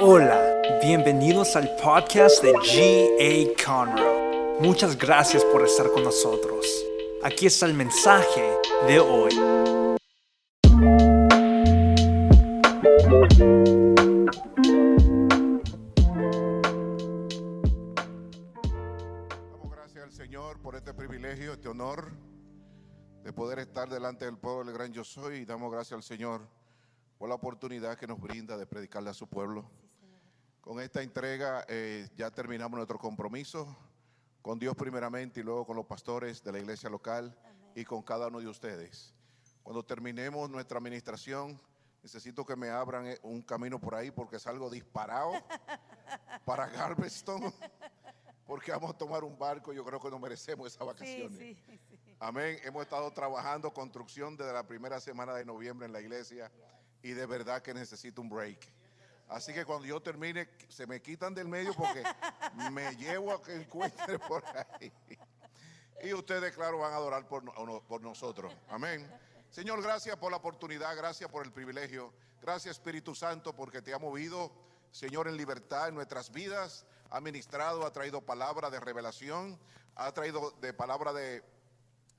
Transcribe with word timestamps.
Hola, 0.00 0.62
bienvenidos 0.80 1.56
al 1.56 1.74
podcast 1.74 2.40
de 2.40 2.52
G.A. 2.52 3.66
Conroe. 3.66 4.60
Muchas 4.60 4.96
gracias 4.96 5.44
por 5.46 5.64
estar 5.64 5.90
con 5.90 6.04
nosotros. 6.04 6.64
Aquí 7.24 7.46
está 7.46 7.66
el 7.66 7.74
mensaje 7.74 8.54
de 8.86 9.00
hoy. 9.00 9.34
Damos 19.50 19.72
gracias 19.72 20.04
al 20.04 20.12
Señor 20.12 20.60
por 20.62 20.76
este 20.76 20.94
privilegio, 20.94 21.54
este 21.54 21.66
honor 21.66 22.12
de 23.24 23.32
poder 23.32 23.58
estar 23.58 23.88
delante 23.88 24.26
del 24.26 24.38
pueblo 24.38 24.62
del 24.62 24.74
gran 24.74 24.92
yo 24.92 25.02
soy. 25.02 25.38
Y 25.38 25.44
damos 25.44 25.72
gracias 25.72 25.96
al 25.96 26.04
Señor 26.04 26.42
por 27.18 27.28
la 27.28 27.34
oportunidad 27.34 27.98
que 27.98 28.06
nos 28.06 28.20
brinda 28.20 28.56
de 28.56 28.64
predicarle 28.64 29.10
a 29.10 29.14
su 29.14 29.26
pueblo. 29.26 29.68
Con 30.68 30.80
esta 30.80 31.00
entrega 31.00 31.64
eh, 31.66 32.10
ya 32.14 32.30
terminamos 32.30 32.76
nuestro 32.76 32.98
compromiso 32.98 33.74
con 34.42 34.58
Dios 34.58 34.76
primeramente 34.76 35.40
y 35.40 35.42
luego 35.42 35.64
con 35.64 35.74
los 35.74 35.86
pastores 35.86 36.44
de 36.44 36.52
la 36.52 36.58
iglesia 36.58 36.90
local 36.90 37.34
y 37.74 37.86
con 37.86 38.02
cada 38.02 38.26
uno 38.26 38.38
de 38.38 38.48
ustedes. 38.48 39.14
Cuando 39.62 39.82
terminemos 39.82 40.50
nuestra 40.50 40.76
administración, 40.76 41.58
necesito 42.02 42.44
que 42.44 42.54
me 42.54 42.68
abran 42.68 43.06
eh, 43.06 43.18
un 43.22 43.40
camino 43.40 43.80
por 43.80 43.94
ahí 43.94 44.10
porque 44.10 44.38
salgo 44.38 44.68
disparado 44.68 45.32
para 46.44 46.66
Galveston. 46.66 47.50
Porque 48.44 48.70
vamos 48.70 48.90
a 48.90 48.98
tomar 48.98 49.24
un 49.24 49.38
barco, 49.38 49.72
yo 49.72 49.82
creo 49.86 49.98
que 49.98 50.10
nos 50.10 50.20
merecemos 50.20 50.66
esas 50.66 50.86
vacaciones. 50.86 51.56
Amén. 52.20 52.58
Hemos 52.62 52.82
estado 52.82 53.10
trabajando 53.10 53.72
construcción 53.72 54.36
desde 54.36 54.52
la 54.52 54.66
primera 54.66 55.00
semana 55.00 55.32
de 55.32 55.46
noviembre 55.46 55.86
en 55.86 55.94
la 55.94 56.02
iglesia 56.02 56.52
y 57.00 57.12
de 57.12 57.24
verdad 57.24 57.62
que 57.62 57.72
necesito 57.72 58.20
un 58.20 58.28
break. 58.28 58.77
Así 59.28 59.52
que 59.52 59.64
cuando 59.64 59.86
yo 59.86 60.00
termine, 60.00 60.48
se 60.68 60.86
me 60.86 61.02
quitan 61.02 61.34
del 61.34 61.48
medio 61.48 61.74
porque 61.74 62.02
me 62.72 62.96
llevo 62.96 63.32
a 63.32 63.42
que 63.42 63.54
encuentre 63.56 64.18
por 64.18 64.42
ahí. 64.56 64.92
Y 66.02 66.14
ustedes, 66.14 66.54
claro, 66.54 66.78
van 66.78 66.92
a 66.92 66.96
adorar 66.96 67.26
por, 67.28 67.42
no- 67.44 67.82
por 67.86 68.00
nosotros. 68.00 68.54
Amén. 68.68 69.06
Señor, 69.50 69.82
gracias 69.82 70.16
por 70.16 70.30
la 70.30 70.36
oportunidad, 70.38 70.96
gracias 70.96 71.30
por 71.30 71.44
el 71.44 71.52
privilegio. 71.52 72.12
Gracias, 72.40 72.76
Espíritu 72.76 73.14
Santo, 73.14 73.54
porque 73.54 73.82
te 73.82 73.92
ha 73.92 73.98
movido, 73.98 74.52
Señor, 74.92 75.26
en 75.28 75.36
libertad 75.36 75.88
en 75.88 75.94
nuestras 75.94 76.30
vidas. 76.30 76.86
Ha 77.10 77.20
ministrado, 77.20 77.84
ha 77.84 77.92
traído 77.92 78.20
palabra 78.20 78.70
de 78.70 78.78
revelación, 78.80 79.58
ha 79.96 80.12
traído 80.12 80.52
de 80.60 80.72
palabra 80.72 81.12
de 81.12 81.42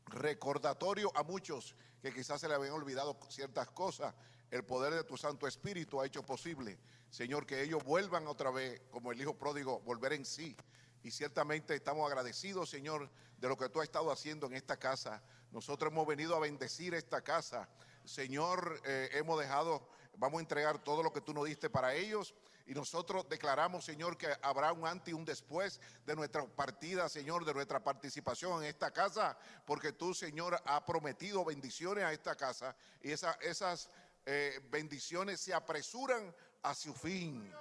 recordatorio 0.07 1.11
a 1.15 1.23
muchos 1.23 1.75
que 2.01 2.13
quizás 2.13 2.41
se 2.41 2.47
le 2.47 2.55
habían 2.55 2.73
olvidado 2.73 3.17
ciertas 3.29 3.69
cosas. 3.69 4.13
El 4.51 4.63
poder 4.65 4.93
de 4.93 5.03
tu 5.03 5.15
Santo 5.15 5.47
Espíritu 5.47 6.01
ha 6.01 6.05
hecho 6.05 6.23
posible, 6.25 6.79
Señor, 7.09 7.45
que 7.45 7.61
ellos 7.61 7.83
vuelvan 7.83 8.25
otra 8.27 8.49
vez, 8.49 8.81
como 8.91 9.11
el 9.11 9.21
Hijo 9.21 9.35
pródigo, 9.37 9.79
volver 9.81 10.13
en 10.13 10.25
sí. 10.25 10.55
Y 11.03 11.11
ciertamente 11.11 11.75
estamos 11.75 12.05
agradecidos, 12.07 12.69
Señor, 12.69 13.09
de 13.37 13.47
lo 13.47 13.57
que 13.57 13.69
tú 13.69 13.79
has 13.79 13.85
estado 13.85 14.11
haciendo 14.11 14.47
en 14.47 14.53
esta 14.53 14.77
casa. 14.77 15.21
Nosotros 15.51 15.91
hemos 15.91 16.05
venido 16.07 16.35
a 16.35 16.39
bendecir 16.39 16.93
esta 16.93 17.21
casa. 17.21 17.69
Señor, 18.03 18.81
eh, 18.85 19.09
hemos 19.13 19.39
dejado, 19.39 19.87
vamos 20.17 20.39
a 20.39 20.41
entregar 20.41 20.83
todo 20.83 21.03
lo 21.03 21.13
que 21.13 21.21
tú 21.21 21.33
nos 21.33 21.45
diste 21.45 21.69
para 21.69 21.93
ellos. 21.93 22.33
Y 22.65 22.73
nosotros 22.73 23.27
declaramos, 23.29 23.85
Señor, 23.85 24.17
que 24.17 24.27
habrá 24.41 24.71
un 24.73 24.85
antes 24.85 25.09
y 25.11 25.13
un 25.13 25.25
después 25.25 25.79
de 26.05 26.15
nuestra 26.15 26.45
partida, 26.45 27.07
Señor, 27.07 27.45
de 27.45 27.53
nuestra 27.53 27.83
participación 27.83 28.61
en 28.61 28.69
esta 28.69 28.91
casa, 28.91 29.37
porque 29.65 29.91
tú, 29.93 30.13
Señor, 30.13 30.61
has 30.65 30.81
prometido 30.83 31.45
bendiciones 31.45 32.03
a 32.03 32.11
esta 32.13 32.35
casa 32.35 32.75
y 33.01 33.11
esa- 33.11 33.37
esas 33.41 33.89
eh, 34.31 34.59
bendiciones 34.69 35.39
se 35.41 35.55
apresuran 35.55 36.31
a 36.61 36.75
su 36.75 36.93
fin. 36.93 37.51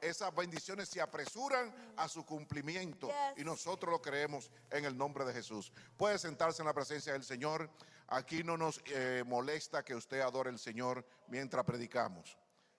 Esas 0.00 0.34
bendiciones 0.34 0.88
se 0.88 1.00
apresuran 1.00 1.72
a 1.96 2.08
su 2.08 2.26
cumplimiento 2.26 3.08
y 3.36 3.44
nosotros 3.44 3.92
lo 3.92 4.02
creemos 4.02 4.50
en 4.70 4.84
el 4.86 4.98
nombre 4.98 5.24
de 5.24 5.32
Jesús. 5.32 5.72
Puede 5.96 6.18
sentarse 6.18 6.62
en 6.62 6.66
la 6.66 6.74
presencia 6.74 7.12
del 7.12 7.22
Señor. 7.22 7.70
Aquí 8.08 8.42
no 8.42 8.56
nos 8.56 8.82
eh, 8.86 9.22
molesta 9.24 9.84
que 9.84 9.94
usted 9.94 10.20
adore 10.20 10.50
al 10.50 10.58
Señor 10.58 11.06
mientras 11.28 11.64
predicamos. 11.64 12.36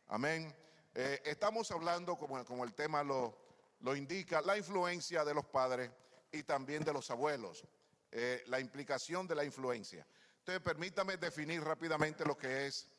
Amén. 0.07 0.53
Eh, 0.93 1.21
estamos 1.23 1.71
hablando, 1.71 2.17
como, 2.17 2.43
como 2.43 2.65
el 2.65 2.73
tema 2.73 3.01
lo, 3.01 3.33
lo 3.79 3.95
indica, 3.95 4.41
la 4.41 4.57
influencia 4.57 5.23
de 5.23 5.33
los 5.33 5.45
padres 5.45 5.89
y 6.33 6.43
también 6.43 6.83
de 6.83 6.91
los 6.91 7.09
abuelos. 7.11 7.63
Eh, 8.11 8.43
la 8.47 8.59
implicación 8.59 9.25
de 9.25 9.35
la 9.35 9.45
influencia. 9.45 10.05
Entonces, 10.39 10.61
permítame 10.61 11.15
definir 11.15 11.63
rápidamente 11.63 12.25
lo 12.25 12.37
que 12.37 12.67
es 12.67 12.89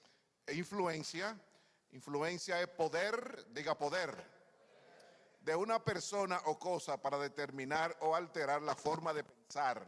influencia. 0.52 1.38
Influencia 1.92 2.60
es 2.60 2.68
poder, 2.68 3.46
diga 3.50 3.76
poder, 3.76 4.14
de 5.40 5.56
una 5.56 5.82
persona 5.82 6.40
o 6.44 6.58
cosa 6.58 7.00
para 7.00 7.18
determinar 7.18 7.96
o 8.00 8.14
alterar 8.14 8.60
la 8.62 8.74
forma 8.74 9.14
de 9.14 9.24
pensar 9.24 9.84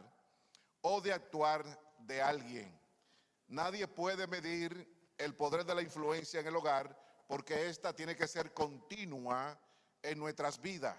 o 0.81 0.99
de 1.01 1.13
actuar 1.13 1.63
de 1.99 2.21
alguien. 2.21 2.79
Nadie 3.47 3.87
puede 3.87 4.25
medir 4.27 5.13
el 5.17 5.35
poder 5.35 5.65
de 5.65 5.75
la 5.75 5.81
influencia 5.81 6.39
en 6.39 6.47
el 6.47 6.55
hogar 6.55 6.97
porque 7.27 7.69
esta 7.69 7.93
tiene 7.93 8.15
que 8.15 8.27
ser 8.27 8.53
continua 8.53 9.57
en 10.01 10.17
nuestras 10.17 10.59
vidas. 10.59 10.97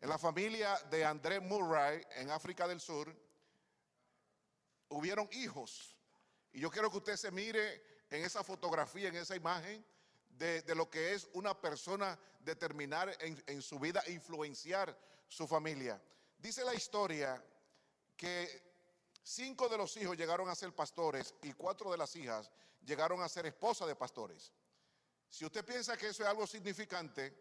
En 0.00 0.08
la 0.08 0.18
familia 0.18 0.78
de 0.90 1.04
André 1.04 1.40
Murray 1.40 2.02
en 2.16 2.30
África 2.30 2.68
del 2.68 2.80
Sur 2.80 3.14
hubieron 4.88 5.28
hijos. 5.32 5.96
Y 6.52 6.60
yo 6.60 6.70
quiero 6.70 6.90
que 6.90 6.98
usted 6.98 7.16
se 7.16 7.30
mire 7.30 7.93
en 8.16 8.24
esa 8.24 8.44
fotografía, 8.44 9.08
en 9.08 9.16
esa 9.16 9.36
imagen, 9.36 9.84
de, 10.30 10.62
lo 10.74 10.90
que 10.90 11.14
es 11.14 11.28
una 11.32 11.58
persona 11.60 12.18
determinar 12.40 13.16
en, 13.20 13.42
en 13.46 13.62
su 13.62 13.78
vida 13.78 14.02
influenciar 14.08 14.96
su 15.28 15.46
familia. 15.46 16.00
Dice 16.38 16.64
la 16.64 16.74
historia 16.74 17.42
que 18.16 18.62
cinco 19.22 19.68
de 19.68 19.78
los 19.78 19.96
hijos 19.96 20.16
llegaron 20.16 20.48
a 20.48 20.54
ser 20.54 20.74
pastores 20.74 21.34
y 21.42 21.52
cuatro 21.52 21.90
de 21.90 21.98
las 21.98 22.14
hijas 22.16 22.50
llegaron 22.84 23.22
a 23.22 23.28
ser 23.28 23.46
esposas 23.46 23.88
de 23.88 23.96
pastores. 23.96 24.52
Si 25.28 25.44
usted 25.44 25.64
piensa 25.64 25.96
que 25.96 26.08
eso 26.08 26.22
es 26.22 26.28
algo 26.28 26.46
significante, 26.46 27.34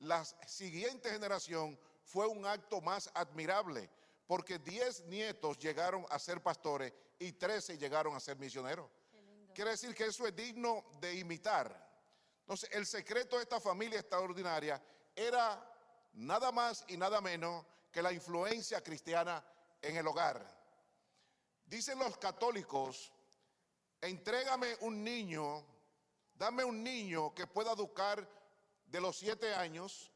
la 0.00 0.24
siguiente 0.24 1.10
generación 1.10 1.78
fue 2.04 2.26
un 2.26 2.46
acto 2.46 2.80
más 2.80 3.10
admirable, 3.14 3.90
porque 4.26 4.58
10 4.58 5.06
nietos 5.06 5.58
llegaron 5.58 6.04
a 6.10 6.18
ser 6.18 6.42
pastores 6.42 6.92
y 7.18 7.32
13 7.32 7.78
llegaron 7.78 8.14
a 8.14 8.20
ser 8.20 8.36
misioneros. 8.36 8.88
Quiere 9.54 9.72
decir 9.72 9.94
que 9.94 10.06
eso 10.06 10.26
es 10.26 10.34
digno 10.34 10.84
de 11.00 11.14
imitar. 11.14 11.88
Entonces, 12.40 12.68
el 12.72 12.86
secreto 12.86 13.36
de 13.36 13.42
esta 13.42 13.60
familia 13.60 14.00
extraordinaria 14.00 14.82
era 15.14 15.64
nada 16.14 16.50
más 16.52 16.84
y 16.88 16.96
nada 16.96 17.20
menos 17.20 17.64
que 17.92 18.02
la 18.02 18.12
influencia 18.12 18.82
cristiana 18.82 19.44
en 19.82 19.96
el 19.96 20.06
hogar. 20.06 20.44
Dicen 21.66 21.98
los 21.98 22.16
católicos, 22.18 23.12
entrégame 24.00 24.76
un 24.80 25.04
niño, 25.04 25.64
dame 26.34 26.64
un 26.64 26.82
niño 26.82 27.34
que 27.34 27.46
pueda 27.46 27.72
educar 27.72 28.28
de 28.86 29.00
los 29.00 29.16
siete 29.16 29.54
años 29.54 30.10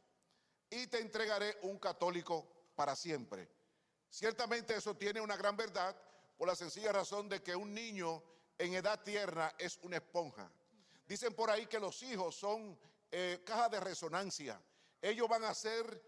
y 0.70 0.86
te 0.88 1.00
entregaré 1.00 1.56
un 1.62 1.78
católico 1.78 2.46
para 2.74 2.96
siempre. 2.96 3.48
Ciertamente 4.10 4.76
eso 4.76 4.96
tiene 4.96 5.20
una 5.20 5.36
gran 5.36 5.56
verdad 5.56 5.96
por 6.36 6.48
la 6.48 6.56
sencilla 6.56 6.92
razón 6.92 7.28
de 7.28 7.42
que 7.42 7.54
un 7.54 7.72
niño 7.72 8.22
en 8.58 8.74
edad 8.74 9.02
tierna 9.02 9.54
es 9.58 9.78
una 9.82 9.96
esponja. 9.96 10.50
Dicen 11.06 11.34
por 11.34 11.50
ahí 11.50 11.66
que 11.66 11.78
los 11.78 12.02
hijos 12.02 12.34
son 12.34 12.78
eh, 13.10 13.42
cajas 13.44 13.70
de 13.70 13.80
resonancia. 13.80 14.60
Ellos 15.00 15.28
van 15.28 15.44
a 15.44 15.50
hacer 15.50 16.02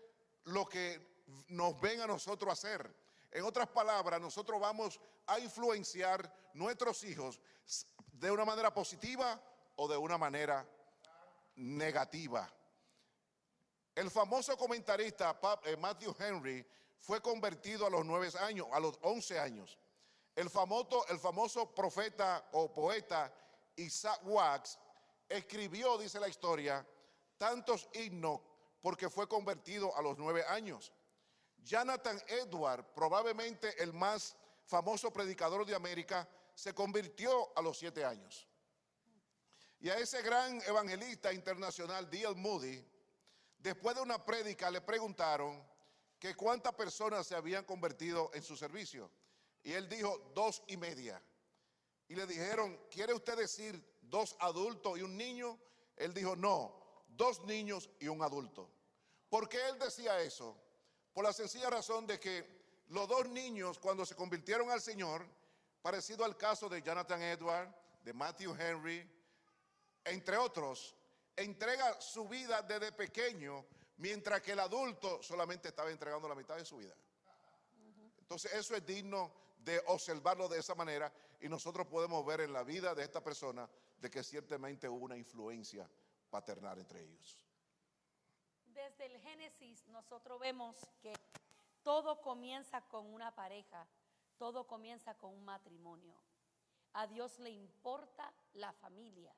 lo 0.44 0.68
que 0.68 1.16
nos 1.48 1.80
ven 1.80 2.00
a 2.00 2.06
nosotros 2.06 2.52
hacer. 2.52 2.94
En 3.30 3.44
otras 3.44 3.68
palabras, 3.68 4.20
nosotros 4.20 4.60
vamos 4.60 5.00
a 5.26 5.38
influenciar 5.38 6.32
nuestros 6.54 7.04
hijos 7.04 7.40
de 8.12 8.30
una 8.30 8.44
manera 8.44 8.72
positiva 8.72 9.40
o 9.76 9.88
de 9.88 9.96
una 9.96 10.16
manera 10.16 10.66
negativa. 11.56 12.50
El 13.94 14.10
famoso 14.10 14.56
comentarista 14.56 15.38
eh, 15.64 15.76
Matthew 15.76 16.14
Henry 16.18 16.66
fue 16.98 17.20
convertido 17.20 17.86
a 17.86 17.90
los 17.90 18.04
nueve 18.04 18.30
años, 18.40 18.66
a 18.72 18.80
los 18.80 18.98
11 19.02 19.38
años. 19.38 19.78
El 20.36 20.50
famoso, 20.50 21.08
el 21.08 21.18
famoso 21.18 21.74
profeta 21.74 22.46
o 22.52 22.72
poeta 22.72 23.32
Isaac 23.76 24.20
Watts 24.24 24.78
escribió, 25.26 25.96
dice 25.96 26.20
la 26.20 26.28
historia, 26.28 26.86
tantos 27.38 27.88
himnos 27.94 28.40
porque 28.82 29.08
fue 29.08 29.26
convertido 29.26 29.96
a 29.96 30.02
los 30.02 30.18
nueve 30.18 30.44
años. 30.46 30.92
Jonathan 31.56 32.22
Edward, 32.28 32.84
probablemente 32.94 33.82
el 33.82 33.94
más 33.94 34.36
famoso 34.66 35.10
predicador 35.10 35.64
de 35.64 35.74
América, 35.74 36.28
se 36.54 36.74
convirtió 36.74 37.56
a 37.56 37.62
los 37.62 37.78
siete 37.78 38.04
años. 38.04 38.46
Y 39.80 39.88
a 39.88 39.96
ese 39.96 40.20
gran 40.22 40.60
evangelista 40.62 41.32
internacional, 41.32 42.08
D.L. 42.10 42.34
Moody, 42.34 42.84
después 43.58 43.96
de 43.96 44.02
una 44.02 44.24
prédica 44.24 44.70
le 44.70 44.80
preguntaron 44.82 45.66
que 46.18 46.34
cuántas 46.34 46.74
personas 46.74 47.26
se 47.26 47.34
habían 47.34 47.64
convertido 47.64 48.30
en 48.34 48.42
su 48.42 48.56
servicio. 48.56 49.10
Y 49.66 49.72
él 49.72 49.88
dijo 49.88 50.30
dos 50.32 50.62
y 50.68 50.76
media. 50.76 51.20
Y 52.06 52.14
le 52.14 52.24
dijeron, 52.24 52.78
¿quiere 52.88 53.12
usted 53.12 53.36
decir 53.36 53.98
dos 54.00 54.36
adultos 54.38 54.96
y 54.96 55.02
un 55.02 55.16
niño? 55.16 55.58
Él 55.96 56.14
dijo, 56.14 56.36
no, 56.36 57.02
dos 57.08 57.42
niños 57.46 57.90
y 57.98 58.06
un 58.06 58.22
adulto. 58.22 58.70
¿Por 59.28 59.48
qué 59.48 59.58
él 59.68 59.76
decía 59.80 60.20
eso? 60.20 60.56
Por 61.12 61.24
la 61.24 61.32
sencilla 61.32 61.68
razón 61.68 62.06
de 62.06 62.20
que 62.20 62.84
los 62.90 63.08
dos 63.08 63.28
niños 63.28 63.80
cuando 63.80 64.06
se 64.06 64.14
convirtieron 64.14 64.70
al 64.70 64.80
Señor, 64.80 65.26
parecido 65.82 66.24
al 66.24 66.36
caso 66.36 66.68
de 66.68 66.80
Jonathan 66.80 67.20
Edward, 67.20 67.68
de 68.04 68.12
Matthew 68.12 68.54
Henry, 68.54 69.10
entre 70.04 70.36
otros, 70.36 70.94
entrega 71.34 72.00
su 72.00 72.28
vida 72.28 72.62
desde 72.62 72.92
pequeño, 72.92 73.66
mientras 73.96 74.40
que 74.42 74.52
el 74.52 74.60
adulto 74.60 75.20
solamente 75.24 75.70
estaba 75.70 75.90
entregando 75.90 76.28
la 76.28 76.36
mitad 76.36 76.54
de 76.54 76.64
su 76.64 76.76
vida. 76.76 76.94
Entonces 78.16 78.52
eso 78.52 78.76
es 78.76 78.86
digno 78.86 79.45
de 79.66 79.82
observarlo 79.88 80.48
de 80.48 80.60
esa 80.60 80.76
manera 80.76 81.12
y 81.40 81.48
nosotros 81.48 81.88
podemos 81.88 82.24
ver 82.24 82.40
en 82.40 82.52
la 82.52 82.62
vida 82.62 82.94
de 82.94 83.02
esta 83.02 83.22
persona 83.22 83.68
de 83.98 84.08
que 84.08 84.22
ciertamente 84.22 84.88
hubo 84.88 85.04
una 85.04 85.16
influencia 85.16 85.90
paternal 86.30 86.78
entre 86.78 87.02
ellos. 87.02 87.36
Desde 88.66 89.06
el 89.06 89.20
Génesis 89.20 89.84
nosotros 89.88 90.38
vemos 90.38 90.76
que 91.02 91.12
todo 91.82 92.20
comienza 92.22 92.80
con 92.82 93.12
una 93.12 93.34
pareja, 93.34 93.88
todo 94.38 94.68
comienza 94.68 95.14
con 95.14 95.34
un 95.34 95.44
matrimonio. 95.44 96.14
A 96.92 97.08
Dios 97.08 97.36
le 97.40 97.50
importa 97.50 98.32
la 98.54 98.72
familia. 98.72 99.34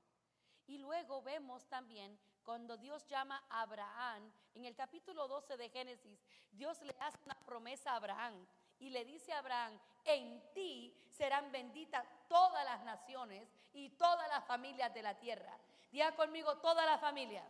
Y 0.66 0.76
luego 0.76 1.22
vemos 1.22 1.66
también 1.68 2.18
cuando 2.42 2.76
Dios 2.76 3.06
llama 3.06 3.42
a 3.48 3.62
Abraham, 3.62 4.30
en 4.54 4.66
el 4.66 4.74
capítulo 4.74 5.26
12 5.26 5.56
de 5.56 5.70
Génesis, 5.70 6.22
Dios 6.52 6.82
le 6.82 6.94
hace 7.00 7.18
una 7.24 7.38
promesa 7.46 7.92
a 7.92 7.96
Abraham 7.96 8.46
y 8.80 8.90
le 8.90 9.04
dice 9.04 9.32
a 9.32 9.38
Abraham, 9.38 9.78
en 10.04 10.52
ti 10.52 10.94
serán 11.10 11.50
benditas 11.50 12.04
todas 12.28 12.64
las 12.64 12.82
naciones 12.84 13.48
y 13.72 13.90
todas 13.90 14.28
las 14.28 14.44
familias 14.44 14.92
de 14.94 15.02
la 15.02 15.14
tierra. 15.18 15.56
Diga 15.90 16.14
conmigo, 16.14 16.56
toda 16.58 16.84
la 16.86 16.98
familia. 16.98 17.42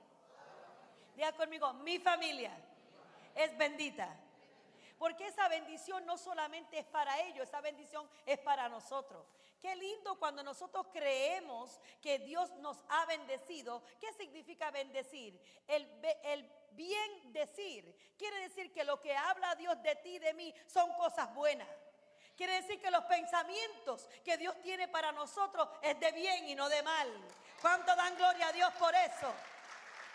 Diga 1.17 1.33
conmigo, 1.33 1.73
mi 1.75 1.99
familia 1.99 2.53
es 3.35 3.57
bendita. 3.57 4.09
Porque 4.99 5.27
esa 5.27 5.49
bendición 5.49 6.05
no 6.07 6.19
solamente 6.19 6.79
es 6.79 6.87
para 6.87 7.21
ellos, 7.21 7.47
esa 7.47 7.61
bendición 7.61 8.09
es 8.27 8.39
para 8.39 8.69
nosotros. 8.69 9.25
Qué 9.61 9.75
lindo 9.75 10.19
cuando 10.19 10.43
nosotros 10.43 10.87
creemos 10.93 11.81
que 12.01 12.21
Dios 12.21 12.51
nos 12.57 12.85
ha 12.89 13.07
bendecido. 13.07 13.83
¿Qué 14.01 14.13
significa 14.13 14.71
bendecir? 14.71 15.41
El, 15.67 15.89
el 16.23 16.49
bien 16.73 17.33
decir. 17.33 17.97
Quiere 18.17 18.41
decir 18.41 18.73
que 18.73 18.85
lo 18.85 19.01
que 19.01 19.17
habla 19.17 19.57
Dios 19.57 19.83
de 19.83 19.97
ti 19.97 20.17
y 20.17 20.19
de 20.21 20.33
mí 20.35 20.55
son 20.67 20.93
cosas 20.95 21.35
buenas. 21.35 21.69
Quiere 22.37 22.63
decir 22.63 22.81
que 22.81 22.93
los 22.93 23.05
pensamientos 23.07 24.09
que 24.25 24.37
Dios 24.37 24.55
tiene 24.63 24.87
para 24.87 25.11
nosotros 25.11 25.69
es 25.83 25.99
de 25.99 26.13
bien 26.13 26.49
y 26.49 26.55
no 26.55 26.69
de 26.69 26.83
mal. 26.85 27.09
¿Cuánto 27.61 27.97
dan 27.97 28.15
gloria 28.15 28.47
a 28.47 28.53
Dios 28.53 28.73
por 28.75 28.95
eso? 28.95 29.35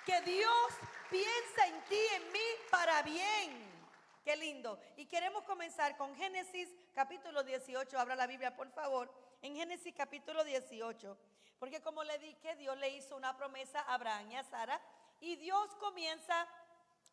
Que 0.06 0.22
Dios 0.22 0.68
piensa 1.10 1.68
en 1.68 1.82
ti 1.84 2.00
en 2.16 2.32
mí 2.32 2.40
para 2.72 3.02
bien. 3.02 3.74
Qué 4.24 4.38
lindo. 4.38 4.80
Y 4.96 5.06
queremos 5.06 5.44
comenzar 5.44 5.98
con 5.98 6.16
Génesis 6.16 6.70
capítulo 6.96 7.44
18. 7.44 8.00
Abra 8.00 8.16
la 8.16 8.26
Biblia, 8.26 8.56
por 8.56 8.72
favor. 8.72 9.14
En 9.44 9.58
Génesis 9.58 9.94
capítulo 9.94 10.42
18. 10.46 11.18
Porque 11.60 11.82
como 11.82 12.02
le 12.06 12.18
dije, 12.18 12.56
Dios 12.56 12.78
le 12.78 12.88
hizo 12.88 13.18
una 13.18 13.36
promesa 13.36 13.82
a 13.82 13.96
Abraham 13.96 14.32
y 14.32 14.36
a 14.38 14.44
Sara. 14.46 14.80
Y 15.20 15.36
Dios 15.36 15.76
comienza 15.82 16.48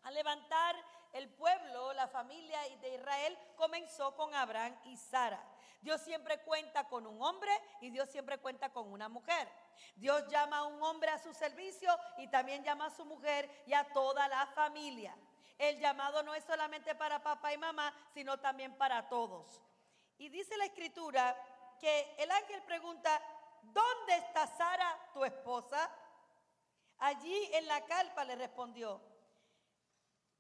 a 0.05 0.11
levantar 0.13 0.77
el 1.13 1.29
pueblo, 1.29 1.93
la 1.93 2.07
familia 2.07 2.61
de 2.81 2.95
Israel 2.95 3.37
comenzó 3.57 4.15
con 4.15 4.33
Abraham 4.33 4.79
y 4.85 4.97
Sara. 4.97 5.43
Dios 5.81 6.01
siempre 6.03 6.39
cuenta 6.43 6.87
con 6.87 7.05
un 7.05 7.21
hombre 7.21 7.51
y 7.81 7.91
Dios 7.91 8.09
siempre 8.09 8.39
cuenta 8.39 8.73
con 8.73 8.93
una 8.93 9.09
mujer. 9.09 9.49
Dios 9.97 10.25
llama 10.29 10.59
a 10.59 10.67
un 10.67 10.81
hombre 10.85 11.11
a 11.11 11.19
su 11.19 11.35
servicio 11.35 11.91
y 12.19 12.29
también 12.29 12.63
llama 12.63 12.87
a 12.87 12.91
su 12.91 13.05
mujer 13.05 13.51
y 13.67 13.73
a 13.73 13.93
toda 13.93 14.29
la 14.29 14.47
familia. 14.55 15.17
El 15.59 15.81
llamado 15.81 16.23
no 16.23 16.33
es 16.37 16.45
solamente 16.45 16.95
para 16.95 17.25
papá 17.25 17.53
y 17.53 17.59
mamá, 17.59 17.93
sino 18.15 18.39
también 18.39 18.79
para 18.79 19.09
todos. 19.09 19.61
Y 20.17 20.29
dice 20.29 20.57
la 20.59 20.67
escritura 20.67 21.35
que 21.81 22.15
el 22.19 22.31
ángel 22.31 22.63
pregunta, 22.63 23.21
¿dónde 23.63 24.17
está 24.17 24.47
Sara, 24.47 25.11
tu 25.13 25.25
esposa? 25.25 25.91
Allí 26.99 27.51
en 27.55 27.67
la 27.67 27.85
calpa 27.87 28.25
le 28.25 28.37
respondió, 28.37 29.01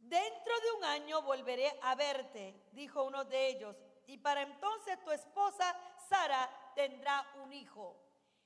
Dentro 0.00 0.60
de 0.60 0.72
un 0.72 0.84
año 0.84 1.22
volveré 1.22 1.78
a 1.82 1.94
verte, 1.94 2.68
dijo 2.72 3.02
uno 3.02 3.24
de 3.24 3.48
ellos, 3.48 3.76
y 4.06 4.16
para 4.16 4.42
entonces 4.42 5.02
tu 5.04 5.10
esposa 5.10 5.76
Sara 6.08 6.48
tendrá 6.74 7.30
un 7.42 7.52
hijo. 7.52 7.96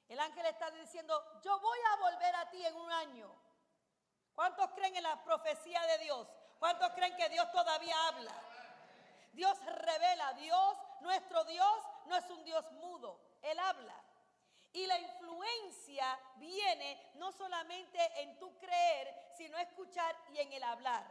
El 0.09 0.19
ángel 0.19 0.45
está 0.47 0.71
diciendo, 0.73 1.41
yo 1.43 1.59
voy 1.61 1.79
a 1.93 1.97
volver 1.97 2.35
a 2.37 2.51
ti 2.51 2.65
en 2.67 2.75
un 2.75 2.91
año. 2.93 3.35
¿Cuántos 4.35 4.69
creen 4.73 4.97
en 4.97 5.05
la 5.05 5.23
profecía 5.23 5.81
de 5.87 5.99
Dios? 5.99 6.29
¿Cuántos 6.59 6.91
creen 6.93 7.17
que 7.17 7.29
Dios 7.29 7.51
todavía 7.53 7.97
habla? 8.09 8.35
Dios 9.33 9.57
revela, 9.65 10.33
Dios, 10.35 10.77
nuestro 11.05 11.45
Dios, 11.45 11.83
no 12.07 12.17
es 12.17 12.29
un 12.31 12.43
Dios 12.45 12.71
mudo, 12.73 13.21
Él 13.43 13.59
habla. 13.59 13.95
Y 14.73 14.87
la 14.87 14.99
influencia 14.99 16.19
viene 16.37 17.13
no 17.15 17.31
solamente 17.31 17.99
en 18.23 18.37
tu 18.41 18.59
creer, 18.59 19.33
sino 19.37 19.57
escuchar 19.59 20.17
y 20.33 20.41
en 20.41 20.53
el 20.53 20.63
hablar. 20.65 21.05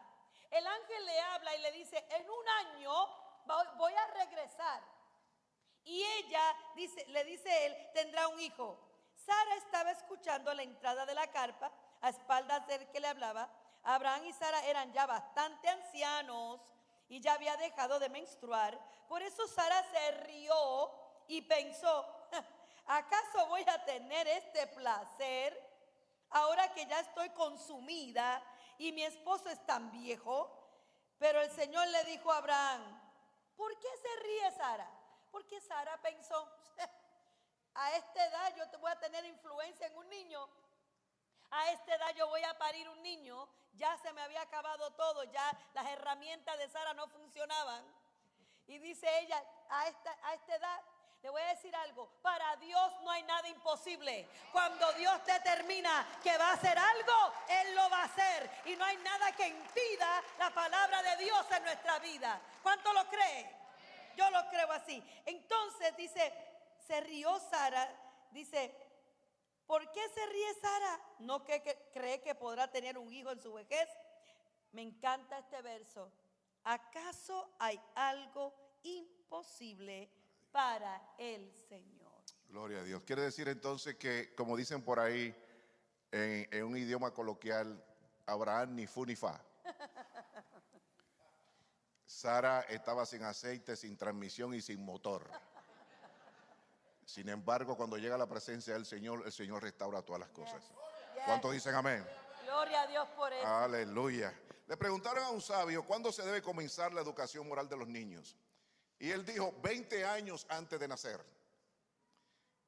El 0.52 0.68
ángel 0.68 1.06
le 1.06 1.20
habla 1.22 1.56
y 1.56 1.62
le 1.62 1.72
dice, 1.72 2.06
en 2.10 2.30
un 2.30 2.50
año 2.50 2.94
voy 3.78 3.94
a 3.94 4.08
regresar. 4.08 4.82
Y 5.86 6.04
ella 6.04 6.56
le 7.08 7.24
dice 7.24 7.66
él, 7.66 7.92
tendrá 7.94 8.28
un 8.28 8.40
hijo. 8.42 8.78
Sara 9.16 9.56
estaba 9.56 9.92
escuchando 9.92 10.54
la 10.54 10.64
entrada 10.64 11.06
de 11.06 11.16
la 11.16 11.28
carpa 11.32 11.72
a 12.02 12.10
espaldas 12.10 12.68
del 12.68 12.90
que 12.90 13.00
le 13.00 13.08
hablaba. 13.08 13.50
Abraham 13.84 14.26
y 14.26 14.34
Sara 14.34 14.66
eran 14.66 14.92
ya 14.92 15.06
bastante 15.06 15.70
ancianos 15.70 16.60
y 17.14 17.22
ya 17.22 17.34
había 17.34 17.56
dejado 17.58 18.00
de 18.00 18.10
menstruar. 18.10 18.76
Por 19.08 19.22
eso 19.22 19.48
Sara 19.48 19.84
se 19.92 20.12
rió 20.24 20.92
y 21.28 21.44
pensó, 21.44 22.08
¿acaso 22.88 23.46
voy 23.50 23.64
a 23.68 23.86
tener 23.86 24.28
este 24.28 24.66
placer 24.66 25.56
ahora 26.32 26.74
que 26.74 26.88
ya 26.88 27.02
estoy 27.02 27.30
consumida 27.30 28.44
y 28.80 28.92
mi 28.94 29.04
esposo 29.04 29.48
es 29.50 29.64
tan 29.68 29.92
viejo? 29.92 30.50
Pero 31.20 31.40
el 31.40 31.52
Señor 31.52 31.88
le 31.90 32.04
dijo 32.06 32.32
a 32.32 32.38
Abraham, 32.38 32.82
¿por 33.56 33.78
qué 33.78 33.90
se 34.02 34.24
ríe 34.24 34.52
Sara? 34.54 34.90
Porque 35.30 35.62
Sara 35.62 36.02
pensó, 36.02 36.52
a 37.76 37.96
esta 37.96 38.26
edad 38.26 38.56
yo 38.58 38.68
te 38.70 38.78
voy 38.78 38.92
a 38.92 39.00
tener 39.00 39.24
influencia 39.26 39.86
en 39.86 39.96
un 39.96 40.10
niño. 40.10 40.50
A 41.52 41.72
esta 41.74 41.94
edad 41.94 42.16
yo 42.16 42.28
voy 42.28 42.44
a 42.44 42.58
parir 42.58 42.90
un 42.90 43.04
niño. 43.04 43.48
Ya 43.74 43.98
se 43.98 44.14
me 44.14 44.22
había 44.22 44.42
acabado 44.42 44.92
todo, 44.92 45.24
ya 45.26 45.52
las 45.74 45.86
herramientas 45.88 46.58
de 46.58 46.70
Sara 46.70 46.94
no 46.94 47.08
funcionaban. 47.08 47.84
Y 48.68 48.78
dice 48.80 49.08
ella, 49.20 49.44
a 49.70 49.88
esta, 49.88 50.18
a 50.24 50.34
esta 50.36 50.56
edad 50.56 50.82
le 51.24 51.30
voy 51.30 51.42
a 51.42 51.56
decir 51.56 51.74
algo, 51.74 52.10
para 52.22 52.54
Dios 52.58 52.92
no 53.02 53.10
hay 53.10 53.24
nada 53.24 53.48
imposible. 53.48 54.28
Cuando 54.52 54.92
Dios 54.94 55.26
determina 55.26 56.06
que 56.22 56.38
va 56.38 56.50
a 56.50 56.54
hacer 56.54 56.78
algo, 56.78 57.34
Él 57.48 57.76
lo 57.76 57.90
va 57.90 58.02
a 58.02 58.04
hacer. 58.04 58.52
Y 58.66 58.76
no 58.76 58.84
hay 58.84 58.98
nada 58.98 59.32
que 59.32 59.48
impida 59.48 60.22
la 60.38 60.50
palabra 60.54 61.02
de 61.02 61.24
Dios 61.24 61.46
en 61.56 61.64
nuestra 61.64 61.98
vida. 62.00 62.42
¿Cuánto 62.62 62.92
lo 62.92 63.08
cree? 63.08 63.50
Yo 64.18 64.30
lo 64.32 64.50
creo 64.50 64.70
así. 64.74 65.02
Entonces 65.26 65.96
dice, 65.96 66.34
se 66.86 67.00
rió 67.00 67.40
Sara, 67.40 67.90
dice, 68.32 68.83
¿por 69.68 69.92
qué 69.92 70.02
se 70.10 70.26
ríe 70.28 70.54
Sara? 70.62 71.02
¿No 71.20 71.44
que, 71.44 71.90
cree 71.94 72.22
que 72.22 72.36
podrá 72.36 72.72
tener 72.72 72.98
un 72.98 73.12
hijo 73.12 73.32
en 73.32 73.42
su 73.42 73.54
vejez? 73.54 73.90
Me 74.72 74.82
encanta 74.82 75.40
este 75.40 75.62
verso. 75.62 76.12
¿Acaso 76.64 77.54
hay 77.60 77.80
algo 77.96 78.54
imposible 78.84 80.10
para 80.54 81.02
el 81.18 81.52
Señor. 81.68 82.14
Gloria 82.48 82.80
a 82.80 82.84
Dios. 82.84 83.04
Quiere 83.04 83.24
decir 83.24 83.48
entonces 83.48 83.96
que, 83.96 84.34
como 84.36 84.56
dicen 84.56 84.84
por 84.84 85.00
ahí, 85.00 85.36
en, 86.12 86.64
un 86.64 86.78
idioma 86.78 87.12
coloquial, 87.12 87.84
Abraham 88.28 88.76
ni 88.76 88.86
fu 88.86 89.06
ni 89.06 89.16
fa. 89.16 89.44
Sara 92.06 92.62
estaba 92.70 93.08
sin 93.08 93.24
aceite, 93.24 93.76
sin 93.76 93.98
transmisión 93.98 94.54
y 94.54 94.62
sin 94.62 94.86
motor. 94.86 95.28
Sin 97.06 97.30
embargo, 97.30 97.76
cuando 97.76 97.98
llega 97.98 98.18
la 98.18 98.28
presencia 98.28 98.74
del 98.74 98.86
Señor, 98.86 99.24
el 99.26 99.32
Señor 99.32 99.62
restaura 99.62 100.02
todas 100.02 100.22
las 100.22 100.30
cosas. 100.30 100.64
¿Cuántos 101.26 101.52
dicen 101.52 101.76
amén? 101.76 102.06
Gloria 102.44 102.82
a 102.82 102.88
Dios 102.88 103.08
por 103.16 103.32
eso. 103.32 103.46
Aleluya. 103.46 104.34
Le 104.68 104.78
preguntaron 104.78 105.24
a 105.24 105.30
un 105.30 105.42
sabio 105.42 105.86
cuándo 105.86 106.12
se 106.12 106.24
debe 106.24 106.42
comenzar 106.42 106.94
la 106.94 107.02
educación 107.02 107.48
moral 107.48 107.68
de 107.68 107.78
los 107.78 107.88
niños. 107.88 108.38
Y 109.00 109.12
él 109.12 109.26
dijo 109.26 109.54
20 109.62 110.06
años 110.06 110.46
antes 110.50 110.80
de 110.80 110.88
nacer. 110.88 111.24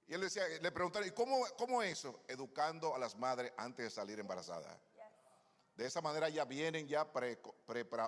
Y 0.07 0.13
él 0.13 0.21
decía, 0.21 0.43
le 0.61 0.71
preguntaron, 0.71 1.07
¿y 1.07 1.11
cómo, 1.11 1.45
cómo 1.57 1.81
eso? 1.81 2.21
Educando 2.27 2.93
a 2.93 2.99
las 2.99 3.15
madres 3.15 3.51
antes 3.57 3.85
de 3.85 3.89
salir 3.89 4.19
embarazadas. 4.19 4.77
De 5.75 5.85
esa 5.85 6.01
manera 6.01 6.29
ya 6.29 6.45
vienen 6.45 6.87
ya 6.87 7.07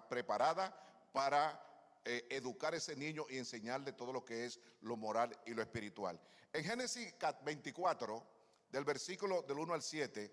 preparadas 0.10 0.74
para 1.12 1.66
eh, 2.09 2.25
educar 2.29 2.73
a 2.73 2.77
ese 2.77 2.95
niño 2.95 3.25
y 3.29 3.37
enseñarle 3.37 3.91
todo 3.91 4.13
lo 4.13 4.23
que 4.23 4.45
es 4.45 4.61
lo 4.79 4.95
moral 4.95 5.37
y 5.45 5.53
lo 5.53 5.61
espiritual. 5.61 6.17
En 6.53 6.63
Génesis 6.63 7.13
24, 7.43 8.25
del 8.69 8.85
versículo 8.85 9.41
del 9.41 9.59
1 9.59 9.73
al 9.73 9.81
7, 9.81 10.31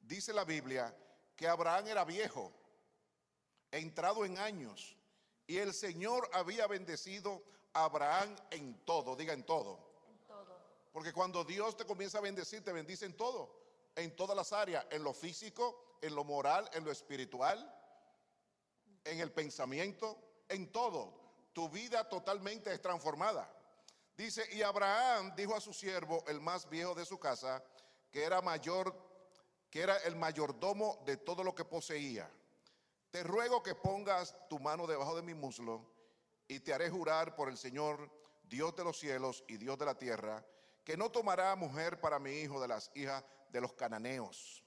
dice 0.00 0.32
la 0.32 0.44
Biblia 0.44 0.96
que 1.36 1.46
Abraham 1.46 1.88
era 1.88 2.06
viejo, 2.06 2.50
entrado 3.70 4.24
en 4.24 4.38
años, 4.38 4.96
y 5.46 5.58
el 5.58 5.74
Señor 5.74 6.30
había 6.32 6.66
bendecido 6.66 7.44
a 7.74 7.84
Abraham 7.84 8.34
en 8.50 8.82
todo, 8.86 9.14
diga 9.14 9.34
en 9.34 9.44
todo. 9.44 9.78
En 10.08 10.26
todo. 10.26 10.58
Porque 10.90 11.12
cuando 11.12 11.44
Dios 11.44 11.76
te 11.76 11.84
comienza 11.84 12.16
a 12.16 12.22
bendecir, 12.22 12.64
te 12.64 12.72
bendice 12.72 13.04
en 13.04 13.14
todo, 13.14 13.60
en 13.94 14.16
todas 14.16 14.34
las 14.34 14.54
áreas, 14.54 14.86
en 14.90 15.04
lo 15.04 15.12
físico, 15.12 15.98
en 16.00 16.14
lo 16.14 16.24
moral, 16.24 16.70
en 16.72 16.82
lo 16.82 16.90
espiritual, 16.90 17.76
en 19.04 19.20
el 19.20 19.30
pensamiento, 19.32 20.29
en 20.50 20.70
todo. 20.70 21.14
Tu 21.52 21.68
vida 21.68 22.08
totalmente 22.08 22.72
es 22.72 22.80
transformada. 22.80 23.50
Dice, 24.16 24.46
y 24.52 24.62
Abraham 24.62 25.34
dijo 25.34 25.56
a 25.56 25.60
su 25.60 25.72
siervo, 25.72 26.22
el 26.28 26.40
más 26.40 26.68
viejo 26.68 26.94
de 26.94 27.06
su 27.06 27.18
casa, 27.18 27.64
que 28.10 28.22
era 28.22 28.42
mayor, 28.42 28.94
que 29.70 29.80
era 29.80 29.96
el 29.98 30.16
mayordomo 30.16 31.02
de 31.06 31.16
todo 31.16 31.42
lo 31.42 31.54
que 31.54 31.64
poseía. 31.64 32.30
Te 33.10 33.22
ruego 33.22 33.62
que 33.62 33.74
pongas 33.74 34.36
tu 34.48 34.58
mano 34.58 34.86
debajo 34.86 35.16
de 35.16 35.22
mi 35.22 35.34
muslo 35.34 35.84
y 36.46 36.60
te 36.60 36.74
haré 36.74 36.90
jurar 36.90 37.34
por 37.34 37.48
el 37.48 37.56
Señor, 37.56 38.10
Dios 38.44 38.76
de 38.76 38.84
los 38.84 38.98
cielos 38.98 39.44
y 39.48 39.56
Dios 39.56 39.78
de 39.78 39.86
la 39.86 39.96
tierra, 39.96 40.44
que 40.84 40.96
no 40.96 41.10
tomará 41.10 41.54
mujer 41.56 42.00
para 42.00 42.18
mi 42.18 42.32
hijo 42.32 42.60
de 42.60 42.68
las 42.68 42.90
hijas 42.94 43.24
de 43.48 43.60
los 43.60 43.72
cananeos, 43.72 44.62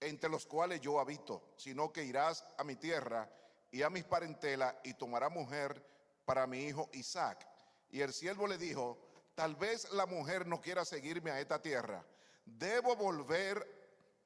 entre 0.00 0.30
los 0.30 0.46
cuales 0.46 0.80
yo 0.80 1.00
habito, 1.00 1.54
sino 1.56 1.92
que 1.92 2.04
irás 2.04 2.44
a 2.58 2.64
mi 2.64 2.76
tierra 2.76 3.30
y 3.70 3.82
a 3.82 3.90
mis 3.90 4.04
parentelas 4.04 4.74
y 4.84 4.94
tomará 4.94 5.28
mujer 5.28 5.84
para 6.24 6.46
mi 6.46 6.64
hijo 6.64 6.88
Isaac. 6.92 7.46
Y 7.90 8.00
el 8.00 8.12
siervo 8.12 8.46
le 8.46 8.58
dijo, 8.58 8.98
tal 9.34 9.56
vez 9.56 9.90
la 9.92 10.06
mujer 10.06 10.46
no 10.46 10.60
quiera 10.60 10.84
seguirme 10.84 11.30
a 11.30 11.40
esta 11.40 11.60
tierra. 11.60 12.04
¿Debo 12.44 12.96
volver 12.96 13.66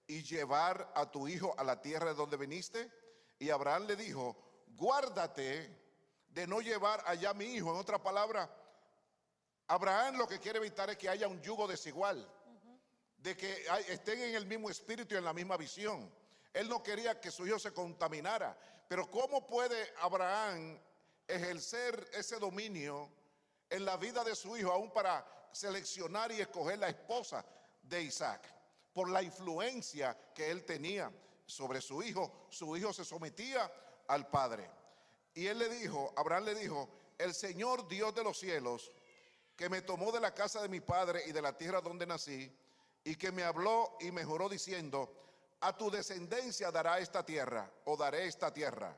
y 0.06 0.22
llevar 0.22 0.92
a 0.94 1.10
tu 1.10 1.28
hijo 1.28 1.54
a 1.58 1.64
la 1.64 1.80
tierra 1.80 2.06
de 2.10 2.14
donde 2.14 2.36
viniste? 2.36 2.90
Y 3.38 3.50
Abraham 3.50 3.86
le 3.86 3.96
dijo, 3.96 4.36
guárdate 4.76 5.82
de 6.28 6.46
no 6.46 6.60
llevar 6.60 7.02
allá 7.06 7.34
mi 7.34 7.46
hijo. 7.46 7.70
En 7.70 7.76
otra 7.76 8.02
palabra, 8.02 8.50
Abraham 9.66 10.16
lo 10.16 10.26
que 10.26 10.38
quiere 10.38 10.58
evitar 10.58 10.90
es 10.90 10.96
que 10.96 11.08
haya 11.08 11.28
un 11.28 11.40
yugo 11.40 11.66
desigual, 11.66 12.28
de 13.18 13.36
que 13.36 13.64
estén 13.88 14.20
en 14.20 14.34
el 14.34 14.46
mismo 14.46 14.70
espíritu 14.70 15.14
y 15.14 15.18
en 15.18 15.24
la 15.24 15.32
misma 15.32 15.56
visión. 15.56 16.12
Él 16.52 16.68
no 16.68 16.82
quería 16.82 17.20
que 17.20 17.30
su 17.30 17.46
hijo 17.46 17.58
se 17.58 17.72
contaminara. 17.72 18.58
Pero 18.88 19.10
¿cómo 19.10 19.46
puede 19.46 19.92
Abraham 20.00 20.78
ejercer 21.26 22.10
ese 22.12 22.38
dominio 22.38 23.10
en 23.70 23.84
la 23.84 23.96
vida 23.96 24.22
de 24.24 24.34
su 24.34 24.56
hijo, 24.56 24.70
aún 24.70 24.90
para 24.90 25.26
seleccionar 25.52 26.30
y 26.32 26.40
escoger 26.40 26.78
la 26.78 26.88
esposa 26.88 27.44
de 27.82 28.02
Isaac? 28.02 28.42
Por 28.92 29.08
la 29.08 29.22
influencia 29.22 30.16
que 30.34 30.50
él 30.50 30.64
tenía 30.64 31.10
sobre 31.46 31.80
su 31.80 32.02
hijo. 32.02 32.46
Su 32.50 32.76
hijo 32.76 32.92
se 32.92 33.04
sometía 33.04 33.70
al 34.08 34.28
padre. 34.28 34.68
Y 35.34 35.46
él 35.46 35.58
le 35.58 35.68
dijo, 35.68 36.12
Abraham 36.16 36.44
le 36.44 36.54
dijo, 36.54 36.88
el 37.18 37.34
Señor 37.34 37.88
Dios 37.88 38.14
de 38.14 38.24
los 38.24 38.38
cielos, 38.38 38.92
que 39.56 39.68
me 39.68 39.82
tomó 39.82 40.12
de 40.12 40.20
la 40.20 40.34
casa 40.34 40.60
de 40.60 40.68
mi 40.68 40.80
padre 40.80 41.22
y 41.26 41.32
de 41.32 41.42
la 41.42 41.56
tierra 41.56 41.80
donde 41.80 42.06
nací, 42.06 42.54
y 43.04 43.16
que 43.16 43.32
me 43.32 43.42
habló 43.42 43.96
y 44.00 44.10
me 44.10 44.24
juró 44.24 44.48
diciendo, 44.48 45.21
a 45.62 45.76
tu 45.76 45.90
descendencia 45.90 46.70
dará 46.72 46.98
esta 46.98 47.24
tierra, 47.24 47.70
o 47.84 47.96
daré 47.96 48.26
esta 48.26 48.52
tierra. 48.52 48.96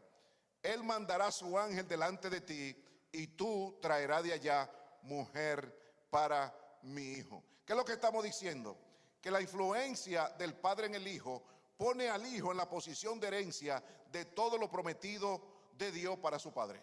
Él 0.63 0.83
mandará 0.83 1.31
su 1.31 1.59
ángel 1.59 1.87
delante 1.87 2.31
de 2.31 2.41
ti, 2.41 2.85
y 3.13 3.27
tú 3.29 3.79
traerás 3.81 4.25
de 4.25 4.33
allá 4.33 4.71
mujer 5.03 6.07
para 6.11 6.53
mi 6.83 7.03
hijo. 7.13 7.45
¿Qué 7.67 7.75
es 7.75 7.77
lo 7.77 7.85
que 7.85 7.93
estamos 7.93 8.25
diciendo? 8.25 8.79
Que 9.21 9.31
la 9.31 9.43
influencia 9.43 10.31
del 10.39 10.55
padre 10.55 10.87
en 10.87 10.95
el 10.95 11.07
hijo 11.07 11.43
pone 11.77 12.09
al 12.09 12.27
hijo 12.27 12.51
en 12.51 12.57
la 12.57 12.69
posición 12.69 13.21
de 13.21 13.29
herencia 13.29 13.83
de 14.11 14.25
todo 14.25 14.57
lo 14.57 14.71
prometido 14.71 15.69
de 15.73 15.93
Dios 15.93 16.19
para 16.19 16.39
su 16.39 16.53
padre. 16.53 16.83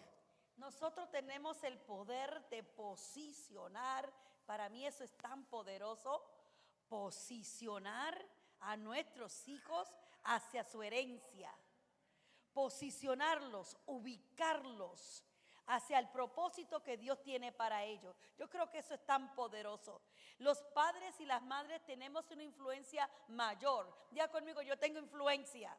Nosotros 0.58 1.10
tenemos 1.10 1.62
el 1.64 1.78
poder 1.80 2.48
de 2.50 2.62
posicionar, 2.62 4.12
para 4.46 4.68
mí 4.68 4.86
eso 4.86 5.02
es 5.02 5.16
tan 5.16 5.44
poderoso, 5.46 6.24
posicionar 6.88 8.16
a 8.62 8.76
nuestros 8.76 9.46
hijos 9.48 9.88
hacia 10.24 10.64
su 10.64 10.82
herencia, 10.82 11.52
posicionarlos, 12.52 13.76
ubicarlos 13.86 15.24
hacia 15.66 15.98
el 15.98 16.08
propósito 16.08 16.82
que 16.82 16.96
Dios 16.96 17.22
tiene 17.22 17.52
para 17.52 17.84
ellos. 17.84 18.16
Yo 18.36 18.48
creo 18.48 18.70
que 18.70 18.78
eso 18.78 18.94
es 18.94 19.04
tan 19.06 19.34
poderoso. 19.34 20.02
Los 20.38 20.62
padres 20.74 21.18
y 21.20 21.26
las 21.26 21.42
madres 21.42 21.84
tenemos 21.84 22.30
una 22.30 22.42
influencia 22.42 23.08
mayor. 23.28 23.92
Ya 24.10 24.28
conmigo, 24.28 24.62
yo 24.62 24.78
tengo 24.78 24.98
influencia. 24.98 25.76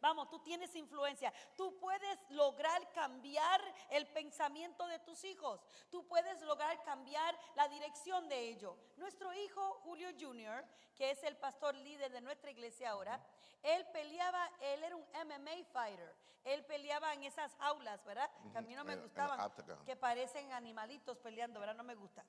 Vamos, 0.00 0.28
tú 0.28 0.38
tienes 0.40 0.74
influencia. 0.76 1.32
Tú 1.56 1.78
puedes 1.78 2.18
lograr 2.30 2.92
cambiar 2.92 3.60
el 3.90 4.06
pensamiento 4.08 4.86
de 4.86 4.98
tus 5.00 5.24
hijos. 5.24 5.60
Tú 5.90 6.06
puedes 6.06 6.40
lograr 6.42 6.82
cambiar 6.84 7.38
la 7.54 7.68
dirección 7.68 8.28
de 8.28 8.48
ellos. 8.48 8.76
Nuestro 8.96 9.32
hijo 9.32 9.80
Julio 9.82 10.08
Jr., 10.18 10.64
que 10.94 11.10
es 11.10 11.22
el 11.24 11.36
pastor 11.36 11.74
líder 11.74 12.12
de 12.12 12.20
nuestra 12.20 12.50
iglesia 12.50 12.90
ahora, 12.90 13.20
él 13.62 13.86
peleaba, 13.92 14.50
él 14.60 14.84
era 14.84 14.96
un 14.96 15.04
MMA 15.24 15.64
fighter. 15.72 16.14
Él 16.44 16.64
peleaba 16.64 17.12
en 17.12 17.24
esas 17.24 17.54
jaulas, 17.56 18.02
¿verdad? 18.04 18.30
Que 18.52 18.58
a 18.58 18.62
mí 18.62 18.74
no 18.74 18.84
me 18.84 18.94
los 18.94 19.04
gustaban, 19.04 19.52
que 19.84 19.96
parecen 19.96 20.52
animalitos 20.52 21.18
peleando, 21.18 21.60
¿verdad? 21.60 21.74
No 21.74 21.84
me 21.84 21.94
gusta. 21.94 22.24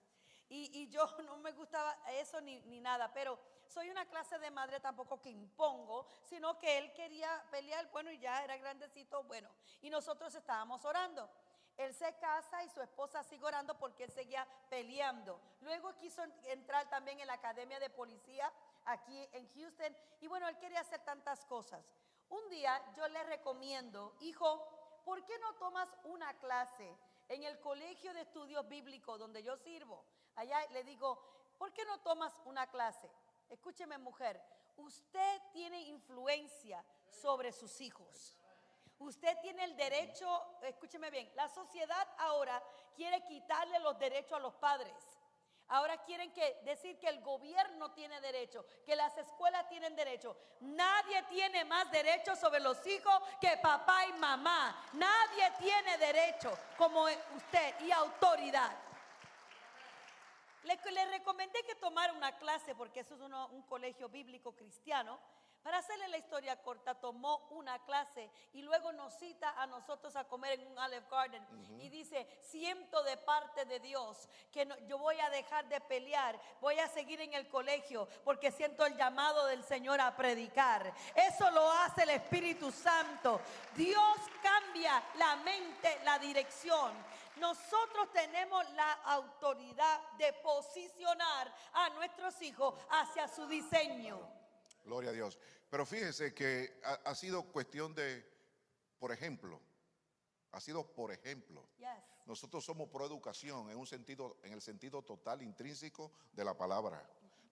Y, 0.50 0.70
y 0.82 0.90
yo 0.90 1.06
no 1.26 1.38
me 1.38 1.52
gustaba 1.52 1.98
eso 2.12 2.42
ni, 2.42 2.60
ni 2.62 2.80
nada, 2.80 3.12
pero 3.14 3.40
soy 3.68 3.90
una 3.90 4.06
clase 4.08 4.40
de 4.40 4.50
madre 4.52 4.80
tampoco 4.80 5.22
que 5.22 5.30
impongo, 5.30 6.08
sino 6.24 6.58
que 6.58 6.78
él 6.80 6.92
quería 6.94 7.46
pelear, 7.52 7.90
bueno, 7.92 8.12
y 8.12 8.20
ya 8.20 8.44
era 8.44 8.58
grandecito, 8.58 9.24
bueno, 9.24 9.50
y 9.82 9.90
nosotros 9.90 10.34
estábamos 10.34 10.84
orando. 10.86 11.30
Él 11.78 11.94
se 11.94 12.14
casa 12.18 12.62
y 12.64 12.70
su 12.70 12.82
esposa 12.82 13.24
sigue 13.24 13.46
orando 13.46 13.78
porque 13.78 14.04
él 14.04 14.12
seguía 14.12 14.46
peleando. 14.70 15.40
Luego 15.62 15.96
quiso 15.96 16.22
en- 16.24 16.34
entrar 16.46 16.90
también 16.90 17.20
en 17.22 17.28
la 17.28 17.34
academia 17.36 17.80
de 17.80 17.90
policía 17.90 18.52
aquí 18.86 19.30
en 19.32 19.48
Houston 19.54 19.96
y 20.20 20.28
bueno, 20.28 20.48
él 20.50 20.58
quería 20.58 20.82
hacer 20.82 21.00
tantas 21.06 21.46
cosas. 21.46 21.86
Un 22.28 22.50
día 22.50 22.82
yo 22.98 23.08
le 23.08 23.24
recomiendo, 23.24 24.14
hijo, 24.20 25.02
¿por 25.06 25.24
qué 25.24 25.40
no 25.40 25.54
tomas 25.56 25.88
una 26.04 26.38
clase 26.40 26.98
en 27.30 27.44
el 27.44 27.58
colegio 27.62 28.14
de 28.14 28.22
estudios 28.22 28.68
bíblicos 28.68 29.18
donde 29.18 29.42
yo 29.42 29.56
sirvo? 29.56 30.04
Allá 30.36 30.66
le 30.72 30.84
digo, 30.84 31.20
¿por 31.58 31.74
qué 31.74 31.86
no 31.86 32.00
tomas 32.00 32.34
una 32.46 32.68
clase? 32.68 33.10
Escúcheme 33.50 33.98
mujer, 33.98 34.42
usted 34.78 35.42
tiene 35.52 35.82
influencia 35.82 36.84
sobre 37.10 37.52
sus 37.52 37.82
hijos. 37.82 38.36
Usted 39.00 39.38
tiene 39.42 39.64
el 39.64 39.76
derecho, 39.78 40.28
escúcheme 40.62 41.10
bien, 41.10 41.32
la 41.36 41.48
sociedad 41.48 42.08
ahora 42.18 42.62
quiere 42.96 43.26
quitarle 43.26 43.80
los 43.80 43.98
derechos 43.98 44.34
a 44.34 44.42
los 44.42 44.54
padres. 44.56 44.94
Ahora 45.70 45.98
quieren 46.04 46.34
que 46.34 46.62
decir 46.64 46.98
que 46.98 47.08
el 47.08 47.22
gobierno 47.22 47.92
tiene 47.92 48.20
derecho, 48.22 48.66
que 48.86 48.96
las 48.96 49.16
escuelas 49.18 49.70
tienen 49.70 49.96
derecho. 49.96 50.36
Nadie 50.62 51.22
tiene 51.30 51.64
más 51.64 51.92
derecho 51.92 52.36
sobre 52.36 52.60
los 52.60 52.86
hijos 52.88 53.14
que 53.40 53.56
papá 53.58 54.06
y 54.08 54.14
mamá. 54.14 54.84
Nadie 54.94 55.52
tiene 55.60 55.98
derecho 56.00 56.58
como 56.76 57.04
usted 57.04 57.82
y 57.82 57.92
autoridad. 57.92 58.76
Le, 60.70 60.92
le 60.92 61.06
recomendé 61.08 61.64
que 61.64 61.74
tomara 61.76 62.14
una 62.14 62.38
clase, 62.38 62.76
porque 62.76 63.00
eso 63.00 63.16
es 63.16 63.22
uno- 63.22 63.48
un 63.48 63.64
colegio 63.64 64.08
bíblico 64.08 64.52
cristiano. 64.56 65.20
Para 65.64 65.80
hacerle 65.80 66.08
la 66.08 66.18
historia 66.18 66.62
corta, 66.62 66.96
tomó 66.96 67.48
una 67.50 67.80
clase 67.84 68.32
y 68.54 68.62
luego 68.62 68.94
nos 68.94 69.14
cita 69.20 69.62
a 69.62 69.68
nosotros 69.68 70.16
a 70.16 70.24
comer 70.26 70.54
en 70.60 70.68
un 70.68 70.78
Olive 70.78 71.04
Garden. 71.12 71.46
Y 71.82 71.90
dice, 71.90 72.26
siento 72.42 73.04
de 73.04 73.18
parte 73.18 73.66
de 73.66 73.80
Dios 73.82 74.30
que 74.54 74.66
no- 74.66 74.78
yo 74.88 74.98
voy 75.00 75.20
a 75.20 75.30
dejar 75.30 75.68
de 75.68 75.82
pelear, 75.82 76.40
voy 76.62 76.80
a 76.80 76.88
seguir 76.88 77.20
en 77.20 77.34
el 77.34 77.50
colegio, 77.50 78.08
porque 78.24 78.52
siento 78.52 78.86
el 78.86 78.96
llamado 78.96 79.48
del 79.48 79.64
Señor 79.66 80.00
a 80.00 80.16
predicar. 80.16 80.94
Eso 81.14 81.52
lo 81.52 81.70
hace 81.72 82.04
el 82.04 82.12
Espíritu 82.12 82.72
Santo. 82.72 83.42
Dios 83.76 84.18
cambia 84.42 85.04
la 85.16 85.36
mente, 85.38 86.00
la 86.06 86.20
dirección. 86.20 86.94
Nosotros 87.40 88.12
tenemos 88.14 88.70
la 88.74 88.94
autoridad 88.94 90.12
de 90.18 90.34
posicionar 90.44 91.54
a 91.74 91.90
nuestros 91.92 92.42
hijos 92.42 92.76
hacia 92.90 93.28
su 93.28 93.48
diseño. 93.48 94.20
Gloria 94.84 95.10
a 95.10 95.14
Dios. 95.14 95.38
Pero 95.70 95.86
fíjese 95.86 96.34
que 96.34 96.80
ha, 96.84 97.10
ha 97.10 97.16
sido 97.16 97.44
cuestión 97.44 97.94
de, 97.94 98.26
por 98.98 99.12
ejemplo, 99.12 99.60
ha 100.52 100.60
sido 100.60 100.86
por 100.94 101.12
ejemplo. 101.12 101.68
Yes. 101.78 101.88
Nosotros 102.26 102.64
somos 102.64 102.90
pro 102.90 103.06
educación 103.06 103.70
en 103.70 103.78
un 103.78 103.88
sentido, 103.88 104.38
en 104.44 104.54
el 104.54 104.62
sentido 104.62 105.02
total 105.02 105.42
intrínseco 105.42 106.12
de 106.34 106.46
la 106.46 106.58
palabra. 106.58 107.04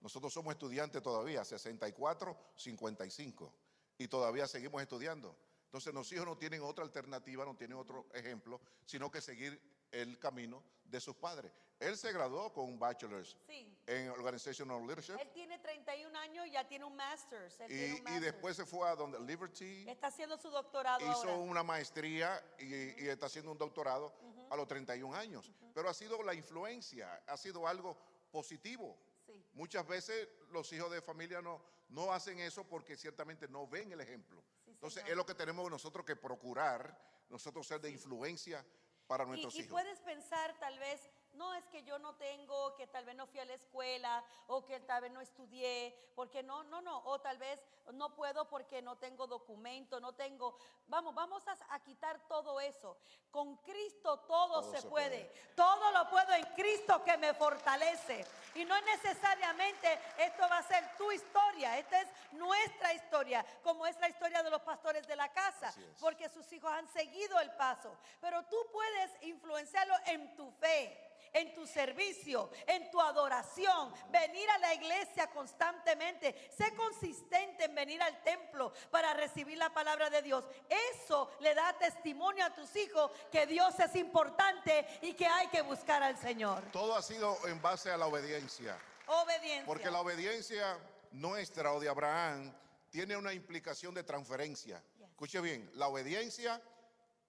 Nosotros 0.01 0.31
somos 0.31 0.53
estudiantes 0.53 1.01
todavía, 1.01 1.43
64, 1.43 2.37
55, 2.55 3.53
y 3.97 4.07
todavía 4.07 4.47
seguimos 4.47 4.81
estudiando. 4.81 5.35
Entonces, 5.65 5.93
los 5.93 6.11
hijos 6.11 6.25
no 6.25 6.37
tienen 6.37 6.61
otra 6.61 6.83
alternativa, 6.83 7.43
no 7.43 7.55
tienen 7.55 7.77
otro 7.77 8.05
ejemplo, 8.13 8.61
sino 8.85 9.11
que 9.11 9.19
seguir 9.19 9.59
el 9.91 10.17
camino 10.19 10.63
de 10.85 10.99
sus 10.99 11.15
padres. 11.15 11.51
Él 11.79 11.95
se 11.95 12.11
graduó 12.11 12.51
con 12.51 12.65
un 12.65 12.79
bachelor's 12.79 13.37
Sí. 13.45 13.71
en 13.85 14.09
Organizational 14.09 14.79
Leadership 14.87 15.13
Él 15.19 15.29
tiene 15.31 15.59
31 15.59 16.17
años 16.17 16.47
y 16.47 16.51
ya 16.51 16.67
tiene 16.67 16.85
un 16.85 16.95
master's. 16.95 17.59
Él 17.59 17.67
tiene 17.67 17.87
y, 17.87 17.91
un 17.91 17.97
y 17.97 18.01
master's. 18.01 18.21
después 18.25 18.55
se 18.55 18.65
fue 18.65 18.89
a 18.89 18.95
donde 18.95 19.19
Liberty, 19.19 19.87
Está 19.87 20.07
haciendo 20.07 20.37
su 20.39 20.49
doctorado 20.49 20.99
hizo 21.05 21.19
ahora. 21.29 21.35
una 21.37 21.63
maestría 21.63 22.43
y, 22.57 22.65
y 23.03 23.07
está 23.09 23.27
haciendo 23.27 23.51
un 23.51 23.57
doctorado 23.59 24.11
a 24.49 24.55
los 24.55 24.67
31 24.67 25.13
años. 25.15 25.51
Pero 25.75 25.87
ha 25.89 25.93
sido 25.93 26.23
la 26.23 26.33
influencia, 26.33 27.21
ha 27.27 27.37
sido 27.37 27.67
algo 27.67 27.95
positivo. 28.31 28.97
Sí. 29.27 29.45
Muchas 29.53 29.85
veces 29.85 30.27
los 30.49 30.71
hijos 30.73 30.89
de 30.91 31.01
familia 31.01 31.41
no, 31.43 31.61
no 31.89 32.11
hacen 32.11 32.39
eso 32.39 32.63
porque 32.63 32.97
ciertamente 32.97 33.47
no 33.47 33.67
ven 33.67 33.91
el 33.91 34.01
ejemplo. 34.01 34.43
Sí, 34.65 34.71
Entonces 34.71 35.03
es 35.07 35.15
lo 35.15 35.25
que 35.27 35.35
tenemos 35.35 35.69
nosotros 35.69 36.03
que 36.05 36.15
procurar, 36.15 36.97
nosotros 37.29 37.67
ser 37.67 37.81
de 37.81 37.91
influencia 37.91 38.65
para 39.07 39.23
Y, 39.23 39.27
nuestros 39.27 39.55
y 39.55 39.59
hijos. 39.59 39.71
puedes 39.71 39.99
pensar 40.01 40.53
tal 40.59 40.77
vez, 40.79 41.09
no 41.37 41.53
es 41.53 41.65
que 41.67 41.83
yo 41.83 41.97
no 41.99 42.15
tengo, 42.15 42.75
que 42.75 42.87
tal 42.87 43.05
vez 43.05 43.15
no 43.15 43.27
fui 43.27 43.39
a 43.39 43.45
la 43.45 43.53
escuela 43.53 44.23
o 44.47 44.65
que 44.65 44.79
tal 44.81 45.01
vez 45.01 45.11
no 45.11 45.21
estudié, 45.21 45.95
porque 46.15 46.43
no, 46.43 46.63
no, 46.63 46.81
no, 46.81 46.99
o 47.05 47.19
tal 47.19 47.37
vez 47.37 47.59
no 47.93 48.13
puedo 48.15 48.49
porque 48.49 48.81
no 48.81 48.97
tengo 48.97 49.27
documento, 49.27 49.99
no 49.99 50.13
tengo, 50.13 50.57
vamos, 50.87 51.13
vamos 51.15 51.43
a, 51.47 51.57
a 51.73 51.79
quitar 51.81 52.19
todo 52.27 52.59
eso. 52.59 52.97
Con 53.31 53.57
Cristo 53.57 54.19
todo, 54.21 54.61
Todo 54.61 54.71
se, 54.73 54.81
se 54.81 54.87
puede. 54.87 55.25
puede. 55.25 55.53
todo 55.55 55.91
lo 55.91 56.09
puedo 56.09 56.33
en 56.33 56.45
Cristo 56.55 57.03
que 57.03 57.17
me 57.17 57.33
fortalece. 57.33 58.25
Y 58.55 58.65
no 58.65 58.79
necesariamente 58.81 59.99
esto 60.17 60.41
va 60.49 60.57
a 60.57 60.63
ser 60.63 60.97
tu 60.97 61.11
historia, 61.11 61.77
esta 61.77 62.01
es 62.01 62.07
nuestra 62.31 62.93
historia, 62.93 63.45
como 63.63 63.85
es 63.85 63.95
la 63.99 64.09
historia 64.09 64.41
de 64.41 64.49
los 64.49 64.61
pastores 64.63 65.05
de 65.05 65.15
la 65.15 65.31
casa, 65.31 65.71
porque 65.99 66.27
sus 66.29 66.51
hijos 66.53 66.71
han 66.71 66.87
seguido 66.87 67.39
el 67.39 67.51
paso. 67.51 67.95
Pero 68.19 68.43
tú 68.45 68.57
puedes 68.71 69.11
influenciarlo 69.23 69.93
en 70.07 70.35
tu 70.35 70.49
fe, 70.51 71.06
en 71.37 71.53
tu 71.53 71.67
servicio, 71.67 72.49
en 72.65 72.89
tu 72.89 72.99
adoración, 72.99 73.93
venir 74.09 74.49
a 74.49 74.57
la 74.57 74.73
iglesia 74.73 75.27
constantemente, 75.27 76.49
sé 76.57 76.73
consistente 76.75 77.65
en 77.65 77.75
venir 77.75 78.01
al 78.01 78.23
templo 78.23 78.73
para 78.89 79.13
recibir 79.13 79.57
la 79.57 79.71
palabra 79.71 80.09
de 80.09 80.21
Dios. 80.23 80.45
Eso 80.93 81.29
le 81.39 81.53
da 81.53 81.77
testimonio 81.77 82.43
a 82.43 82.53
tus 82.53 82.75
hijos 82.75 83.11
que 83.31 83.45
Dios 83.45 83.79
es 83.79 83.95
importante 83.95 84.87
y 85.01 85.13
que 85.13 85.27
hay 85.27 85.47
que 85.47 85.61
buscar 85.61 86.01
al 86.01 86.17
Señor. 86.17 86.63
Todo 86.71 86.95
ha 86.95 87.01
sido 87.01 87.37
en 87.47 87.61
base 87.61 87.91
a 87.91 87.97
la 87.97 88.07
obediencia. 88.07 88.77
Obediencia. 89.05 89.65
Porque 89.65 89.91
la 89.91 90.01
obediencia 90.01 90.79
nuestra 91.11 91.71
o 91.73 91.79
de 91.79 91.87
Abraham 91.87 92.53
tiene 92.89 93.15
una 93.15 93.33
implicación 93.33 93.93
de 93.93 94.03
transferencia. 94.03 94.83
Yes. 94.97 95.09
Escuche 95.09 95.39
bien, 95.41 95.69
la 95.75 95.87
obediencia 95.87 96.61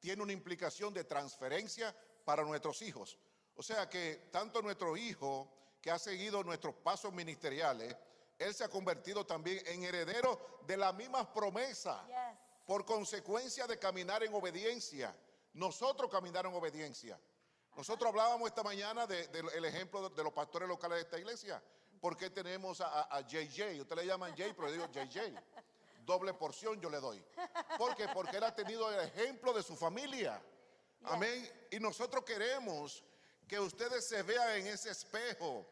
tiene 0.01 0.23
una 0.23 0.33
implicación 0.33 0.95
de 0.95 1.05
transferencia 1.05 1.95
para 2.25 2.43
nuestros 2.43 2.83
hijos. 2.83 3.19
O 3.59 3.63
sea 3.63 3.89
que 3.89 4.29
tanto 4.31 4.63
nuestro 4.63 4.97
hijo 4.97 5.49
que 5.81 5.91
ha 5.91 5.99
seguido 5.99 6.45
nuestros 6.45 6.75
pasos 6.77 7.13
ministeriales, 7.13 7.95
él 8.39 8.55
se 8.55 8.63
ha 8.63 8.69
convertido 8.69 9.27
también 9.27 9.61
en 9.67 9.83
heredero 9.83 10.61
de 10.65 10.77
las 10.77 10.95
mismas 10.95 11.27
promesas 11.27 11.99
por 12.65 12.85
consecuencia 12.85 13.67
de 13.67 13.77
caminar 13.77 14.23
en 14.23 14.33
obediencia. 14.33 15.13
Nosotros 15.55 16.09
caminar 16.09 16.47
en 16.47 16.55
obediencia. 16.55 17.19
Nosotros 17.77 18.11
hablábamos 18.11 18.49
esta 18.49 18.63
mañana 18.63 19.09
del 19.09 19.65
ejemplo 19.65 20.09
de, 20.09 20.15
de 20.15 20.23
los 20.23 20.33
pastores 20.33 20.69
locales 20.69 20.99
de 20.99 21.03
esta 21.03 21.19
iglesia. 21.19 21.61
Porque 22.01 22.31
tenemos 22.31 22.81
a, 22.81 22.87
a- 22.87 23.17
a 23.17 23.21
JJ, 23.23 23.81
usted 23.81 23.97
le 23.97 24.07
llaman 24.07 24.37
Jay, 24.37 24.53
pero 24.53 24.69
yo 24.69 24.75
digo 24.75 24.87
JJ. 24.87 25.35
Doble 26.07 26.33
porción 26.33 26.81
yo 26.81 26.89
le 26.91 27.01
doy. 27.01 27.21
¿Por 27.77 27.97
qué? 27.97 28.07
Porque 28.15 28.37
él 28.37 28.45
ha 28.45 28.55
tenido 28.55 28.89
el 28.93 29.01
ejemplo 29.09 29.53
de 29.53 29.65
su 29.65 29.75
familia. 29.75 30.41
Amén. 31.03 31.51
Y 31.73 31.81
nosotros 31.81 32.23
queremos 32.25 33.03
que 33.49 33.59
ustedes 33.59 34.07
se 34.07 34.23
vean 34.23 34.51
en 34.59 34.67
ese 34.69 34.91
espejo 34.91 35.67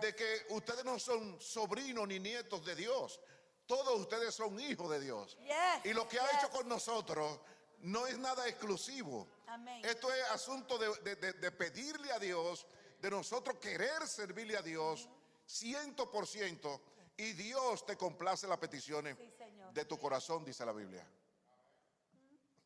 de 0.00 0.14
que 0.14 0.46
ustedes 0.50 0.84
no 0.84 0.98
son 0.98 1.40
sobrinos 1.40 2.08
ni 2.08 2.18
nietos 2.18 2.64
de 2.64 2.74
Dios. 2.74 3.20
Todos 3.66 4.00
ustedes 4.00 4.34
son 4.34 4.58
hijos 4.58 4.90
de 4.90 5.00
Dios. 5.00 5.36
Y 5.84 5.92
lo 5.92 6.08
que 6.08 6.18
ha 6.18 6.26
hecho 6.38 6.50
con 6.50 6.68
nosotros 6.68 7.38
no 7.80 8.06
es 8.06 8.18
nada 8.18 8.48
exclusivo. 8.48 9.28
Amén. 9.46 9.84
Esto 9.84 10.12
es 10.12 10.22
asunto 10.30 10.78
de, 10.78 11.14
de- 11.16 11.32
de- 11.34 11.52
pedirle 11.52 12.10
a 12.12 12.18
Dios, 12.18 12.66
de 13.00 13.10
nosotros 13.10 13.58
querer 13.58 14.06
servirle 14.08 14.56
a 14.56 14.62
Dios 14.62 15.08
ciento 15.46 16.10
por 16.10 16.26
ciento. 16.26 16.80
Y 17.16 17.32
Dios 17.32 17.84
te 17.84 17.96
complace 17.96 18.46
las 18.46 18.58
peticiones 18.58 19.16
Sí, 19.16 19.32
de 19.72 19.84
tu 19.84 19.98
corazón, 19.98 20.44
dice 20.44 20.64
la 20.64 20.72
Biblia. 20.72 21.06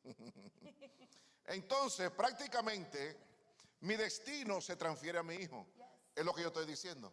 Entonces, 1.46 2.10
prácticamente, 2.10 3.16
mi 3.82 3.96
destino 3.96 4.60
se 4.60 4.76
transfiere 4.76 5.18
a 5.18 5.22
mi 5.22 5.34
hijo. 5.34 5.66
Es 6.14 6.24
lo 6.24 6.32
que 6.32 6.42
yo 6.42 6.48
estoy 6.48 6.66
diciendo. 6.66 7.12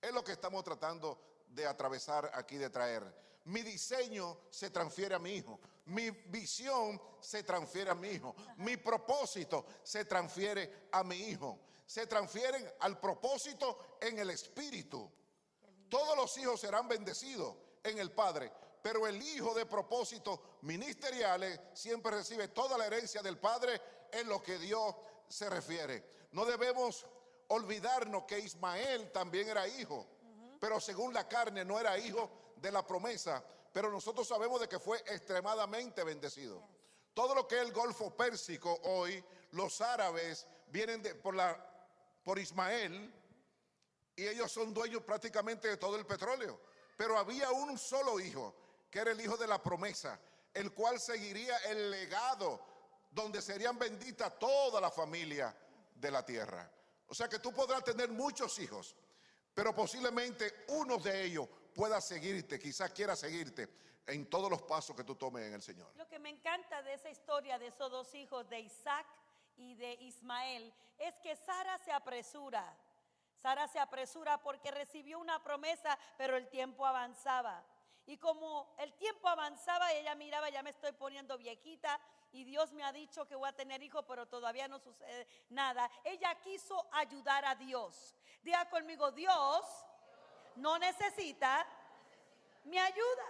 Es 0.00 0.12
lo 0.12 0.24
que 0.24 0.32
estamos 0.32 0.64
tratando 0.64 1.44
de 1.46 1.66
atravesar 1.66 2.30
aquí, 2.34 2.56
de 2.56 2.68
traer. 2.70 3.02
Mi 3.44 3.62
diseño 3.62 4.40
se 4.50 4.70
transfiere 4.70 5.14
a 5.14 5.18
mi 5.18 5.34
hijo. 5.34 5.60
Mi 5.86 6.10
visión 6.10 7.00
se 7.20 7.44
transfiere 7.44 7.90
a 7.90 7.94
mi 7.94 8.08
hijo. 8.08 8.34
Mi 8.56 8.76
propósito 8.76 9.66
se 9.84 10.04
transfiere 10.04 10.88
a 10.90 11.04
mi 11.04 11.16
hijo. 11.16 11.60
Se 11.86 12.06
transfieren 12.06 12.68
al 12.80 12.98
propósito 12.98 13.98
en 14.00 14.18
el 14.18 14.30
espíritu. 14.30 15.10
Todos 15.88 16.16
los 16.16 16.36
hijos 16.38 16.60
serán 16.60 16.88
bendecidos 16.88 17.56
en 17.84 17.98
el 17.98 18.10
Padre, 18.10 18.52
pero 18.82 19.06
el 19.06 19.22
hijo 19.22 19.54
de 19.54 19.66
propósitos 19.66 20.40
ministeriales 20.62 21.60
siempre 21.72 22.12
recibe 22.12 22.48
toda 22.48 22.76
la 22.76 22.86
herencia 22.86 23.22
del 23.22 23.38
Padre 23.38 23.80
en 24.12 24.28
lo 24.28 24.42
que 24.42 24.58
Dios 24.58 24.94
se 25.30 25.48
refiere. 25.48 26.04
No 26.32 26.44
debemos 26.44 27.06
olvidarnos 27.48 28.24
que 28.24 28.38
Ismael 28.38 29.10
también 29.12 29.48
era 29.48 29.66
hijo, 29.66 30.06
pero 30.60 30.78
según 30.80 31.14
la 31.14 31.26
carne 31.26 31.64
no 31.64 31.78
era 31.80 31.96
hijo 31.98 32.52
de 32.56 32.70
la 32.70 32.86
promesa, 32.86 33.42
pero 33.72 33.90
nosotros 33.90 34.28
sabemos 34.28 34.60
de 34.60 34.68
que 34.68 34.78
fue 34.78 34.98
extremadamente 35.06 36.04
bendecido. 36.04 36.62
Todo 37.14 37.34
lo 37.34 37.48
que 37.48 37.56
es 37.56 37.62
el 37.62 37.72
Golfo 37.72 38.14
Pérsico 38.16 38.78
hoy, 38.84 39.24
los 39.52 39.80
árabes 39.80 40.46
vienen 40.68 41.02
de- 41.02 41.14
por, 41.14 41.34
la, 41.34 41.56
por 42.24 42.38
Ismael, 42.38 43.14
y 44.16 44.26
ellos 44.26 44.52
son 44.52 44.74
dueños 44.74 45.02
prácticamente 45.02 45.68
de 45.68 45.76
todo 45.76 45.96
el 45.96 46.04
petróleo. 46.06 46.60
Pero 46.96 47.16
había 47.18 47.50
un 47.50 47.78
solo 47.78 48.20
hijo, 48.20 48.54
que 48.90 48.98
era 48.98 49.12
el 49.12 49.20
hijo 49.20 49.36
de 49.36 49.46
la 49.46 49.62
promesa, 49.62 50.20
el 50.52 50.72
cual 50.74 51.00
seguiría 51.00 51.56
el 51.58 51.90
legado 51.90 52.60
donde 53.10 53.42
serían 53.42 53.78
benditas 53.78 54.38
toda 54.38 54.80
la 54.80 54.90
familia 54.90 55.54
de 55.94 56.10
la 56.10 56.24
tierra. 56.24 56.70
O 57.08 57.14
sea 57.14 57.28
que 57.28 57.40
tú 57.40 57.52
podrás 57.52 57.82
tener 57.84 58.08
muchos 58.10 58.58
hijos, 58.60 58.94
pero 59.52 59.74
posiblemente 59.74 60.64
uno 60.68 60.96
de 60.98 61.24
ellos 61.24 61.48
pueda 61.74 62.00
seguirte, 62.00 62.58
quizás 62.58 62.90
quiera 62.92 63.16
seguirte 63.16 63.68
en 64.06 64.26
todos 64.26 64.50
los 64.50 64.62
pasos 64.62 64.96
que 64.96 65.04
tú 65.04 65.14
tomes 65.16 65.46
en 65.46 65.54
el 65.54 65.62
Señor. 65.62 65.92
Lo 65.96 66.08
que 66.08 66.18
me 66.18 66.30
encanta 66.30 66.82
de 66.82 66.94
esa 66.94 67.10
historia 67.10 67.58
de 67.58 67.68
esos 67.68 67.90
dos 67.90 68.14
hijos, 68.14 68.48
de 68.48 68.60
Isaac 68.60 69.06
y 69.56 69.74
de 69.74 69.94
Ismael, 69.94 70.72
es 70.98 71.18
que 71.18 71.34
Sara 71.36 71.78
se 71.78 71.92
apresura. 71.92 72.76
Sara 73.42 73.66
se 73.68 73.78
apresura 73.78 74.42
porque 74.42 74.70
recibió 74.70 75.18
una 75.18 75.42
promesa, 75.42 75.98
pero 76.18 76.36
el 76.36 76.48
tiempo 76.48 76.86
avanzaba. 76.86 77.64
Y 78.10 78.16
como 78.16 78.74
el 78.78 78.92
tiempo 78.94 79.28
avanzaba, 79.28 79.92
ella 79.92 80.16
miraba, 80.16 80.50
ya 80.50 80.64
me 80.64 80.70
estoy 80.70 80.90
poniendo 80.90 81.38
viejita 81.38 82.00
y 82.32 82.42
Dios 82.42 82.72
me 82.72 82.82
ha 82.82 82.90
dicho 82.90 83.24
que 83.24 83.36
voy 83.36 83.48
a 83.48 83.52
tener 83.52 83.80
hijos, 83.84 84.04
pero 84.08 84.26
todavía 84.26 84.66
no 84.66 84.80
sucede 84.80 85.28
nada. 85.50 85.88
Ella 86.02 86.34
quiso 86.40 86.88
ayudar 86.90 87.44
a 87.44 87.54
Dios. 87.54 88.16
Diga 88.42 88.68
conmigo, 88.68 89.12
Dios 89.12 89.64
no 90.56 90.76
necesita 90.80 91.64
mi 92.64 92.80
ayuda. 92.80 93.26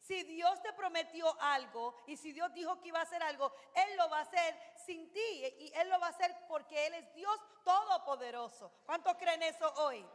Si 0.00 0.22
Dios 0.22 0.62
te 0.62 0.72
prometió 0.72 1.30
algo 1.42 1.94
y 2.06 2.16
si 2.16 2.32
Dios 2.32 2.54
dijo 2.54 2.80
que 2.80 2.88
iba 2.88 3.00
a 3.00 3.02
hacer 3.02 3.22
algo, 3.22 3.52
Él 3.74 3.94
lo 3.98 4.08
va 4.08 4.20
a 4.20 4.22
hacer 4.22 4.58
sin 4.86 5.12
ti 5.12 5.44
y 5.58 5.70
Él 5.74 5.90
lo 5.90 6.00
va 6.00 6.06
a 6.06 6.10
hacer 6.10 6.34
porque 6.48 6.86
Él 6.86 6.94
es 6.94 7.14
Dios 7.14 7.38
todopoderoso. 7.62 8.72
¿Cuántos 8.86 9.14
creen 9.18 9.42
eso 9.42 9.70
hoy? 9.84 10.08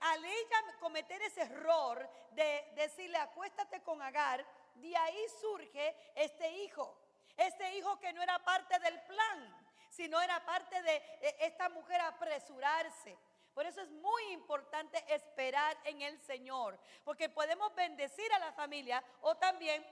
Al 0.00 0.24
ella 0.24 0.78
cometer 0.80 1.20
ese 1.22 1.42
error 1.42 2.08
de 2.32 2.72
decirle 2.74 3.16
acuéstate 3.18 3.82
con 3.82 4.02
Agar, 4.02 4.44
de 4.74 4.96
ahí 4.96 5.26
surge 5.40 5.96
este 6.14 6.50
hijo. 6.50 6.98
Este 7.36 7.76
hijo 7.76 7.98
que 7.98 8.12
no 8.12 8.22
era 8.22 8.38
parte 8.44 8.78
del 8.80 9.00
plan, 9.02 9.66
sino 9.90 10.20
era 10.20 10.44
parte 10.44 10.82
de 10.82 11.02
esta 11.40 11.68
mujer 11.68 12.00
apresurarse. 12.00 13.18
Por 13.54 13.66
eso 13.66 13.80
es 13.80 13.90
muy 13.90 14.24
importante 14.32 15.02
esperar 15.08 15.76
en 15.84 16.02
el 16.02 16.20
Señor, 16.20 16.78
porque 17.04 17.28
podemos 17.28 17.72
bendecir 17.74 18.32
a 18.32 18.40
la 18.40 18.52
familia 18.52 19.02
o 19.20 19.36
también 19.36 19.84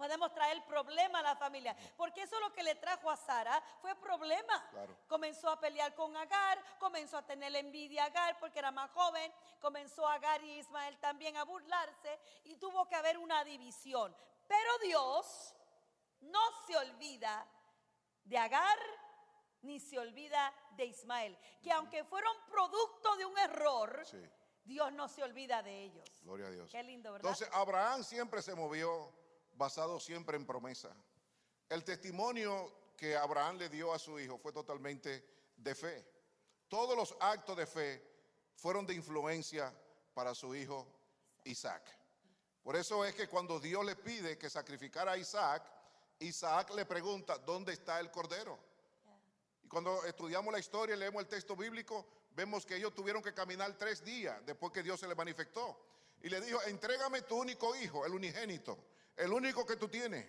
podemos 0.00 0.32
traer 0.32 0.64
problema 0.64 1.18
a 1.18 1.22
la 1.22 1.36
familia, 1.36 1.76
porque 1.94 2.22
eso 2.22 2.40
lo 2.40 2.50
que 2.54 2.62
le 2.62 2.74
trajo 2.76 3.10
a 3.10 3.16
Sara 3.18 3.62
fue 3.82 3.94
problema. 3.96 4.66
Claro. 4.70 4.96
Comenzó 5.06 5.50
a 5.50 5.60
pelear 5.60 5.94
con 5.94 6.16
Agar, 6.16 6.58
comenzó 6.78 7.18
a 7.18 7.26
tener 7.26 7.54
envidia 7.54 8.04
a 8.04 8.06
Agar 8.06 8.38
porque 8.40 8.60
era 8.60 8.70
más 8.70 8.90
joven, 8.92 9.30
comenzó 9.60 10.08
Agar 10.08 10.42
y 10.42 10.58
Ismael 10.58 10.98
también 11.00 11.36
a 11.36 11.44
burlarse 11.44 12.18
y 12.44 12.56
tuvo 12.56 12.88
que 12.88 12.96
haber 12.96 13.18
una 13.18 13.44
división. 13.44 14.16
Pero 14.48 14.78
Dios 14.78 15.54
no 16.22 16.40
se 16.66 16.78
olvida 16.78 17.46
de 18.24 18.38
Agar 18.38 18.78
ni 19.60 19.80
se 19.80 19.98
olvida 19.98 20.50
de 20.70 20.86
Ismael. 20.86 21.36
Que 21.62 21.72
aunque 21.72 22.04
fueron 22.04 22.34
producto 22.48 23.16
de 23.16 23.26
un 23.26 23.36
error, 23.38 24.02
Sí. 24.06 24.16
Dios 24.64 24.92
no 24.92 25.08
se 25.08 25.22
olvida 25.22 25.62
de 25.62 25.82
ellos. 25.82 26.08
Gloria 26.22 26.46
a 26.46 26.50
Dios. 26.50 26.70
Qué 26.70 26.82
lindo, 26.82 27.12
¿verdad? 27.12 27.30
Entonces, 27.30 27.54
Abraham 27.54 28.04
siempre 28.04 28.40
se 28.40 28.54
movió 28.54 29.12
basado 29.60 30.00
siempre 30.00 30.38
en 30.38 30.46
promesa. 30.46 30.88
El 31.68 31.84
testimonio 31.84 32.72
que 32.96 33.14
Abraham 33.14 33.58
le 33.58 33.68
dio 33.68 33.92
a 33.92 33.98
su 33.98 34.18
hijo 34.18 34.38
fue 34.38 34.52
totalmente 34.52 35.22
de 35.54 35.74
fe. 35.74 36.04
Todos 36.66 36.96
los 36.96 37.14
actos 37.20 37.58
de 37.58 37.66
fe 37.66 38.02
fueron 38.56 38.86
de 38.86 38.94
influencia 38.94 39.72
para 40.14 40.34
su 40.34 40.54
hijo 40.54 40.86
Isaac. 41.44 41.82
Por 42.62 42.74
eso 42.74 43.04
es 43.04 43.14
que 43.14 43.28
cuando 43.28 43.60
Dios 43.60 43.84
le 43.84 43.96
pide 43.96 44.38
que 44.38 44.48
sacrificara 44.48 45.12
a 45.12 45.18
Isaac, 45.18 45.62
Isaac 46.20 46.70
le 46.74 46.86
pregunta, 46.86 47.36
¿dónde 47.36 47.74
está 47.74 48.00
el 48.00 48.10
cordero? 48.10 48.58
Y 49.62 49.68
cuando 49.68 50.04
estudiamos 50.04 50.52
la 50.52 50.58
historia 50.58 50.96
y 50.96 50.98
leemos 50.98 51.22
el 51.22 51.28
texto 51.28 51.54
bíblico, 51.54 52.06
vemos 52.30 52.64
que 52.64 52.76
ellos 52.76 52.94
tuvieron 52.94 53.22
que 53.22 53.34
caminar 53.34 53.76
tres 53.76 54.02
días 54.02 54.40
después 54.46 54.72
que 54.72 54.82
Dios 54.82 54.98
se 54.98 55.06
le 55.06 55.14
manifestó. 55.14 55.78
Y 56.22 56.30
le 56.30 56.40
dijo, 56.40 56.62
entrégame 56.62 57.22
tu 57.22 57.36
único 57.36 57.74
hijo, 57.76 58.06
el 58.06 58.14
unigénito, 58.14 58.78
el 59.16 59.32
único 59.32 59.64
que 59.66 59.76
tú 59.76 59.88
tienes. 59.88 60.26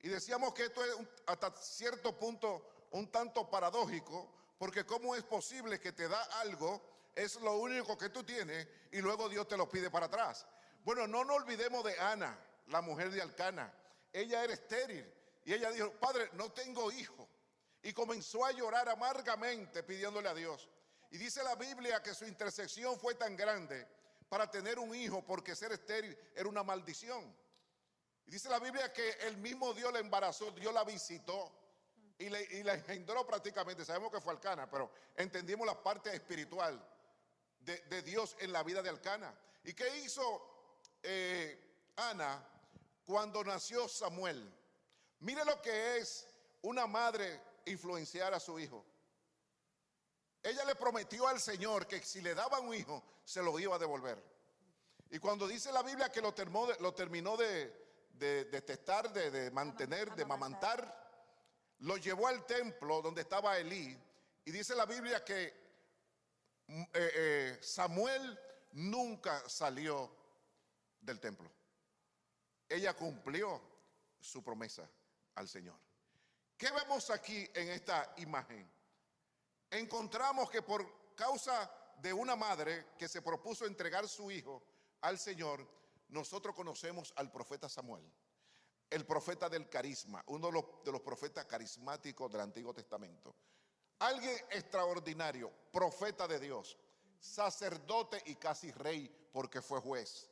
Y 0.00 0.08
decíamos 0.08 0.54
que 0.54 0.64
esto 0.64 0.84
es 0.84 0.94
hasta 1.26 1.50
cierto 1.56 2.18
punto 2.18 2.86
un 2.92 3.10
tanto 3.10 3.48
paradójico, 3.50 4.32
porque 4.58 4.84
¿cómo 4.84 5.14
es 5.14 5.22
posible 5.24 5.80
que 5.80 5.92
te 5.92 6.08
da 6.08 6.22
algo, 6.40 6.82
es 7.14 7.36
lo 7.40 7.58
único 7.58 7.96
que 7.96 8.10
tú 8.10 8.24
tienes, 8.24 8.66
y 8.92 9.00
luego 9.00 9.28
Dios 9.28 9.48
te 9.48 9.56
lo 9.56 9.68
pide 9.68 9.90
para 9.90 10.06
atrás? 10.06 10.46
Bueno, 10.84 11.06
no 11.06 11.24
nos 11.24 11.36
olvidemos 11.36 11.84
de 11.84 11.98
Ana, 11.98 12.38
la 12.68 12.80
mujer 12.80 13.10
de 13.10 13.20
Alcana. 13.20 13.72
Ella 14.12 14.44
era 14.44 14.52
estéril, 14.52 15.12
y 15.44 15.52
ella 15.54 15.70
dijo, 15.70 15.90
Padre, 15.92 16.30
no 16.34 16.50
tengo 16.52 16.90
hijo 16.92 17.28
y 17.86 17.92
comenzó 17.92 18.44
a 18.44 18.50
llorar 18.50 18.88
amargamente 18.88 19.84
pidiéndole 19.84 20.28
a 20.28 20.34
Dios. 20.34 20.68
Y 21.12 21.18
dice 21.18 21.44
la 21.44 21.54
Biblia 21.54 22.02
que 22.02 22.14
su 22.14 22.24
intersección 22.24 22.98
fue 22.98 23.14
tan 23.14 23.36
grande 23.36 23.86
para 24.28 24.50
tener 24.50 24.80
un 24.80 24.92
hijo 24.92 25.24
porque 25.24 25.54
ser 25.54 25.70
estéril 25.70 26.18
era 26.34 26.48
una 26.48 26.64
maldición. 26.64 27.32
Y 28.26 28.32
dice 28.32 28.48
la 28.48 28.58
Biblia 28.58 28.92
que 28.92 29.08
el 29.22 29.36
mismo 29.36 29.72
Dios 29.72 29.92
la 29.92 30.00
embarazó, 30.00 30.50
Dios 30.50 30.74
la 30.74 30.84
visitó 30.84 31.52
y, 32.18 32.28
le, 32.28 32.42
y 32.42 32.62
la 32.64 32.74
engendró 32.74 33.24
prácticamente. 33.24 33.84
Sabemos 33.84 34.10
que 34.10 34.20
fue 34.20 34.32
Alcana, 34.32 34.68
pero 34.68 34.90
entendimos 35.16 35.66
la 35.66 35.80
parte 35.80 36.14
espiritual 36.14 36.84
de, 37.60 38.02
Dios 38.02 38.36
en 38.40 38.52
la 38.52 38.64
vida 38.64 38.82
de 38.82 38.88
Alcana. 38.88 39.32
¿Y 39.64 39.74
qué 39.74 39.98
hizo 39.98 40.98
eh, 41.02 41.92
Ana 41.96 42.44
cuando 43.04 43.44
nació 43.44 43.88
Samuel? 43.88 44.52
Mire 45.20 45.44
lo 45.44 45.62
que 45.62 45.98
es 45.98 46.28
una 46.62 46.86
madre 46.86 47.40
influenciar 47.66 48.34
a 48.34 48.40
su 48.40 48.58
hijo. 48.58 48.84
Ella 50.42 50.64
le 50.64 50.74
prometió 50.74 51.26
al 51.28 51.40
Señor 51.40 51.86
que 51.86 52.02
si 52.02 52.20
le 52.20 52.34
daba 52.34 52.60
un 52.60 52.74
hijo, 52.74 53.02
se 53.24 53.42
lo 53.42 53.56
iba 53.58 53.76
a 53.76 53.78
devolver. 53.78 54.22
Y 55.10 55.18
cuando 55.20 55.46
dice 55.46 55.70
la 55.70 55.82
Biblia 55.82 56.10
que 56.10 56.20
lo 56.20 56.32
terminó 56.34 57.36
de, 57.36 57.85
de, 58.18 58.46
de 58.46 58.62
testar, 58.62 59.12
de, 59.12 59.30
de 59.30 59.50
mantener, 59.50 60.14
de 60.14 60.24
mamantar, 60.24 61.06
lo 61.80 61.96
llevó 61.96 62.26
al 62.26 62.46
templo 62.46 63.02
donde 63.02 63.22
estaba 63.22 63.58
Elí. 63.58 63.96
Y 64.44 64.50
dice 64.50 64.74
la 64.74 64.86
Biblia 64.86 65.24
que 65.24 65.52
mm, 66.68 66.82
eh, 66.82 66.88
eh, 66.94 67.58
Samuel 67.60 68.38
nunca 68.72 69.48
salió 69.48 70.10
del 71.00 71.20
templo. 71.20 71.50
Ella 72.68 72.94
cumplió 72.94 73.60
su 74.20 74.42
promesa 74.42 74.88
al 75.34 75.48
Señor. 75.48 75.78
¿Qué 76.56 76.70
vemos 76.70 77.10
aquí 77.10 77.48
en 77.54 77.68
esta 77.70 78.14
imagen? 78.16 78.68
Encontramos 79.70 80.50
que 80.50 80.62
por 80.62 81.14
causa 81.14 81.70
de 81.98 82.12
una 82.12 82.34
madre 82.34 82.86
que 82.98 83.08
se 83.08 83.22
propuso 83.22 83.66
entregar 83.66 84.08
su 84.08 84.30
hijo 84.30 84.62
al 85.02 85.18
Señor, 85.18 85.66
nosotros 86.08 86.54
conocemos 86.54 87.12
al 87.16 87.30
profeta 87.30 87.68
Samuel, 87.68 88.04
el 88.90 89.04
profeta 89.04 89.48
del 89.48 89.68
carisma, 89.68 90.22
uno 90.26 90.48
de 90.84 90.92
los, 90.92 91.00
profetas 91.00 91.44
carismáticos 91.46 92.30
del 92.30 92.42
Antiguo 92.42 92.72
Testamento. 92.72 93.34
Alguien 93.98 94.36
extraordinario, 94.50 95.50
profeta 95.72 96.28
de 96.28 96.38
Dios, 96.38 96.76
sacerdote 97.18 98.22
y 98.26 98.36
casi 98.36 98.70
rey 98.70 99.10
porque 99.32 99.62
fue 99.62 99.80
juez. 99.80 100.30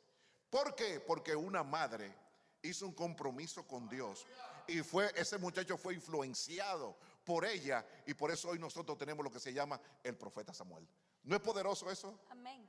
¿Por 0.50 0.74
qué? 0.74 1.00
Porque 1.00 1.34
una 1.34 1.64
madre 1.64 2.14
hizo 2.62 2.86
un 2.86 2.92
compromiso 2.92 3.66
con 3.66 3.88
Dios 3.88 4.26
y 4.66 4.82
fue 4.82 5.12
ese 5.16 5.38
muchacho 5.38 5.76
fue 5.76 5.94
influenciado 5.94 6.96
por 7.24 7.44
ella 7.44 7.84
y 8.06 8.14
por 8.14 8.30
eso 8.30 8.50
hoy 8.50 8.58
nosotros 8.58 8.96
tenemos 8.96 9.24
lo 9.24 9.30
que 9.30 9.40
se 9.40 9.52
llama 9.52 9.80
el 10.02 10.16
profeta 10.16 10.54
Samuel. 10.54 10.86
¿No 11.24 11.36
es 11.36 11.42
poderoso 11.42 11.90
eso? 11.90 12.20
Amén. 12.30 12.68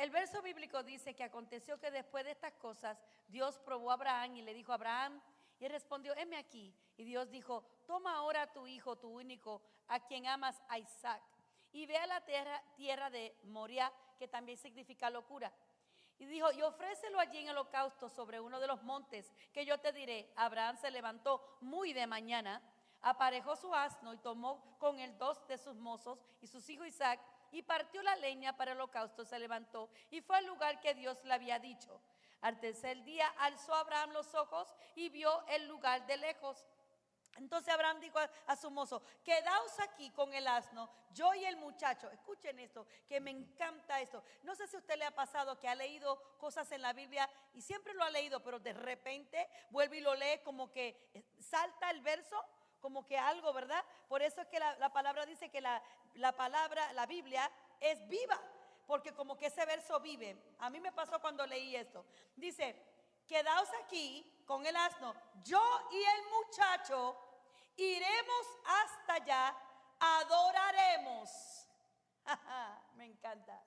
El 0.00 0.08
verso 0.08 0.40
bíblico 0.40 0.82
dice 0.82 1.14
que 1.14 1.24
aconteció 1.24 1.78
que 1.78 1.90
después 1.90 2.24
de 2.24 2.30
estas 2.30 2.54
cosas 2.54 2.96
Dios 3.28 3.58
probó 3.58 3.90
a 3.90 3.94
Abraham 3.94 4.36
y 4.36 4.40
le 4.40 4.54
dijo 4.54 4.72
a 4.72 4.76
Abraham 4.76 5.20
y 5.58 5.68
respondió, 5.68 6.16
heme 6.16 6.38
aquí. 6.38 6.74
Y 6.96 7.04
Dios 7.04 7.28
dijo, 7.28 7.66
toma 7.86 8.16
ahora 8.16 8.50
tu 8.50 8.66
hijo, 8.66 8.96
tu 8.96 9.10
único, 9.10 9.60
a 9.88 10.00
quien 10.00 10.26
amas, 10.26 10.62
a 10.70 10.78
Isaac, 10.78 11.22
y 11.72 11.84
ve 11.84 11.98
a 11.98 12.06
la 12.06 12.22
tierra, 12.22 12.62
tierra 12.76 13.10
de 13.10 13.36
Moria, 13.42 13.92
que 14.18 14.26
también 14.26 14.56
significa 14.56 15.10
locura. 15.10 15.52
Y 16.18 16.24
dijo, 16.24 16.50
y 16.50 16.62
ofrécelo 16.62 17.20
allí 17.20 17.36
en 17.36 17.50
holocausto 17.50 18.08
sobre 18.08 18.40
uno 18.40 18.58
de 18.58 18.68
los 18.68 18.82
montes, 18.82 19.30
que 19.52 19.66
yo 19.66 19.76
te 19.80 19.92
diré. 19.92 20.32
Abraham 20.34 20.78
se 20.78 20.90
levantó 20.90 21.58
muy 21.60 21.92
de 21.92 22.06
mañana, 22.06 22.62
aparejó 23.02 23.54
su 23.54 23.74
asno 23.74 24.14
y 24.14 24.18
tomó 24.18 24.78
con 24.78 24.98
él 24.98 25.18
dos 25.18 25.46
de 25.46 25.58
sus 25.58 25.76
mozos 25.76 26.24
y 26.40 26.46
sus 26.46 26.66
hijos 26.70 26.86
Isaac, 26.86 27.20
y 27.52 27.62
partió 27.62 28.02
la 28.02 28.16
leña 28.16 28.56
para 28.56 28.72
el 28.72 28.78
holocausto, 28.78 29.24
se 29.24 29.38
levantó 29.38 29.90
y 30.10 30.20
fue 30.20 30.36
al 30.38 30.46
lugar 30.46 30.80
que 30.80 30.94
Dios 30.94 31.22
le 31.24 31.34
había 31.34 31.58
dicho. 31.58 32.00
Al 32.40 32.58
tercer 32.58 33.02
día 33.04 33.28
alzó 33.38 33.74
Abraham 33.74 34.12
los 34.12 34.34
ojos 34.34 34.74
y 34.94 35.08
vio 35.10 35.46
el 35.48 35.66
lugar 35.66 36.06
de 36.06 36.16
lejos. 36.16 36.66
Entonces 37.36 37.72
Abraham 37.72 38.00
dijo 38.00 38.18
a, 38.18 38.30
a 38.46 38.56
su 38.56 38.70
mozo, 38.70 39.02
quedaos 39.24 39.78
aquí 39.80 40.10
con 40.10 40.32
el 40.34 40.46
asno, 40.48 40.90
yo 41.12 41.32
y 41.34 41.44
el 41.44 41.56
muchacho. 41.56 42.10
Escuchen 42.10 42.58
esto, 42.58 42.86
que 43.08 43.20
me 43.20 43.30
encanta 43.30 44.00
esto. 44.00 44.22
No 44.42 44.54
sé 44.54 44.66
si 44.66 44.76
a 44.76 44.80
usted 44.80 44.96
le 44.96 45.04
ha 45.04 45.14
pasado 45.14 45.58
que 45.58 45.68
ha 45.68 45.74
leído 45.74 46.20
cosas 46.38 46.70
en 46.72 46.82
la 46.82 46.92
Biblia 46.92 47.28
y 47.54 47.62
siempre 47.62 47.94
lo 47.94 48.02
ha 48.02 48.10
leído, 48.10 48.42
pero 48.42 48.58
de 48.58 48.72
repente 48.72 49.48
vuelve 49.70 49.98
y 49.98 50.00
lo 50.00 50.14
lee 50.14 50.40
como 50.44 50.70
que 50.70 51.10
eh, 51.14 51.24
salta 51.38 51.90
el 51.90 52.00
verso, 52.00 52.42
como 52.80 53.06
que 53.06 53.18
algo, 53.18 53.52
¿verdad? 53.52 53.84
Por 54.08 54.22
eso 54.22 54.40
es 54.40 54.48
que 54.48 54.58
la, 54.58 54.74
la 54.76 54.92
palabra 54.92 55.26
dice 55.26 55.50
que 55.50 55.60
la, 55.60 55.82
la 56.14 56.32
palabra, 56.32 56.92
la 56.92 57.06
Biblia 57.06 57.50
es 57.78 58.06
viva, 58.08 58.40
porque 58.86 59.14
como 59.14 59.36
que 59.36 59.46
ese 59.46 59.64
verso 59.66 60.00
vive. 60.00 60.54
A 60.58 60.70
mí 60.70 60.80
me 60.80 60.92
pasó 60.92 61.20
cuando 61.20 61.46
leí 61.46 61.76
esto. 61.76 62.04
Dice, 62.36 62.76
quedaos 63.26 63.68
aquí 63.84 64.42
con 64.46 64.66
el 64.66 64.74
asno, 64.76 65.14
yo 65.44 65.62
y 65.92 66.02
el 66.02 66.22
muchacho 66.30 67.16
iremos 67.76 68.46
hasta 68.64 69.14
allá, 69.14 69.56
adoraremos. 69.98 71.66
Me 72.94 73.06
encanta. 73.06 73.62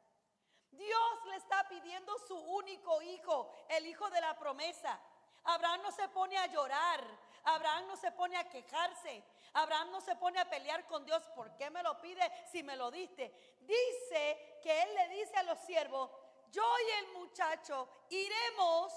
Dios 0.71 1.25
le 1.25 1.35
está 1.35 1.67
pidiendo 1.69 2.17
su 2.27 2.35
único 2.35 3.01
hijo, 3.01 3.51
el 3.69 3.85
hijo 3.85 4.09
de 4.09 4.21
la 4.21 4.37
promesa. 4.37 4.99
Abraham 5.43 5.81
no 5.83 5.91
se 5.91 6.07
pone 6.09 6.37
a 6.37 6.47
llorar, 6.47 7.03
Abraham 7.43 7.87
no 7.87 7.97
se 7.97 8.11
pone 8.11 8.37
a 8.37 8.47
quejarse, 8.49 9.23
Abraham 9.53 9.91
no 9.91 10.01
se 10.01 10.15
pone 10.15 10.39
a 10.39 10.49
pelear 10.49 10.85
con 10.87 11.05
Dios. 11.05 11.23
¿Por 11.35 11.55
qué 11.55 11.69
me 11.69 11.83
lo 11.83 11.99
pide 11.99 12.21
si 12.51 12.63
me 12.63 12.75
lo 12.75 12.89
diste? 12.89 13.57
Dice 13.61 14.59
que 14.61 14.81
él 14.81 14.93
le 14.95 15.09
dice 15.09 15.35
a 15.37 15.43
los 15.43 15.59
siervos, 15.59 16.09
yo 16.51 16.63
y 16.87 16.91
el 16.99 17.07
muchacho 17.19 17.89
iremos, 18.09 18.93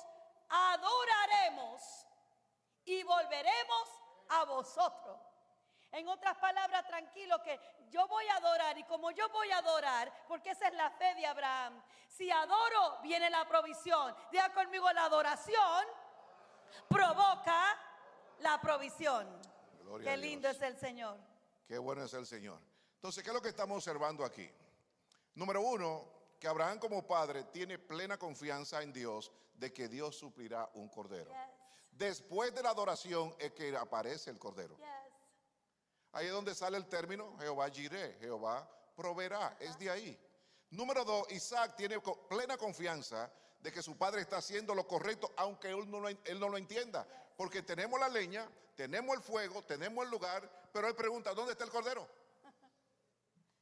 adoraremos 0.49 2.07
y 2.85 3.03
volveremos 3.03 3.89
a 4.29 4.45
vosotros. 4.45 5.19
En 5.93 6.09
otras 6.09 6.37
palabras, 6.39 6.87
tranquilo 6.87 7.43
que 7.43 7.59
yo 7.89 8.07
voy 8.09 8.27
a 8.29 8.37
adorar 8.37 8.77
y 8.77 8.85
como 8.85 9.11
yo 9.13 9.29
voy 9.31 9.51
a 9.51 9.59
adorar, 9.59 10.13
porque 10.29 10.51
esa 10.51 10.69
es 10.69 10.75
la 10.75 10.91
fe 10.91 11.15
de 11.15 11.27
Abraham, 11.27 11.83
si 12.09 12.31
adoro 12.31 12.99
viene 13.03 13.31
la 13.31 13.47
provisión. 13.49 14.15
Diga 14.31 14.53
conmigo, 14.53 14.91
la 14.93 15.05
adoración 15.05 15.87
provoca 16.89 17.79
la 18.41 18.61
provisión. 18.61 19.27
Gloria 19.83 20.11
Qué 20.11 20.17
lindo 20.17 20.49
es 20.49 20.61
el 20.63 20.77
Señor. 20.79 21.19
Qué 21.67 21.79
bueno 21.79 22.05
es 22.05 22.15
el 22.15 22.27
Señor. 22.27 22.61
Entonces, 22.95 23.23
¿qué 23.23 23.31
es 23.31 23.35
lo 23.35 23.43
que 23.43 23.49
estamos 23.49 23.77
observando 23.77 24.25
aquí? 24.25 24.49
Número 25.35 25.61
uno, 25.61 26.05
que 26.39 26.49
Abraham 26.49 26.79
como 26.79 27.07
padre 27.07 27.45
tiene 27.45 27.79
plena 27.79 28.19
confianza 28.19 28.83
en 28.83 28.93
Dios 28.93 29.33
de 29.55 29.73
que 29.73 29.89
Dios 29.89 30.17
suplirá 30.17 30.69
un 30.75 30.89
cordero. 30.89 31.31
Después 31.91 32.55
de 32.55 32.63
la 32.63 32.71
adoración 32.71 33.35
es 33.39 33.53
que 33.53 33.75
aparece 33.77 34.31
el 34.31 34.39
cordero. 34.39 34.77
Yes. 34.77 34.87
Ahí 36.13 36.27
es 36.27 36.33
donde 36.33 36.55
sale 36.55 36.77
el 36.77 36.87
término 36.87 37.37
Jehová 37.39 37.69
Jireh, 37.71 38.19
Jehová 38.21 38.69
proveerá, 38.95 39.57
es 39.61 39.79
de 39.79 39.91
ahí. 39.91 40.19
Número 40.71 41.05
dos, 41.05 41.31
Isaac 41.31 41.77
tiene 41.77 42.01
plena 42.29 42.57
confianza 42.57 43.31
de 43.61 43.73
que 43.73 43.83
su 43.83 43.97
padre 43.97 44.23
está 44.23 44.39
haciendo 44.39 44.75
lo 44.75 44.87
correcto, 44.87 45.33
aunque 45.37 45.71
él 45.71 45.91
no, 45.91 46.01
lo, 46.01 46.09
él 46.09 46.41
no 46.41 46.49
lo 46.49 46.57
entienda. 46.57 47.07
Porque 47.37 47.63
tenemos 47.63 47.99
la 47.99 48.09
leña, 48.09 48.49
tenemos 48.75 49.17
el 49.17 49.23
fuego, 49.23 49.63
tenemos 49.63 50.05
el 50.05 50.11
lugar, 50.11 50.69
pero 50.73 50.89
él 50.89 50.95
pregunta, 50.95 51.35
¿dónde 51.35 51.53
está 51.53 51.65
el 51.65 51.71
cordero? 51.71 52.09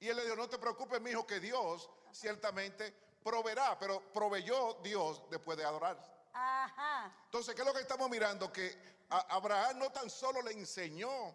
Y 0.01 0.09
él 0.09 0.17
le 0.17 0.25
dijo, 0.25 0.37
no 0.37 0.49
te 0.49 0.59
preocupes, 0.59 1.01
mi 1.01 1.11
hijo, 1.11 1.27
que 1.27 1.41
Dios 1.41 1.89
ciertamente 2.13 2.95
proveerá, 3.23 3.79
pero 3.79 4.01
proveyó 4.13 4.75
Dios 4.83 5.23
después 5.31 5.57
de 5.57 5.65
adorar. 5.65 5.99
Ajá. 6.33 7.13
Entonces, 7.25 7.55
¿qué 7.55 7.63
es 7.63 7.67
lo 7.67 7.73
que 7.73 7.81
estamos 7.81 8.11
mirando? 8.11 8.53
Que 8.53 8.77
Abraham 9.09 9.79
no 9.79 9.91
tan 9.91 10.11
solo 10.11 10.43
le 10.43 10.53
enseñó 10.53 11.35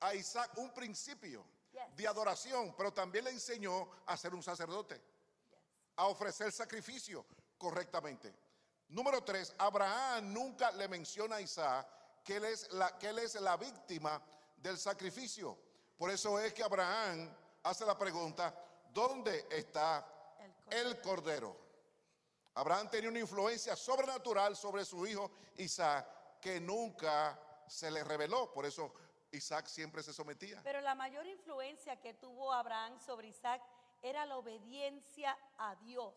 a 0.00 0.14
Isaac 0.14 0.52
un 0.56 0.72
principio 0.74 1.44
de 1.96 2.06
adoración, 2.06 2.74
pero 2.76 2.92
también 2.92 3.24
le 3.24 3.30
enseñó 3.30 3.88
a 4.06 4.16
ser 4.16 4.34
un 4.34 4.42
sacerdote, 4.42 5.00
a 5.96 6.06
ofrecer 6.06 6.52
sacrificio 6.52 7.24
correctamente. 7.60 8.34
Número 8.88 9.22
tres, 9.22 9.54
Abraham 9.58 10.32
nunca 10.32 10.72
le 10.72 10.88
menciona 10.88 11.36
a 11.36 11.40
Isaac 11.40 11.86
que 12.24 12.36
él 12.36 12.44
es 12.46 12.72
la, 12.72 12.98
que 12.98 13.10
él 13.10 13.18
es 13.18 13.34
la 13.36 13.56
víctima 13.56 14.20
del 14.56 14.78
sacrificio. 14.78 15.56
Por 15.96 16.10
eso 16.10 16.40
es 16.40 16.52
que 16.54 16.62
Abraham 16.64 17.30
hace 17.62 17.84
la 17.84 17.96
pregunta, 17.96 18.52
¿dónde 18.92 19.46
está 19.50 20.04
El 20.40 20.52
cordero. 20.54 20.88
el 20.88 21.00
cordero? 21.00 21.56
Abraham 22.54 22.90
tenía 22.90 23.10
una 23.10 23.20
influencia 23.20 23.76
sobrenatural 23.76 24.56
sobre 24.56 24.84
su 24.84 25.06
hijo 25.06 25.30
Isaac 25.58 26.40
que 26.40 26.58
nunca 26.58 27.38
se 27.68 27.90
le 27.90 28.02
reveló. 28.02 28.52
Por 28.52 28.66
eso 28.66 28.92
Isaac 29.30 29.66
siempre 29.66 30.02
se 30.02 30.12
sometía. 30.12 30.60
Pero 30.64 30.80
la 30.80 30.94
mayor 30.94 31.26
influencia 31.26 32.00
que 32.00 32.14
tuvo 32.14 32.52
Abraham 32.52 32.98
sobre 32.98 33.28
Isaac 33.28 33.62
era 34.02 34.26
la 34.26 34.36
obediencia 34.38 35.38
a 35.58 35.76
Dios. 35.76 36.12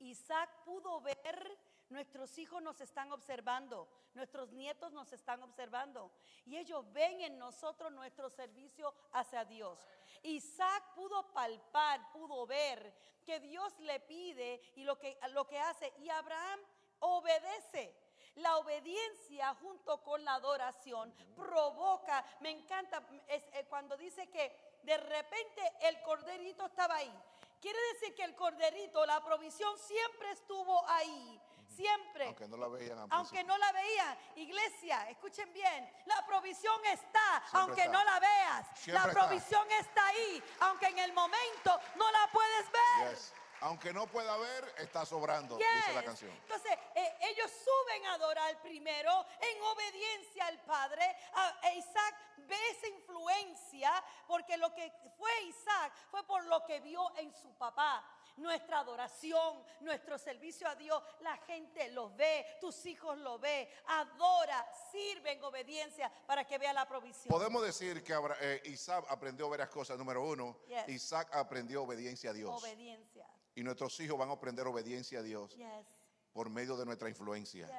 Isaac 0.00 0.50
pudo 0.64 1.00
ver, 1.00 1.58
nuestros 1.88 2.38
hijos 2.38 2.62
nos 2.62 2.80
están 2.80 3.12
observando, 3.12 3.88
nuestros 4.14 4.50
nietos 4.52 4.92
nos 4.92 5.12
están 5.12 5.42
observando 5.42 6.10
y 6.46 6.56
ellos 6.56 6.84
ven 6.92 7.20
en 7.20 7.38
nosotros 7.38 7.92
nuestro 7.92 8.30
servicio 8.30 8.94
hacia 9.12 9.44
Dios. 9.44 9.78
Isaac 10.22 10.94
pudo 10.94 11.32
palpar, 11.32 12.12
pudo 12.12 12.46
ver 12.46 12.94
que 13.24 13.40
Dios 13.40 13.78
le 13.80 14.00
pide 14.00 14.60
y 14.76 14.84
lo 14.84 14.98
que, 14.98 15.18
lo 15.32 15.46
que 15.46 15.58
hace 15.58 15.92
y 15.98 16.08
Abraham 16.08 16.60
obedece. 17.00 17.94
La 18.36 18.58
obediencia 18.58 19.54
junto 19.54 20.02
con 20.02 20.24
la 20.24 20.34
adoración 20.34 21.12
provoca, 21.34 22.24
me 22.40 22.50
encanta 22.50 23.04
es, 23.26 23.42
eh, 23.52 23.66
cuando 23.68 23.96
dice 23.96 24.28
que 24.28 24.78
de 24.84 24.96
repente 24.96 25.60
el 25.80 26.00
corderito 26.02 26.66
estaba 26.66 26.94
ahí. 26.96 27.12
Quiere 27.60 27.78
decir 27.92 28.14
que 28.14 28.24
el 28.24 28.34
corderito, 28.34 29.04
la 29.04 29.22
provisión 29.22 29.76
siempre 29.78 30.30
estuvo 30.30 30.88
ahí, 30.88 31.40
siempre. 31.68 32.26
Aunque 32.26 32.48
no 32.48 32.56
la 32.56 32.68
veían 32.68 33.06
Aunque 33.10 33.44
no 33.44 33.58
la 33.58 33.72
veían. 33.72 34.18
Iglesia, 34.36 35.10
escuchen 35.10 35.52
bien, 35.52 35.92
la 36.06 36.24
provisión 36.26 36.74
está, 36.86 37.42
aunque 37.52 37.82
está. 37.82 37.92
no 37.92 38.02
la 38.04 38.18
veas. 38.18 38.66
Siempre 38.74 39.02
la 39.04 39.08
está. 39.10 39.20
provisión 39.26 39.70
está 39.72 40.06
ahí, 40.06 40.42
aunque 40.60 40.86
en 40.86 40.98
el 41.00 41.12
momento 41.12 41.78
no 41.96 42.10
la 42.10 42.30
puedes 42.32 42.72
ver. 42.72 43.10
Yes. 43.10 43.34
Aunque 43.62 43.92
no 43.92 44.06
pueda 44.06 44.36
ver, 44.38 44.74
está 44.78 45.04
sobrando, 45.04 45.58
Yes. 45.58 45.66
dice 45.76 45.92
la 45.94 46.02
canción. 46.02 46.30
Entonces, 46.30 46.72
eh, 46.94 47.16
ellos 47.20 47.50
suben 47.50 48.06
a 48.06 48.14
adorar 48.14 48.60
primero 48.62 49.26
en 49.40 49.62
obediencia 49.62 50.46
al 50.46 50.58
Padre. 50.64 51.04
A- 51.34 51.72
Isaac 51.74 52.14
ve 52.38 52.56
esa 52.70 52.88
influencia 52.88 54.02
porque 54.26 54.56
lo 54.56 54.72
que 54.74 54.90
fue 55.16 55.30
Isaac 55.42 55.92
fue 56.10 56.26
por 56.26 56.44
lo 56.46 56.64
que 56.64 56.80
vio 56.80 57.14
en 57.18 57.32
su 57.34 57.52
papá. 57.56 58.02
Nuestra 58.36 58.78
adoración, 58.78 59.62
nuestro 59.80 60.16
servicio 60.16 60.66
a 60.66 60.74
Dios, 60.74 61.02
la 61.20 61.36
gente 61.38 61.88
lo 61.90 62.08
ve, 62.16 62.46
tus 62.60 62.86
hijos 62.86 63.18
lo 63.18 63.38
ve, 63.38 63.70
adora, 63.88 64.66
sirve 64.90 65.32
en 65.32 65.44
obediencia 65.44 66.10
para 66.26 66.46
que 66.46 66.56
vea 66.56 66.72
la 66.72 66.88
provisión. 66.88 67.28
Podemos 67.30 67.62
decir 67.62 68.02
que 68.02 68.14
eh, 68.40 68.62
Isaac 68.66 69.04
aprendió 69.10 69.50
varias 69.50 69.68
cosas. 69.68 69.98
Número 69.98 70.22
uno, 70.22 70.56
Yes. 70.68 70.88
Isaac 70.88 71.28
aprendió 71.34 71.82
obediencia 71.82 72.30
a 72.30 72.32
Dios. 72.32 72.50
Obediencia. 72.62 73.26
Y 73.54 73.62
nuestros 73.62 73.98
hijos 74.00 74.18
van 74.18 74.30
a 74.30 74.32
aprender 74.32 74.66
obediencia 74.66 75.20
a 75.20 75.22
Dios 75.22 75.54
Yes. 75.56 75.86
por 76.32 76.48
medio 76.48 76.76
de 76.76 76.84
nuestra 76.86 77.08
influencia. 77.08 77.66
Yes. 77.66 77.74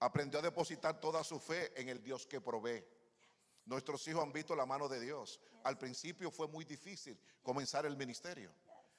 Aprendió 0.00 0.38
a 0.40 0.42
depositar 0.42 1.00
toda 1.00 1.22
su 1.24 1.38
fe 1.38 1.72
en 1.80 1.88
el 1.88 2.02
Dios 2.02 2.26
que 2.26 2.40
provee. 2.40 2.84
Nuestros 3.64 4.06
hijos 4.08 4.22
han 4.22 4.32
visto 4.32 4.56
la 4.56 4.66
mano 4.66 4.88
de 4.88 5.00
Dios. 5.00 5.40
Al 5.62 5.78
principio 5.78 6.30
fue 6.30 6.48
muy 6.48 6.64
difícil 6.64 7.18
comenzar 7.42 7.86
el 7.86 7.96
ministerio. 7.96 8.52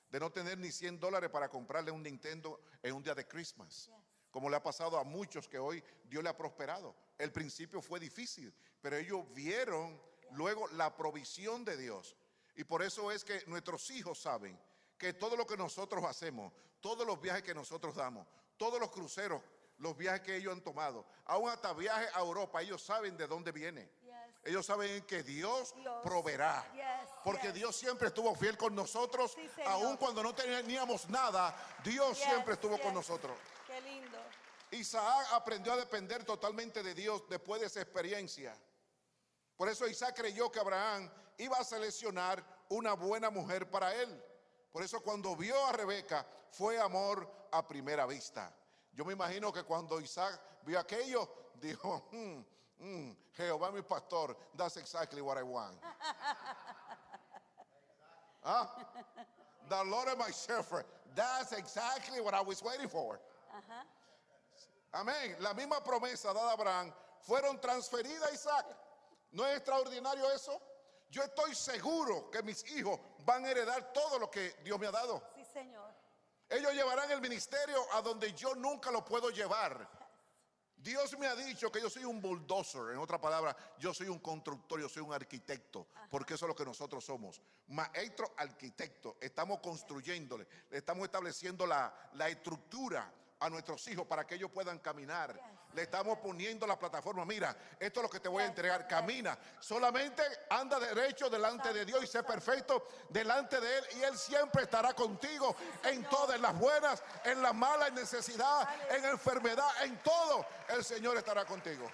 De 0.10 0.20
no 0.20 0.32
tener 0.32 0.58
ni 0.58 0.72
100 0.72 1.00
dólares 1.00 1.30
para 1.30 1.50
comprarle 1.50 1.92
un 1.92 2.04
Nintendo 2.04 2.62
en 2.82 2.94
un 2.94 3.04
día 3.04 3.16
de 3.16 3.28
Christmas. 3.28 3.90
Como 4.32 4.50
le 4.50 4.56
ha 4.56 4.64
pasado 4.64 4.98
a 4.98 5.04
muchos 5.04 5.48
que 5.48 5.60
hoy 5.60 5.84
Dios 6.06 6.24
le 6.24 6.30
ha 6.30 6.38
prosperado. 6.38 6.96
El 7.18 7.32
principio 7.32 7.82
fue 7.82 8.00
difícil, 8.00 8.54
pero 8.82 8.96
ellos 8.96 9.26
vieron 9.34 10.00
luego 10.32 10.68
la 10.70 10.96
provisión 10.96 11.66
de 11.66 11.78
Dios. 11.78 12.16
Y 12.56 12.64
por 12.64 12.82
eso 12.84 13.12
es 13.12 13.24
que 13.24 13.44
nuestros 13.48 13.90
hijos 13.92 14.20
saben 14.20 14.58
que 15.04 15.12
todo 15.12 15.36
lo 15.36 15.46
que 15.46 15.58
nosotros 15.58 16.02
hacemos, 16.06 16.54
todos 16.80 17.06
los 17.06 17.20
viajes 17.20 17.44
que 17.44 17.54
nosotros 17.54 17.94
damos, 17.94 18.26
todos 18.56 18.80
los 18.80 18.90
cruceros, 18.90 19.42
los 19.80 19.98
viajes 19.98 20.22
que 20.22 20.38
ellos 20.38 20.54
han 20.54 20.62
tomado, 20.62 21.06
aún 21.26 21.50
hasta 21.50 21.74
viajes 21.74 22.10
a 22.16 22.22
Europa, 22.22 22.62
ellos 22.62 22.82
saben 22.82 23.18
de 23.18 23.28
dónde 23.28 23.52
viene. 23.52 23.92
Yes. 24.02 24.14
Ellos 24.46 24.66
saben 24.66 25.04
que 25.04 25.22
Dios, 25.22 25.76
Dios. 25.76 26.02
proveerá. 26.04 26.66
Yes, 26.74 27.10
Porque 27.22 27.48
yes. 27.48 27.56
Dios 27.56 27.76
siempre 27.76 28.08
estuvo 28.08 28.34
fiel 28.36 28.56
con 28.56 28.74
nosotros, 28.74 29.34
Sí, 29.34 29.50
aún 29.66 29.98
cuando 29.98 30.24
no 30.24 30.34
teníamos 30.34 31.10
nada, 31.10 31.54
Dios 31.84 32.18
siempre 32.18 32.54
estuvo 32.54 32.80
con 32.80 32.94
nosotros. 32.94 33.38
Qué 33.68 33.82
lindo. 33.82 34.18
Isaac 34.72 35.28
aprendió 35.34 35.74
a 35.74 35.76
depender 35.76 36.24
totalmente 36.24 36.82
de 36.82 36.94
Dios 36.96 37.28
después 37.28 37.60
de 37.60 37.68
esa 37.68 37.82
experiencia. 37.82 38.58
Por 39.58 39.68
eso 39.68 39.86
Isaac 39.86 40.16
creyó 40.16 40.50
que 40.50 40.62
Abraham 40.62 41.12
iba 41.38 41.58
a 41.58 41.64
seleccionar 41.66 42.42
una 42.70 42.94
buena 42.94 43.30
mujer 43.30 43.70
para 43.70 43.94
él. 43.96 44.24
Por 44.74 44.82
eso 44.82 45.02
cuando 45.02 45.36
vio 45.36 45.56
a 45.68 45.72
Rebeca 45.72 46.26
fue 46.50 46.80
amor 46.80 47.30
a 47.52 47.66
primera 47.66 48.08
vista. 48.08 48.52
Yo 48.92 49.06
me 49.06 49.14
imagino 49.14 49.54
que 49.54 49.64
cuando 49.64 50.02
Isaac 50.02 50.40
vio 50.66 50.80
aquello, 50.80 51.30
dijo, 51.62 52.08
"Hmm, 52.12 52.44
hmm, 52.80 53.12
Jehová 53.38 53.72
mi 53.72 53.84
pastor, 53.84 54.36
that's 54.58 54.78
exactly 54.78 55.22
what 55.22 55.38
I 55.38 55.44
want. 55.44 55.78
Ah, 58.46 58.68
The 59.70 59.86
Lord 59.86 60.10
is 60.10 60.18
my 60.18 60.30
shepherd, 60.32 60.84
that's 61.16 61.54
exactly 61.54 62.20
what 62.20 62.34
I 62.34 62.42
was 62.42 62.62
waiting 62.62 62.90
for. 62.90 63.18
Amén. 64.94 65.38
La 65.40 65.54
misma 65.54 65.82
promesa 65.82 66.34
dada 66.34 66.50
a 66.50 66.54
Abraham 66.54 66.94
fueron 67.26 67.62
transferidas 67.62 68.22
a 68.24 68.34
Isaac. 68.34 68.66
¿No 69.32 69.46
es 69.46 69.60
extraordinario 69.60 70.30
eso? 70.36 70.62
Yo 71.14 71.22
estoy 71.22 71.54
seguro 71.54 72.32
que 72.32 72.42
mis 72.42 72.68
hijos 72.72 73.00
van 73.24 73.46
a 73.46 73.52
heredar 73.52 73.94
todo 73.94 74.18
lo 74.18 74.32
que 74.32 74.56
Dios 74.64 74.80
me 74.80 74.88
ha 74.88 74.92
dado. 74.92 75.22
Sí, 75.36 75.46
Señor. 75.46 75.94
Ellos 76.50 76.74
llevarán 76.74 77.12
el 77.12 77.22
ministerio 77.22 77.78
a 77.94 78.02
donde 78.02 78.34
yo 78.34 78.56
nunca 78.56 78.90
lo 78.90 79.06
puedo 79.06 79.30
llevar. 79.30 79.88
Dios 80.76 81.16
me 81.20 81.28
ha 81.28 81.36
dicho 81.36 81.72
que 81.72 81.80
yo 81.80 81.88
soy 81.88 82.04
un 82.04 82.20
bulldozer, 82.20 82.94
en 82.94 82.98
otra 82.98 83.22
palabra, 83.22 83.56
yo 83.78 83.94
soy 83.94 84.08
un 84.08 84.18
constructor, 84.18 84.82
yo 84.82 84.90
soy 84.90 85.04
un 85.04 85.14
arquitecto, 85.14 85.86
porque 86.10 86.34
eso 86.34 86.46
es 86.46 86.50
lo 86.50 86.56
que 86.56 86.66
nosotros 86.66 87.06
somos. 87.06 87.40
Maestro 87.68 88.34
arquitecto, 88.36 89.18
estamos 89.22 89.60
construyéndole, 89.60 90.48
le 90.72 90.80
estamos 90.80 91.06
estableciendo 91.06 91.68
la, 91.68 91.94
la 92.14 92.28
estructura 92.28 93.14
a 93.40 93.50
nuestros 93.52 93.88
hijos 93.88 94.08
para 94.08 94.26
que 94.26 94.34
ellos 94.34 94.50
puedan 94.50 94.80
caminar. 94.80 95.40
Le 95.74 95.84
estamos 95.84 96.20
poniendo 96.20 96.68
la 96.68 96.78
plataforma, 96.78 97.26
mira, 97.26 97.56
esto 97.80 98.00
es 98.00 98.04
lo 98.04 98.10
que 98.10 98.20
te 98.20 98.30
voy 98.30 98.44
a 98.44 98.46
entregar, 98.46 98.88
camina. 98.88 99.38
Solamente 99.60 100.22
anda 100.50 100.80
derecho 100.80 101.30
delante 101.30 101.74
de 101.74 101.84
Dios 101.84 102.04
y 102.04 102.08
sé 102.08 102.22
perfecto 102.24 102.88
delante 103.10 103.60
de 103.60 103.78
Él 103.80 103.86
y 103.98 104.04
Él 104.04 104.18
siempre 104.18 104.64
estará 104.64 104.94
contigo 104.94 105.56
en 105.84 106.04
todas 106.06 106.40
las 106.40 106.58
buenas, 106.58 107.02
en 107.24 107.42
las 107.42 107.56
malas, 107.56 107.90
en 107.90 107.96
necesidad, 107.96 108.70
en 108.92 109.06
enfermedad, 109.06 109.70
en 109.84 109.98
todo. 110.04 110.46
El 110.70 110.84
Señor 110.84 111.18
estará 111.18 111.44
contigo. 111.46 111.90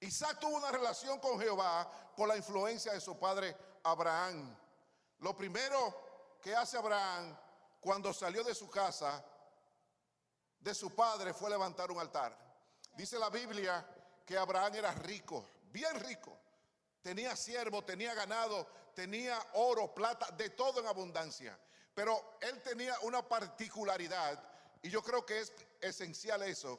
Isaac 0.00 0.40
tuvo 0.40 0.56
una 0.56 0.70
relación 0.70 1.20
con 1.20 1.40
Jehová 1.40 1.90
por 2.16 2.28
la 2.28 2.36
influencia 2.36 2.92
de 2.92 3.00
su 3.00 3.18
padre 3.18 3.56
Abraham. 3.84 4.54
Lo 5.20 5.34
primero 5.36 6.38
que 6.42 6.54
hace 6.54 6.76
Abraham 6.76 7.36
cuando 7.80 8.12
salió 8.12 8.44
de 8.44 8.54
su 8.54 8.68
casa, 8.68 9.24
de 10.62 10.74
su 10.74 10.94
padre, 10.94 11.34
fue 11.34 11.50
levantar 11.50 11.90
un 11.90 11.98
altar. 12.00 12.36
Dice 12.96 13.18
la 13.18 13.28
Biblia 13.30 13.86
que 14.24 14.36
Abraham 14.38 14.74
era 14.76 14.92
rico, 14.92 15.46
bien 15.72 15.98
rico. 16.00 16.38
Tenía 17.02 17.34
siervo, 17.34 17.84
tenía 17.84 18.14
ganado, 18.14 18.66
tenía 18.94 19.38
oro, 19.54 19.92
plata, 19.92 20.30
de 20.32 20.50
todo 20.50 20.80
en 20.80 20.86
abundancia. 20.86 21.58
Pero 21.94 22.36
él 22.40 22.62
tenía 22.62 22.96
una 23.00 23.26
particularidad, 23.28 24.42
y 24.82 24.88
yo 24.88 25.02
creo 25.02 25.26
que 25.26 25.40
es 25.40 25.52
esencial 25.80 26.42
eso, 26.42 26.78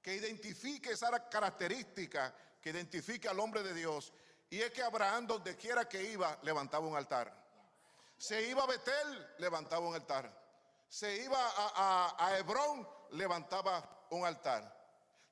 que 0.00 0.14
identifique 0.14 0.92
esa 0.92 1.28
característica 1.28 2.32
que 2.62 2.70
identifica 2.70 3.30
al 3.30 3.40
hombre 3.40 3.62
de 3.62 3.74
Dios, 3.74 4.12
y 4.50 4.60
es 4.62 4.70
que 4.70 4.82
Abraham, 4.82 5.26
donde 5.26 5.56
quiera 5.56 5.88
que 5.88 6.02
iba, 6.02 6.38
levantaba 6.42 6.86
un 6.86 6.96
altar. 6.96 7.34
Se 8.16 8.42
iba 8.48 8.62
a 8.62 8.66
Betel, 8.66 9.34
levantaba 9.38 9.86
un 9.86 9.94
altar. 9.94 10.32
Se 10.88 11.22
iba 11.22 11.38
a, 11.38 11.72
a- 12.16 12.26
a 12.26 12.38
Hebrón, 12.38 12.88
levantaba 13.12 14.06
un 14.10 14.24
altar. 14.24 14.76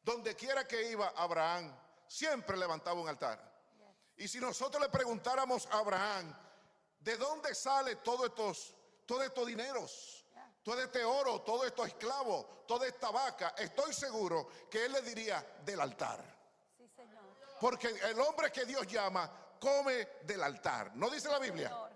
Donde 0.02 0.34
quiera 0.36 0.66
que 0.66 0.90
iba 0.90 1.08
Abraham, 1.16 1.72
siempre 2.06 2.56
levantaba 2.56 3.00
un 3.00 3.08
altar. 3.08 3.38
Y 4.16 4.28
si 4.28 4.38
nosotros 4.38 4.82
le 4.82 4.88
preguntáramos 4.88 5.66
a 5.66 5.78
Abraham, 5.78 6.34
¿de 7.00 7.16
dónde 7.16 7.54
sale 7.54 7.96
todos 7.96 8.26
estos, 8.26 8.74
todos 9.04 9.24
estos 9.24 9.46
dineros? 9.46 10.24
Todo 10.62 10.82
este 10.82 11.04
oro, 11.04 11.42
todos 11.42 11.66
estos 11.66 11.86
esclavos, 11.86 12.66
toda 12.66 12.88
esta 12.88 13.10
vaca, 13.10 13.54
estoy 13.56 13.92
seguro 13.92 14.48
que 14.68 14.84
él 14.84 14.92
le 14.92 15.02
diría 15.02 15.44
del 15.64 15.80
altar. 15.80 16.20
Sí, 16.76 16.88
Señor. 16.88 17.22
Porque 17.60 17.88
el 17.88 18.18
hombre 18.18 18.50
que 18.50 18.64
Dios 18.64 18.84
llama 18.88 19.30
come 19.60 20.08
del 20.22 20.42
altar. 20.42 20.90
¿No 20.96 21.08
dice 21.08 21.28
la 21.28 21.38
Biblia? 21.38 21.68
Señor. 21.68 21.90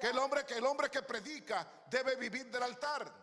Que 0.00 0.08
el 0.08 0.18
hombre 0.18 0.44
que 0.44 0.54
el 0.54 0.66
hombre 0.66 0.90
que 0.90 1.02
predica 1.02 1.64
debe 1.88 2.16
vivir 2.16 2.50
del 2.50 2.64
altar. 2.64 3.21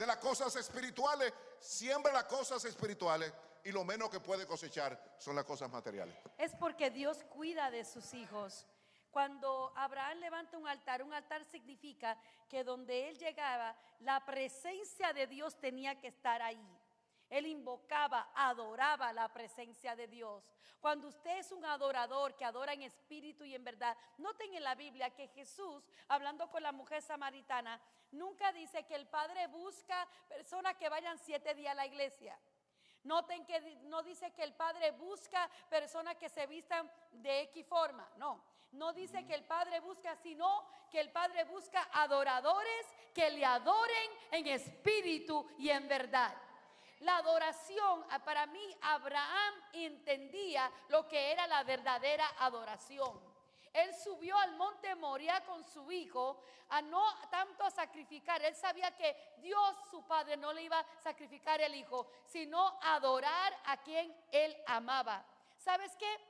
De 0.00 0.06
las 0.06 0.16
cosas 0.16 0.56
espirituales, 0.56 1.30
siembra 1.58 2.10
las 2.10 2.24
cosas 2.24 2.64
espirituales 2.64 3.30
y 3.62 3.70
lo 3.70 3.84
menos 3.84 4.08
que 4.08 4.18
puede 4.18 4.46
cosechar 4.46 4.98
son 5.18 5.36
las 5.36 5.44
cosas 5.44 5.70
materiales. 5.70 6.16
Es 6.38 6.54
porque 6.54 6.88
Dios 6.88 7.18
cuida 7.28 7.70
de 7.70 7.84
sus 7.84 8.14
hijos. 8.14 8.66
Cuando 9.10 9.70
Abraham 9.76 10.20
levanta 10.20 10.56
un 10.56 10.66
altar, 10.66 11.02
un 11.02 11.12
altar 11.12 11.44
significa 11.44 12.16
que 12.48 12.64
donde 12.64 13.10
él 13.10 13.18
llegaba, 13.18 13.76
la 13.98 14.24
presencia 14.24 15.12
de 15.12 15.26
Dios 15.26 15.60
tenía 15.60 16.00
que 16.00 16.08
estar 16.08 16.40
ahí. 16.40 16.66
Él 17.30 17.46
invocaba, 17.46 18.30
adoraba 18.34 19.12
la 19.12 19.32
presencia 19.32 19.94
de 19.94 20.08
Dios. 20.08 20.44
Cuando 20.80 21.08
usted 21.08 21.38
es 21.38 21.52
un 21.52 21.64
adorador 21.64 22.34
que 22.34 22.44
adora 22.44 22.72
en 22.72 22.82
espíritu 22.82 23.44
y 23.44 23.54
en 23.54 23.62
verdad, 23.62 23.96
noten 24.18 24.52
en 24.54 24.64
la 24.64 24.74
Biblia 24.74 25.10
que 25.10 25.28
Jesús, 25.28 25.88
hablando 26.08 26.50
con 26.50 26.62
la 26.62 26.72
mujer 26.72 27.02
samaritana, 27.02 27.80
nunca 28.10 28.52
dice 28.52 28.84
que 28.84 28.96
el 28.96 29.06
Padre 29.06 29.46
busca 29.46 30.08
personas 30.28 30.76
que 30.76 30.88
vayan 30.88 31.18
siete 31.18 31.54
días 31.54 31.72
a 31.72 31.76
la 31.76 31.86
iglesia. 31.86 32.38
Noten 33.04 33.46
que 33.46 33.60
no 33.84 34.02
dice 34.02 34.32
que 34.32 34.42
el 34.42 34.54
Padre 34.54 34.90
busca 34.90 35.48
personas 35.68 36.16
que 36.16 36.28
se 36.28 36.46
vistan 36.46 36.90
de 37.12 37.42
X 37.42 37.66
forma, 37.66 38.10
no. 38.16 38.42
No 38.72 38.92
dice 38.92 39.26
que 39.26 39.34
el 39.34 39.44
Padre 39.44 39.80
busca, 39.80 40.14
sino 40.16 40.64
que 40.90 41.00
el 41.00 41.10
Padre 41.10 41.44
busca 41.44 41.88
adoradores 41.92 42.86
que 43.14 43.30
le 43.30 43.44
adoren 43.44 44.10
en 44.30 44.46
espíritu 44.46 45.46
y 45.58 45.70
en 45.70 45.88
verdad. 45.88 46.36
La 47.00 47.16
adoración, 47.16 48.04
ah, 48.10 48.18
para 48.24 48.46
mí, 48.46 48.76
Abraham 48.82 49.54
entendía 49.72 50.70
lo 50.88 51.08
que 51.08 51.32
era 51.32 51.46
la 51.46 51.64
verdadera 51.64 52.26
adoración. 52.38 53.18
Él 53.72 53.94
subió 53.94 54.36
al 54.36 54.56
monte 54.56 54.94
Moria 54.96 55.44
con 55.44 55.64
su 55.64 55.90
hijo 55.92 56.42
a 56.68 56.82
no 56.82 57.02
tanto 57.30 57.64
a 57.64 57.70
sacrificar. 57.70 58.42
Él 58.42 58.54
sabía 58.54 58.94
que 58.96 59.16
Dios, 59.38 59.76
su 59.90 60.06
padre, 60.06 60.36
no 60.36 60.52
le 60.52 60.62
iba 60.62 60.78
a 60.78 61.00
sacrificar 61.00 61.60
el 61.60 61.74
hijo, 61.74 62.10
sino 62.26 62.78
adorar 62.82 63.56
a 63.64 63.76
quien 63.82 64.14
él 64.32 64.56
amaba. 64.66 65.24
¿Sabes 65.56 65.96
qué? 65.96 66.20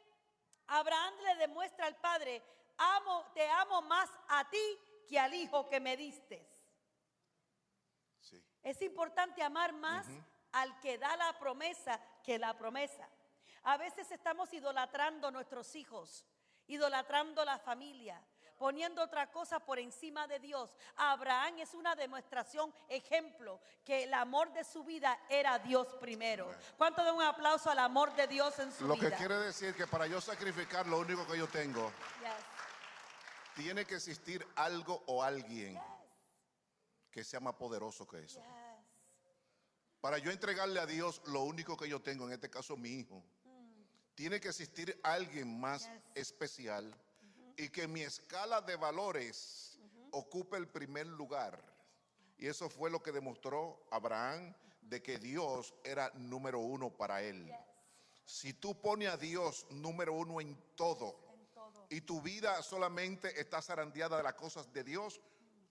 Abraham 0.66 1.14
le 1.24 1.36
demuestra 1.36 1.86
al 1.86 1.96
padre, 1.96 2.42
amo, 2.76 3.26
te 3.34 3.48
amo 3.48 3.82
más 3.82 4.08
a 4.28 4.48
ti 4.48 4.78
que 5.08 5.18
al 5.18 5.34
hijo 5.34 5.68
que 5.68 5.80
me 5.80 5.96
diste. 5.96 6.46
Sí. 8.20 8.44
Es 8.62 8.80
importante 8.82 9.42
amar 9.42 9.72
más 9.72 10.06
al 10.52 10.78
que 10.80 10.98
da 10.98 11.16
la 11.16 11.38
promesa 11.38 12.00
que 12.22 12.38
la 12.38 12.56
promesa. 12.56 13.08
A 13.64 13.76
veces 13.76 14.10
estamos 14.10 14.52
idolatrando 14.52 15.28
a 15.28 15.30
nuestros 15.30 15.74
hijos, 15.76 16.24
idolatrando 16.66 17.44
la 17.44 17.58
familia, 17.58 18.20
poniendo 18.56 19.02
otra 19.02 19.30
cosa 19.30 19.58
por 19.60 19.78
encima 19.78 20.26
de 20.26 20.38
Dios. 20.38 20.76
Abraham 20.96 21.58
es 21.58 21.72
una 21.74 21.94
demostración, 21.94 22.74
ejemplo, 22.88 23.60
que 23.84 24.04
el 24.04 24.14
amor 24.14 24.52
de 24.52 24.64
su 24.64 24.84
vida 24.84 25.18
era 25.28 25.58
Dios 25.58 25.86
primero. 26.00 26.54
¿Cuánto 26.76 27.02
de 27.04 27.10
un 27.12 27.22
aplauso 27.22 27.70
al 27.70 27.78
amor 27.78 28.14
de 28.14 28.26
Dios 28.26 28.58
en 28.58 28.70
su 28.72 28.86
Lo 28.86 28.94
que 28.94 29.06
vida? 29.06 29.16
quiere 29.16 29.36
decir 29.38 29.74
que 29.74 29.86
para 29.86 30.06
yo 30.06 30.20
sacrificar 30.20 30.86
lo 30.86 30.98
único 30.98 31.26
que 31.26 31.38
yo 31.38 31.48
tengo, 31.48 31.90
Yes, 32.20 32.32
tiene 33.64 33.84
que 33.84 33.96
existir 33.96 34.46
algo 34.56 35.02
o 35.06 35.22
alguien 35.22 35.78
que 37.10 37.24
sea 37.24 37.40
más 37.40 37.54
poderoso 37.54 38.06
que 38.06 38.24
eso. 38.24 38.40
yes. 38.40 38.48
Para 40.00 40.18
yo 40.18 40.30
entregarle 40.30 40.80
a 40.80 40.86
Dios 40.86 41.20
lo 41.26 41.42
único 41.42 41.76
que 41.76 41.88
yo 41.88 42.00
tengo, 42.00 42.26
en 42.26 42.32
este 42.32 42.48
caso 42.48 42.76
mi 42.76 42.90
hijo, 42.90 43.22
tiene 44.14 44.40
que 44.40 44.48
existir 44.48 44.98
alguien 45.02 45.60
más 45.60 45.90
especial 46.14 46.94
y 47.56 47.68
que 47.68 47.86
mi 47.86 48.02
escala 48.02 48.60
de 48.62 48.76
valores 48.76 49.78
ocupe 50.12 50.56
el 50.56 50.68
primer 50.68 51.06
lugar. 51.06 51.62
Y 52.38 52.46
eso 52.46 52.70
fue 52.70 52.90
lo 52.90 53.02
que 53.02 53.12
demostró 53.12 53.86
Abraham 53.90 54.54
de 54.80 55.02
que 55.02 55.18
Dios 55.18 55.74
era 55.84 56.10
número 56.14 56.58
uno 56.60 56.90
para 56.90 57.22
él. 57.22 57.52
Si 58.24 58.54
tú 58.54 58.80
pones 58.80 59.08
a 59.08 59.16
Dios 59.18 59.66
número 59.70 60.14
uno 60.14 60.40
en 60.40 60.56
todo 60.74 61.16
En 61.34 61.46
todo. 61.52 61.86
y 61.90 62.00
tu 62.00 62.22
vida 62.22 62.62
solamente 62.62 63.38
está 63.38 63.60
zarandeada 63.60 64.16
de 64.16 64.22
las 64.22 64.34
cosas 64.34 64.72
de 64.72 64.84
Dios, 64.84 65.20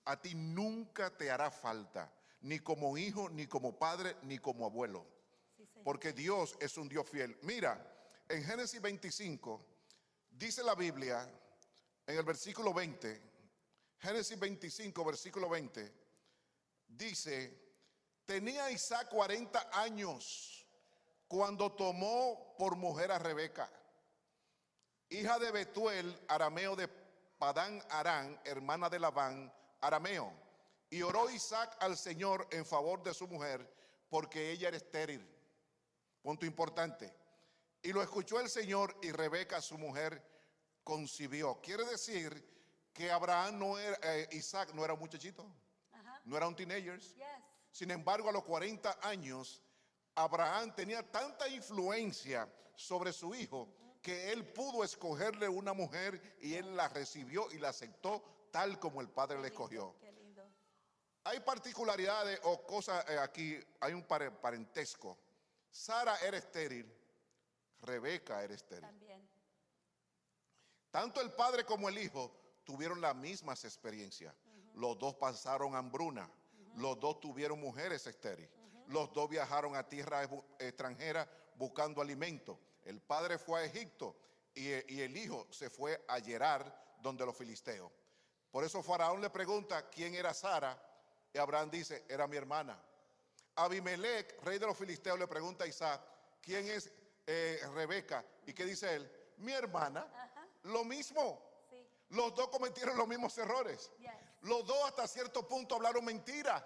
a 0.06 0.22
ti 0.22 0.36
nunca 0.36 1.10
te 1.10 1.32
hará 1.32 1.50
falta, 1.50 2.12
ni 2.42 2.60
como 2.60 2.98
hijo, 2.98 3.30
ni 3.30 3.48
como 3.48 3.78
padre, 3.78 4.16
ni 4.24 4.40
como 4.40 4.66
abuelo. 4.66 5.06
Sí. 5.58 5.68
Porque 5.84 6.14
Dios 6.14 6.56
es 6.60 6.78
un 6.78 6.88
Dios 6.88 7.08
fiel. 7.10 7.38
Mira, 7.42 7.86
en 8.28 8.44
Génesis 8.44 8.82
25, 8.82 9.66
dice 10.30 10.64
la 10.64 10.76
Biblia, 10.76 11.28
en 12.06 12.18
el 12.18 12.24
versículo 12.24 12.74
20, 12.74 13.22
Génesis 14.00 14.40
25, 14.40 15.06
versículo 15.06 15.50
20, 15.50 15.94
dice, 16.88 17.72
tenía 18.26 18.72
Isaac 18.72 19.10
40 19.10 19.70
años 19.74 20.66
cuando 21.28 21.72
tomó 21.72 22.56
por 22.58 22.76
mujer 22.76 23.12
a 23.12 23.20
Rebeca, 23.20 23.70
hija 25.10 25.38
de 25.40 25.52
Betuel, 25.52 26.20
arameo 26.28 26.76
de 26.76 26.88
Padán 27.38 27.82
Arán, 27.90 28.40
hermana 28.44 28.90
de 28.90 29.00
Labán, 29.00 29.54
arameo. 29.82 30.34
Y 30.90 31.02
oró 31.02 31.30
Isaac 31.30 31.78
al 31.80 31.98
Señor 31.98 32.48
en 32.52 32.66
favor 32.66 33.04
de 33.04 33.14
su 33.14 33.28
mujer, 33.28 33.72
porque 34.10 34.52
ella 34.52 34.70
era 34.70 34.78
estéril. 34.78 35.28
Punto 36.22 36.46
importante. 36.46 37.14
Y 37.82 37.94
lo 37.94 38.02
escuchó 38.02 38.40
el 38.40 38.50
Señor 38.50 38.98
y 39.02 39.12
Rebeca, 39.12 39.62
su 39.62 39.78
mujer, 39.78 40.22
concibió. 40.84 41.62
Quiere 41.62 41.86
decir 41.86 42.44
que 42.92 43.12
Abraham 43.12 43.60
no 43.60 43.78
era, 43.78 43.98
eh, 44.02 44.28
Isaac 44.32 44.74
no 44.74 44.84
era 44.84 44.94
un 44.94 45.00
muchachito, 45.00 45.46
Ajá. 45.92 46.22
no 46.26 46.36
era 46.36 46.48
un 46.48 46.56
teenager. 46.56 47.00
Yes. 47.00 47.26
Sin 47.72 47.92
embargo, 47.92 48.30
a 48.30 48.32
los 48.32 48.44
40 48.44 49.00
años, 49.04 49.62
Abraham 50.16 50.74
tenía 50.76 51.10
tanta 51.10 51.48
influencia 51.48 52.52
sobre 52.76 53.14
su 53.14 53.34
hijo 53.36 53.70
que 54.02 54.32
él 54.32 54.46
pudo 54.52 54.84
escogerle 54.84 55.48
una 55.48 55.74
mujer 55.74 56.38
y 56.42 56.56
él 56.56 56.76
la 56.76 56.88
recibió 56.88 57.52
y 57.52 57.58
la 57.60 57.70
aceptó 57.70 58.24
tal 58.52 58.80
como 58.80 59.02
el 59.02 59.10
padre 59.10 59.40
le 59.40 59.50
escogió. 59.50 59.96
Hay 61.30 61.42
particularidades 61.42 62.40
o 62.44 62.66
cosas 62.66 63.08
eh, 63.08 63.20
aquí, 63.20 63.60
hay 63.82 63.94
un 63.94 64.02
pare- 64.04 64.32
parentesco. 64.32 65.16
Sara 65.70 66.18
era 66.22 66.38
estéril, 66.40 66.92
Rebeca 67.82 68.44
era 68.44 68.56
estéril. 68.56 68.82
También. 68.90 69.30
Tanto 70.90 71.22
el 71.22 71.32
padre 71.34 71.66
como 71.66 71.88
el 71.88 72.00
hijo 72.00 72.32
tuvieron 72.64 73.00
las 73.00 73.16
mismas 73.16 73.64
experiencias. 73.64 74.34
Los 74.74 74.98
dos 74.98 75.14
pasaron 75.16 75.76
hambruna. 75.76 76.28
Los 76.78 77.00
dos 77.00 77.20
tuvieron 77.20 77.60
mujeres 77.60 78.08
estériles. 78.08 78.50
Los 78.88 79.14
dos 79.14 79.30
viajaron 79.30 79.76
a 79.76 79.88
tierra 79.88 80.24
extranjera 80.58 81.30
buscando 81.56 82.02
alimento. 82.02 82.60
El 82.86 83.02
padre 83.02 83.38
fue 83.38 83.60
a 83.62 83.66
Egipto 83.66 84.16
y, 84.56 84.68
e- 84.72 84.86
y 84.90 85.02
el 85.02 85.16
hijo 85.16 85.46
se 85.52 85.70
fue 85.70 86.04
a 86.08 86.20
Gerar, 86.20 86.98
donde 87.04 87.24
los 87.24 87.38
filisteos. 87.38 87.92
Por 88.50 88.64
eso 88.64 88.82
Faraón 88.82 89.22
le 89.22 89.30
pregunta 89.30 89.88
quién 89.92 90.16
era 90.16 90.34
Sara 90.34 90.82
y 91.34 91.38
Abraham 91.38 91.70
dice, 91.70 92.06
era 92.08 92.28
mi 92.28 92.38
hermana. 92.38 92.80
Abimelech, 93.56 94.42
rey 94.44 94.58
de 94.58 94.66
los 94.66 94.78
filisteos, 94.78 95.20
le 95.20 95.28
pregunta 95.28 95.66
a 95.66 95.68
Isaac, 95.68 96.02
¿quién 96.42 96.68
es 96.68 96.92
eh, 97.28 97.62
Rebeca? 97.74 98.24
¿Y 98.46 98.54
qué 98.54 98.66
dice 98.66 98.96
él? 98.96 99.12
Mi 99.38 99.52
hermana. 99.52 100.08
Lo 100.64 100.84
mismo. 100.84 101.42
Sí. 101.70 101.86
Los 102.10 102.34
dos 102.36 102.48
cometieron 102.50 102.98
los 102.98 103.08
mismos 103.08 103.38
errores. 103.38 103.92
Yes. 104.00 104.12
Los 104.42 104.66
dos 104.66 104.78
hasta 104.86 105.08
cierto 105.08 105.48
punto 105.48 105.76
hablaron 105.76 106.06
mentiras. 106.06 106.64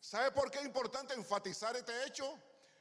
¿Sabe 0.00 0.30
por 0.32 0.50
qué 0.50 0.58
es 0.58 0.64
importante 0.64 1.14
enfatizar 1.14 1.74
este 1.76 2.06
hecho? 2.06 2.38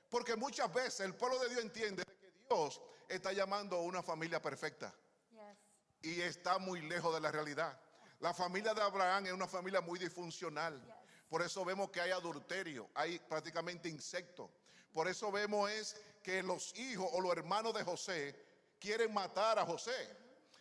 Porque 0.09 0.35
muchas 0.35 0.71
veces 0.73 1.01
el 1.01 1.15
pueblo 1.15 1.39
de 1.39 1.49
Dios 1.49 1.61
entiende 1.61 2.03
que 2.03 2.31
Dios 2.49 2.81
está 3.07 3.31
llamando 3.31 3.77
a 3.77 3.81
una 3.81 4.01
familia 4.03 4.41
perfecta 4.41 4.93
Yes. 5.31 5.57
y 6.01 6.21
está 6.21 6.57
muy 6.57 6.81
lejos 6.81 7.13
de 7.13 7.21
la 7.21 7.31
realidad. 7.31 7.79
La 8.19 8.33
familia 8.33 8.73
de 8.73 8.81
Abraham 8.81 9.27
es 9.27 9.33
una 9.33 9.47
familia 9.47 9.81
muy 9.81 9.99
disfuncional. 9.99 10.81
Por 11.29 11.41
eso 11.41 11.65
vemos 11.65 11.89
que 11.89 12.01
hay 12.01 12.11
adulterio, 12.11 12.89
hay 12.93 13.19
prácticamente 13.19 13.89
insectos. 13.89 14.49
Por 14.93 15.07
eso 15.07 15.31
vemos 15.31 15.69
es 15.71 15.99
que 16.21 16.41
los 16.43 16.75
hijos 16.77 17.07
o 17.13 17.21
los 17.21 17.31
hermanos 17.35 17.73
de 17.73 17.83
José 17.83 18.35
quieren 18.79 19.13
matar 19.13 19.59
a 19.59 19.65
José. 19.65 20.15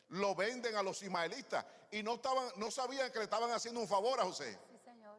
Lo 0.09 0.35
venden 0.35 0.77
a 0.77 0.83
los 0.83 1.03
ismaelitas 1.03 1.65
y 1.91 2.03
no, 2.03 2.15
estaban, 2.15 2.49
no 2.57 2.71
sabían 2.71 3.11
que 3.13 3.19
le 3.19 3.25
estaban 3.25 3.51
haciendo 3.53 3.81
un 3.81 3.89
favor 3.89 4.19
a 4.21 4.25
José. 4.25 4.59
Sí, 4.71 4.79
Señor. 4.85 5.19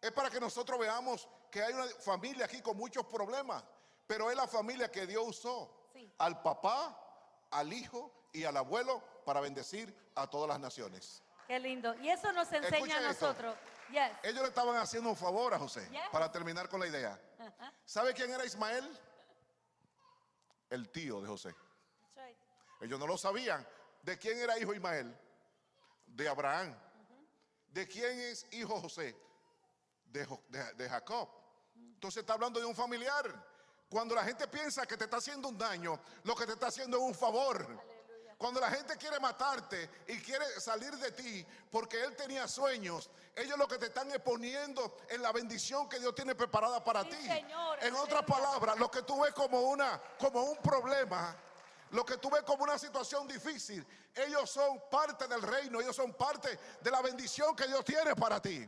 Es 0.00 0.12
para 0.12 0.30
que 0.30 0.40
nosotros 0.40 0.78
veamos 0.78 1.28
que 1.50 1.62
hay 1.62 1.72
una 1.72 1.86
familia 2.00 2.44
aquí 2.46 2.60
con 2.60 2.76
muchos 2.76 3.04
problemas, 3.06 3.62
pero 4.06 4.30
es 4.30 4.36
la 4.36 4.46
familia 4.46 4.90
que 4.90 5.06
Dios 5.06 5.24
usó 5.26 5.74
Sí. 5.92 6.12
al 6.18 6.42
papá, 6.42 6.96
al 7.50 7.72
hijo 7.72 8.12
y 8.32 8.44
al 8.44 8.56
abuelo 8.56 9.02
para 9.24 9.40
bendecir 9.40 9.94
a 10.14 10.28
todas 10.28 10.48
las 10.48 10.60
naciones. 10.60 11.22
Qué 11.46 11.58
lindo. 11.58 11.94
Y 11.94 12.10
eso 12.10 12.30
nos 12.32 12.52
enseña 12.52 12.76
Escuchen 12.76 13.04
a 13.04 13.10
esto. 13.10 13.34
Yes. 13.90 14.10
Ellos 14.22 14.42
le 14.42 14.48
estaban 14.48 14.76
haciendo 14.76 15.08
un 15.10 15.16
favor 15.16 15.54
a 15.54 15.58
José 15.58 15.88
Yes. 15.90 16.00
para 16.12 16.30
terminar 16.30 16.68
con 16.68 16.80
la 16.80 16.86
idea. 16.86 17.18
¿Sabe 17.84 18.12
quién 18.14 18.30
era 18.30 18.44
Ismael? 18.44 18.86
El 20.70 20.90
tío 20.90 21.20
de 21.20 21.28
José. 21.28 21.54
That's 22.14 22.26
right. 22.28 22.36
Ellos 22.82 22.98
no 22.98 23.06
lo 23.06 23.16
sabían. 23.16 23.66
¿De 24.02 24.18
quién 24.18 24.38
era 24.38 24.58
hijo 24.58 24.74
Ismael? 24.74 25.16
De 26.06 26.28
Abraham. 26.28 26.74
¿De 27.68 27.86
quién 27.86 28.18
es 28.20 28.46
hijo 28.52 28.80
José? 28.80 29.16
De, 30.04 30.24
Jo- 30.24 30.42
de- 30.48 30.74
de 30.74 30.88
Jacob. 30.88 31.28
Entonces 31.74 32.20
está 32.20 32.34
hablando 32.34 32.60
de 32.60 32.66
un 32.66 32.74
familiar. 32.74 33.44
Cuando 33.88 34.14
la 34.14 34.24
gente 34.24 34.46
piensa 34.48 34.84
que 34.86 34.96
te 34.96 35.04
está 35.04 35.16
haciendo 35.16 35.48
un 35.48 35.56
daño, 35.56 35.98
lo 36.24 36.34
que 36.34 36.44
te 36.46 36.52
está 36.52 36.66
haciendo 36.66 36.98
es 36.98 37.02
un 37.02 37.14
favor. 37.14 37.66
Cuando 38.38 38.60
la 38.60 38.70
gente 38.70 38.96
quiere 38.96 39.18
matarte 39.18 39.90
y 40.06 40.20
quiere 40.20 40.46
salir 40.60 40.96
de 40.96 41.10
ti 41.10 41.44
porque 41.72 42.00
él 42.04 42.14
tenía 42.14 42.46
sueños, 42.46 43.10
ellos 43.34 43.58
lo 43.58 43.66
que 43.66 43.78
te 43.78 43.86
están 43.86 44.08
exponiendo 44.12 44.96
en 45.08 45.22
la 45.22 45.32
bendición 45.32 45.88
que 45.88 45.98
Dios 45.98 46.14
tiene 46.14 46.36
preparada 46.36 46.82
para 46.84 47.02
Sí, 47.02 47.10
ti. 47.10 47.26
Señor, 47.26 47.78
en 47.82 47.96
otras 47.96 48.22
palabras, 48.22 48.78
lo 48.78 48.88
que 48.88 49.02
tú 49.02 49.20
ves 49.20 49.34
como 49.34 49.60
una 49.62 50.00
como 50.20 50.44
un 50.44 50.56
problema, 50.58 51.34
lo 51.90 52.04
que 52.06 52.16
tú 52.18 52.30
ves 52.30 52.42
como 52.42 52.62
una 52.62 52.78
situación 52.78 53.26
difícil, 53.26 53.84
ellos 54.14 54.48
son 54.48 54.82
parte 54.88 55.26
del 55.26 55.42
reino, 55.42 55.80
ellos 55.80 55.96
son 55.96 56.14
parte 56.14 56.60
de 56.80 56.90
la 56.92 57.02
bendición 57.02 57.56
que 57.56 57.66
Dios 57.66 57.84
tiene 57.84 58.14
para 58.14 58.40
ti. 58.40 58.64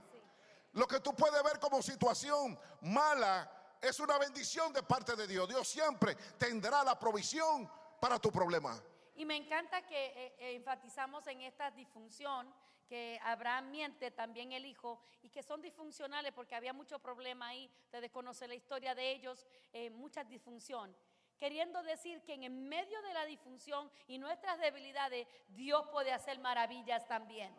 Lo 0.72 0.88
que 0.88 0.98
tú 0.98 1.14
puedes 1.14 1.40
ver 1.44 1.60
como 1.60 1.80
situación 1.80 2.58
mala 2.80 3.48
es 3.80 4.00
una 4.00 4.18
bendición 4.18 4.72
de 4.72 4.82
parte 4.82 5.14
de 5.14 5.28
Dios. 5.28 5.48
Dios 5.48 5.68
siempre 5.68 6.16
tendrá 6.38 6.82
la 6.82 6.98
provisión 6.98 7.70
para 8.00 8.18
tu 8.18 8.32
problema. 8.32 8.80
Y 9.20 9.26
me 9.26 9.36
encanta 9.36 9.82
que 9.82 10.06
eh, 10.06 10.34
eh, 10.38 10.54
enfatizamos 10.54 11.26
en 11.26 11.42
esta 11.42 11.70
disfunción, 11.70 12.50
que 12.88 13.20
Abraham 13.22 13.70
miente 13.70 14.10
también 14.10 14.52
el 14.52 14.64
hijo, 14.64 14.98
y 15.22 15.28
que 15.28 15.42
son 15.42 15.60
disfuncionales 15.60 16.32
porque 16.32 16.54
había 16.54 16.72
mucho 16.72 16.98
problema 17.00 17.48
ahí, 17.48 17.70
ustedes 17.84 18.10
conocen 18.10 18.48
la 18.48 18.54
historia 18.54 18.94
de 18.94 19.12
ellos, 19.12 19.46
eh, 19.74 19.90
mucha 19.90 20.24
disfunción. 20.24 20.96
Queriendo 21.36 21.82
decir 21.82 22.22
que 22.22 22.32
en 22.32 22.66
medio 22.66 23.02
de 23.02 23.12
la 23.12 23.26
disfunción 23.26 23.90
y 24.08 24.16
nuestras 24.16 24.58
debilidades, 24.58 25.26
Dios 25.48 25.86
puede 25.92 26.12
hacer 26.12 26.38
maravillas 26.38 27.06
también. 27.06 27.54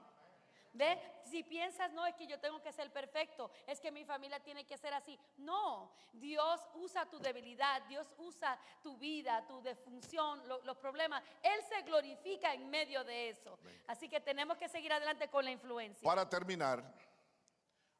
¿Ve? 0.73 0.97
Si 1.25 1.43
piensas, 1.43 1.91
no, 1.91 2.05
es 2.05 2.15
que 2.15 2.25
yo 2.27 2.39
tengo 2.39 2.61
que 2.61 2.71
ser 2.71 2.91
perfecto, 2.93 3.51
es 3.67 3.79
que 3.81 3.91
mi 3.91 4.05
familia 4.05 4.39
tiene 4.39 4.65
que 4.65 4.77
ser 4.77 4.93
así. 4.93 5.19
No, 5.37 5.91
Dios 6.13 6.61
usa 6.75 7.09
tu 7.09 7.19
debilidad, 7.19 7.81
Dios 7.83 8.07
usa 8.17 8.57
tu 8.81 8.97
vida, 8.97 9.45
tu 9.47 9.61
defunción, 9.61 10.47
lo- 10.47 10.61
los 10.63 10.77
problemas. 10.77 11.21
Él 11.43 11.59
se 11.67 11.81
glorifica 11.81 12.53
en 12.53 12.69
medio 12.69 13.03
de 13.03 13.29
eso. 13.29 13.59
Así 13.87 14.07
que 14.07 14.21
tenemos 14.21 14.57
que 14.57 14.69
seguir 14.69 14.93
adelante 14.93 15.29
con 15.29 15.43
la 15.43 15.51
influencia. 15.51 16.05
Para 16.05 16.27
terminar, 16.29 16.81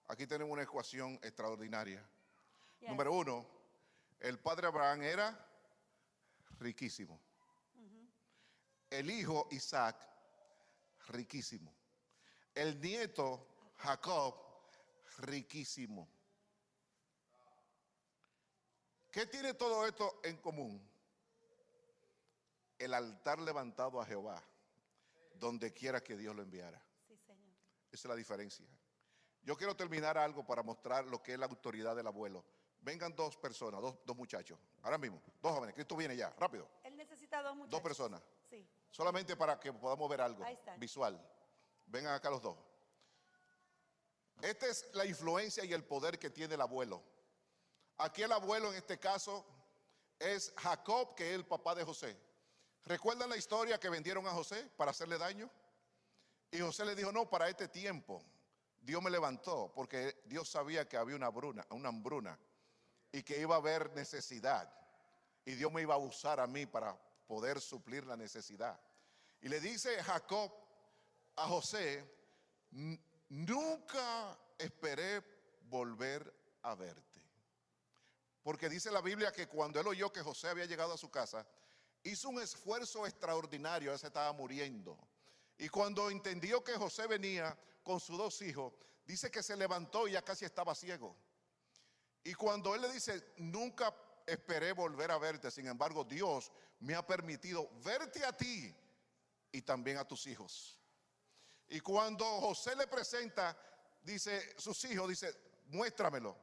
aquí 0.08 0.26
tenemos 0.26 0.54
una 0.54 0.64
ecuación 0.64 1.16
extraordinaria. 1.16 2.02
Yes. 2.80 2.90
Número 2.90 3.12
uno, 3.14 3.46
el 4.20 4.40
padre 4.40 4.68
Abraham 4.68 5.02
era 5.04 5.48
riquísimo. 6.58 7.20
El 8.90 9.10
hijo 9.10 9.48
Isaac, 9.52 9.96
riquísimo. 11.08 11.74
El 12.54 12.80
nieto 12.82 13.48
Jacob, 13.78 14.36
riquísimo. 15.20 16.08
¿Qué 19.10 19.26
tiene 19.26 19.54
todo 19.54 19.86
esto 19.86 20.20
en 20.24 20.38
común? 20.38 20.82
El 22.78 22.94
altar 22.94 23.40
levantado 23.40 24.02
a 24.02 24.06
Jehová, 24.06 24.42
donde 25.36 25.74
quiera 25.74 26.02
que 26.02 26.16
Dios 26.16 26.36
lo 26.36 26.42
enviara. 26.42 26.82
Sí, 27.08 27.18
Señor. 27.18 27.54
Esa 27.92 28.08
es 28.08 28.10
la 28.10 28.16
diferencia. 28.16 28.66
Yo 29.44 29.58
quiero 29.58 29.76
terminar 29.76 30.18
algo 30.18 30.46
para 30.46 30.64
mostrar 30.64 31.06
lo 31.06 31.22
que 31.22 31.34
es 31.34 31.40
la 31.40 31.48
autoridad 31.48 31.96
del 31.96 32.08
abuelo. 32.08 32.46
Vengan 32.80 33.16
dos 33.16 33.38
personas, 33.38 33.82
dos, 33.82 33.98
dos 34.06 34.16
muchachos, 34.16 34.58
ahora 34.82 34.98
mismo, 34.98 35.22
dos 35.42 35.54
jóvenes. 35.54 35.76
Cristo 35.76 35.96
viene 35.96 36.16
ya, 36.16 36.32
rápido. 36.32 36.68
Él 36.84 36.98
necesita 36.98 37.42
dos 37.44 37.56
muchachos. 37.56 37.72
Dos 37.72 37.82
personas. 37.82 38.24
Sí. 38.50 38.68
Solamente 38.90 39.36
para 39.36 39.60
que 39.60 39.72
podamos 39.72 40.10
ver 40.10 40.22
algo 40.22 40.44
Ahí 40.44 40.58
visual. 40.78 41.20
Vengan 41.92 42.14
acá 42.14 42.30
los 42.30 42.42
dos. 42.42 42.58
Esta 44.42 44.68
es 44.68 44.88
la 44.94 45.06
influencia 45.06 45.66
y 45.66 45.74
el 45.74 45.84
poder 45.84 46.18
que 46.18 46.30
tiene 46.30 46.56
el 46.56 46.62
abuelo. 46.62 47.04
Aquí 47.98 48.24
el 48.24 48.32
abuelo 48.32 48.70
en 48.72 48.78
este 48.78 48.98
caso 48.98 49.46
es 50.18 50.54
Jacob, 50.58 51.14
que 51.16 51.30
es 51.30 51.36
el 51.36 51.46
papá 51.46 51.76
de 51.76 51.84
José. 51.84 52.18
¿Recuerdan 52.86 53.30
la 53.30 53.38
historia 53.38 53.80
que 53.80 53.90
vendieron 53.90 54.26
a 54.26 54.32
José 54.32 54.72
para 54.78 54.92
hacerle 54.92 55.18
daño? 55.18 55.52
Y 56.50 56.60
José 56.60 56.86
le 56.86 56.96
dijo, 56.96 57.12
no, 57.12 57.30
para 57.30 57.50
este 57.50 57.68
tiempo 57.68 58.24
Dios 58.80 59.04
me 59.04 59.12
levantó 59.12 59.72
porque 59.76 60.22
Dios 60.26 60.50
sabía 60.50 60.88
que 60.88 60.98
había 60.98 61.16
una, 61.16 61.30
bruna, 61.30 61.66
una 61.70 61.90
hambruna 61.90 62.40
y 63.12 63.22
que 63.22 63.40
iba 63.40 63.56
a 63.56 63.60
haber 63.60 63.92
necesidad. 63.94 64.74
Y 65.44 65.56
Dios 65.56 65.72
me 65.72 65.82
iba 65.82 65.96
a 65.96 66.00
usar 66.00 66.40
a 66.40 66.48
mí 66.48 66.66
para 66.66 66.98
poder 67.28 67.60
suplir 67.60 68.06
la 68.06 68.16
necesidad. 68.16 68.80
Y 69.42 69.50
le 69.50 69.60
dice 69.60 70.02
Jacob 70.04 70.52
a 71.36 71.48
José, 71.48 72.04
"N- 72.72 73.00
nunca 73.30 74.38
esperé 74.58 75.24
volver 75.64 76.34
a 76.64 76.76
verte. 76.76 77.22
Porque 78.44 78.70
dice 78.70 78.92
la 78.92 79.02
Biblia 79.02 79.32
que 79.32 79.48
cuando 79.48 79.80
él 79.80 79.88
oyó 79.88 80.12
que 80.12 80.22
José 80.22 80.50
había 80.50 80.66
llegado 80.66 80.94
a 80.94 80.98
su 80.98 81.10
casa, 81.10 81.46
hizo 82.04 82.30
un 82.30 82.42
esfuerzo 82.42 83.06
extraordinario, 83.06 83.92
él 83.94 84.00
se 84.00 84.08
estaba 84.08 84.34
muriendo. 84.34 84.98
Y 85.58 85.70
cuando 85.70 86.10
entendió 86.10 86.64
que 86.64 86.74
José 86.74 87.06
venía 87.08 87.58
con 87.84 88.00
sus 88.00 88.18
dos 88.18 88.42
hijos, 88.42 88.74
dice 89.06 89.30
que 89.30 89.44
se 89.44 89.56
levantó 89.56 90.08
y 90.08 90.14
ya 90.14 90.24
casi 90.24 90.46
estaba 90.46 90.74
ciego. 90.74 91.16
Y 92.24 92.34
cuando 92.34 92.74
él 92.76 92.82
le 92.82 92.92
dice, 92.92 93.34
nunca 93.38 93.96
esperé 94.26 94.74
volver 94.74 95.12
a 95.12 95.18
verte, 95.18 95.52
sin 95.52 95.68
embargo 95.68 96.04
Dios 96.04 96.52
me 96.80 96.96
ha 96.96 97.06
permitido 97.06 97.70
verte 97.84 98.26
a 98.26 98.36
ti 98.36 98.76
y 99.52 99.62
también 99.62 99.98
a 99.98 100.08
tus 100.08 100.26
hijos. 100.28 100.81
Y 101.72 101.80
cuando 101.80 102.26
José 102.26 102.76
le 102.76 102.86
presenta, 102.86 103.58
dice, 104.04 104.60
sus 104.60 104.84
hijos, 104.84 105.08
dice, 105.08 105.34
muéstramelo. 105.68 106.36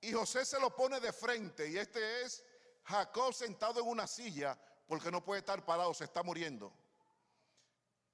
Y 0.00 0.12
José 0.14 0.46
se 0.46 0.58
lo 0.58 0.74
pone 0.74 0.98
de 0.98 1.12
frente 1.12 1.68
y 1.68 1.76
este 1.76 2.22
es 2.22 2.42
Jacob 2.84 3.34
sentado 3.34 3.80
en 3.80 3.86
una 3.86 4.06
silla 4.06 4.58
porque 4.88 5.10
no 5.10 5.22
puede 5.22 5.40
estar 5.40 5.62
parado, 5.62 5.92
se 5.92 6.04
está 6.04 6.22
muriendo. 6.22 6.72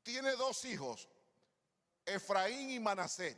Tiene 0.02 0.32
dos 0.32 0.64
hijos, 0.64 1.08
Efraín 2.04 2.70
y 2.70 2.80
Manasés. 2.80 3.36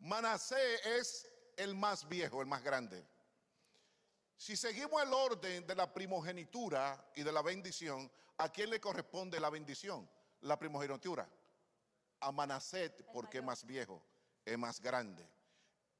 Manasés 0.00 0.84
es 0.84 1.30
el 1.56 1.76
más 1.76 2.08
viejo, 2.08 2.40
el 2.40 2.48
más 2.48 2.64
grande. 2.64 3.06
Si 4.36 4.56
seguimos 4.56 5.00
el 5.00 5.12
orden 5.12 5.64
de 5.64 5.76
la 5.76 5.94
primogenitura 5.94 7.08
y 7.14 7.22
de 7.22 7.30
la 7.30 7.42
bendición, 7.42 8.10
¿a 8.38 8.48
quién 8.50 8.70
le 8.70 8.80
corresponde 8.80 9.38
la 9.38 9.50
bendición? 9.50 10.08
La 10.40 10.58
primogenitura. 10.58 11.28
A 12.20 12.32
Manasés 12.32 12.92
porque 13.12 13.38
es 13.38 13.44
más 13.44 13.64
viejo, 13.64 14.02
es 14.44 14.58
más 14.58 14.80
grande. 14.80 15.28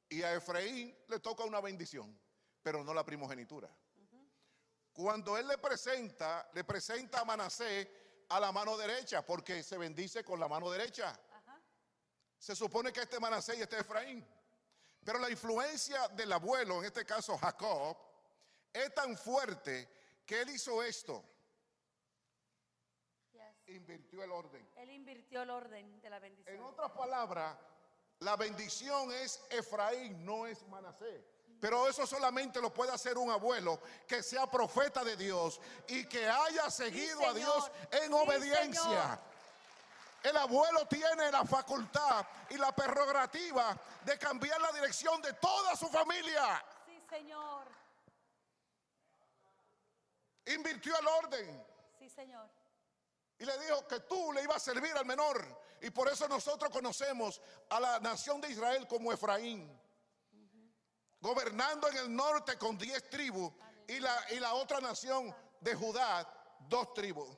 Y 0.09 0.23
a 0.23 0.35
Efraín 0.35 0.97
le 1.09 1.21
toca 1.21 1.45
una 1.45 1.61
bendición, 1.61 2.19
pero 2.63 2.83
no 2.83 2.95
la 2.95 3.05
primogenitura. 3.05 3.69
Cuando 4.93 5.37
él 5.37 5.47
le 5.47 5.59
presenta, 5.59 6.49
le 6.55 6.65
presenta 6.65 7.21
a 7.21 7.25
Manasés 7.25 7.89
a 8.31 8.41
la 8.41 8.51
mano 8.51 8.77
derecha, 8.77 9.25
porque 9.25 9.63
se 9.63 9.79
bendice 9.79 10.25
con 10.25 10.41
la 10.41 10.49
mano 10.49 10.71
derecha. 10.71 11.19
Se 12.39 12.55
supone 12.57 12.93
que 12.93 13.03
este 13.03 13.21
Manasés 13.21 13.59
y 13.59 13.63
este 13.63 13.79
Efraín. 13.79 14.27
Pero 15.05 15.19
la 15.19 15.31
influencia 15.31 16.09
del 16.09 16.33
abuelo, 16.33 16.81
en 16.81 16.87
este 16.87 17.05
caso 17.05 17.37
Jacob, 17.39 17.97
es 18.73 18.95
tan 18.95 19.17
fuerte 19.17 19.89
que 20.27 20.43
él 20.43 20.51
hizo 20.51 20.83
esto. 20.83 21.25
Invirtió 23.69 24.23
el 24.25 24.33
orden. 24.33 24.67
Él 24.77 24.91
invirtió 24.91 25.43
el 25.43 25.51
orden 25.51 26.01
de 26.01 26.11
la 26.11 26.17
En 26.17 26.23
bendición. 26.23 26.63
otras 26.63 26.91
palabras, 26.93 27.57
la 28.21 28.35
bendición 28.37 29.13
es 29.13 29.41
Efraín, 29.51 30.25
no 30.25 30.47
es 30.47 30.67
Manasés. 30.69 31.23
Pero 31.61 31.89
eso 31.89 32.07
solamente 32.07 32.61
lo 32.61 32.73
puede 32.73 32.93
hacer 32.93 33.19
un 33.19 33.31
abuelo 33.31 33.81
que 34.07 34.23
sea 34.23 34.49
profeta 34.51 35.03
de 35.05 35.17
Dios 35.17 35.61
y 35.89 36.07
que 36.07 36.29
haya 36.29 36.71
seguido 36.71 37.21
a. 37.29 37.35
Dios 37.35 37.71
en 37.91 38.07
Sí, 38.09 38.13
obediencia. 38.13 38.83
Señor. 38.83 39.19
El 40.23 40.37
abuelo 40.37 40.87
tiene 40.87 41.31
la 41.31 41.45
facultad 41.45 42.27
y 42.51 42.57
la 42.57 42.73
prerrogativa 42.75 43.77
de 44.05 44.19
cambiar 44.19 44.61
la 44.61 44.73
dirección 44.73 45.21
de 45.23 45.33
toda 45.35 45.77
su 45.77 45.89
familia. 45.89 46.65
Sí, 46.87 47.01
Señor. 47.09 47.67
Invirtió 50.47 50.99
el 50.99 51.07
orden 51.07 51.65
Sí, 51.99 52.09
Señor. 52.09 52.49
Y 53.39 53.45
le 53.45 53.59
dijo 53.59 53.87
que 53.87 54.01
tú 54.01 54.33
le 54.33 54.43
ibas 54.43 54.57
a 54.57 54.61
servir 54.61 54.93
al 54.97 55.07
menor. 55.07 55.63
Y 55.81 55.91
por 55.91 56.09
eso 56.09 56.27
nosotros 56.27 56.71
conocemos 56.71 57.41
a 57.71 57.79
la 57.79 58.01
nación 58.01 58.41
de 58.41 58.51
Israel 58.51 58.87
como 58.89 59.13
Efraín. 59.13 59.81
Gobernando 61.21 61.89
en 61.89 61.97
el 61.99 62.15
norte 62.15 62.59
con 62.59 62.77
diez 62.77 63.09
tribus 63.09 63.53
y 63.87 64.01
la, 64.01 64.33
y 64.33 64.41
la 64.41 64.55
otra 64.55 64.81
nación 64.81 65.35
de 65.61 65.75
Judá, 65.75 66.29
dos 66.69 66.93
tribus. 66.95 67.37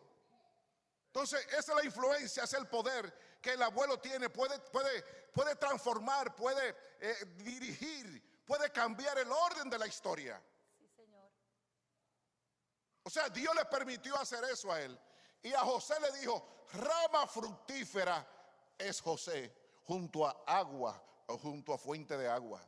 Entonces, 1.06 1.44
esa 1.48 1.58
es 1.58 1.76
la 1.76 1.84
influencia, 1.84 2.44
es 2.44 2.52
el 2.54 2.66
poder 2.68 3.38
que 3.42 3.52
el 3.52 3.62
abuelo 3.62 3.98
tiene. 3.98 4.30
Puede, 4.30 4.58
puede, 4.58 5.02
puede 5.32 5.56
transformar, 5.56 6.34
puede 6.34 6.76
eh, 7.00 7.16
dirigir, 7.38 8.42
puede 8.46 8.70
cambiar 8.70 9.18
el 9.18 9.30
orden 9.30 9.68
de 9.68 9.78
la 9.78 9.86
historia. 9.86 10.40
Sí, 10.78 10.88
Señor. 10.94 11.30
O 13.02 13.10
sea, 13.10 13.28
Dios 13.28 13.54
le 13.54 13.64
permitió 13.66 14.16
hacer 14.16 14.44
eso 14.44 14.70
a 14.72 14.80
él. 14.80 14.98
Y 15.42 15.52
a 15.52 15.60
José 15.60 15.94
le 16.00 16.18
dijo, 16.18 16.64
rama 16.74 17.26
fructífera 17.26 18.26
es 18.78 19.00
José, 19.00 19.52
junto 19.84 20.26
a 20.26 20.42
agua 20.46 21.02
o 21.26 21.38
junto 21.38 21.72
a 21.72 21.78
fuente 21.78 22.16
de 22.16 22.28
agua. 22.28 22.60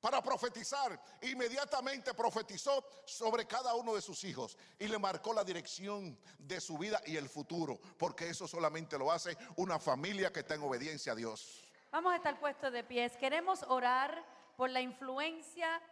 Para 0.00 0.22
profetizar, 0.22 1.02
inmediatamente 1.22 2.14
profetizó 2.14 2.84
sobre 3.04 3.46
cada 3.46 3.74
uno 3.74 3.94
de 3.94 4.00
sus 4.00 4.22
hijos 4.24 4.56
y 4.78 4.86
le 4.86 4.98
marcó 4.98 5.32
la 5.32 5.42
dirección 5.42 6.16
de 6.38 6.60
su 6.60 6.78
vida 6.78 7.00
y 7.06 7.16
el 7.16 7.28
futuro, 7.28 7.80
porque 7.98 8.28
eso 8.28 8.46
solamente 8.46 8.98
lo 8.98 9.10
hace 9.10 9.36
una 9.56 9.80
familia 9.80 10.32
que 10.32 10.40
está 10.40 10.54
en 10.54 10.62
obediencia 10.62 11.12
a 11.12 11.16
Dios. 11.16 11.64
Vamos 11.90 12.12
a 12.12 12.16
estar 12.16 12.38
puestos 12.38 12.72
de 12.72 12.84
pies. 12.84 13.16
Queremos 13.16 13.62
orar 13.64 14.24
por 14.56 14.70
la 14.70 14.80
influencia 14.80 15.82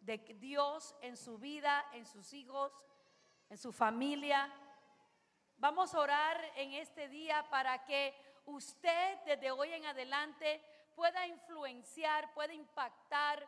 de 0.00 0.18
Dios 0.40 0.94
en 1.00 1.16
su 1.16 1.38
vida, 1.38 1.84
en 1.92 2.06
sus 2.06 2.32
hijos, 2.32 2.72
en 3.48 3.58
su 3.58 3.72
familia. 3.72 4.52
Vamos 5.62 5.94
a 5.94 6.00
orar 6.00 6.44
en 6.56 6.72
este 6.72 7.08
día 7.08 7.46
para 7.48 7.84
que 7.84 8.12
usted 8.46 9.18
desde 9.24 9.52
hoy 9.52 9.72
en 9.72 9.86
adelante 9.86 10.60
pueda 10.96 11.24
influenciar, 11.28 12.34
pueda 12.34 12.52
impactar, 12.52 13.46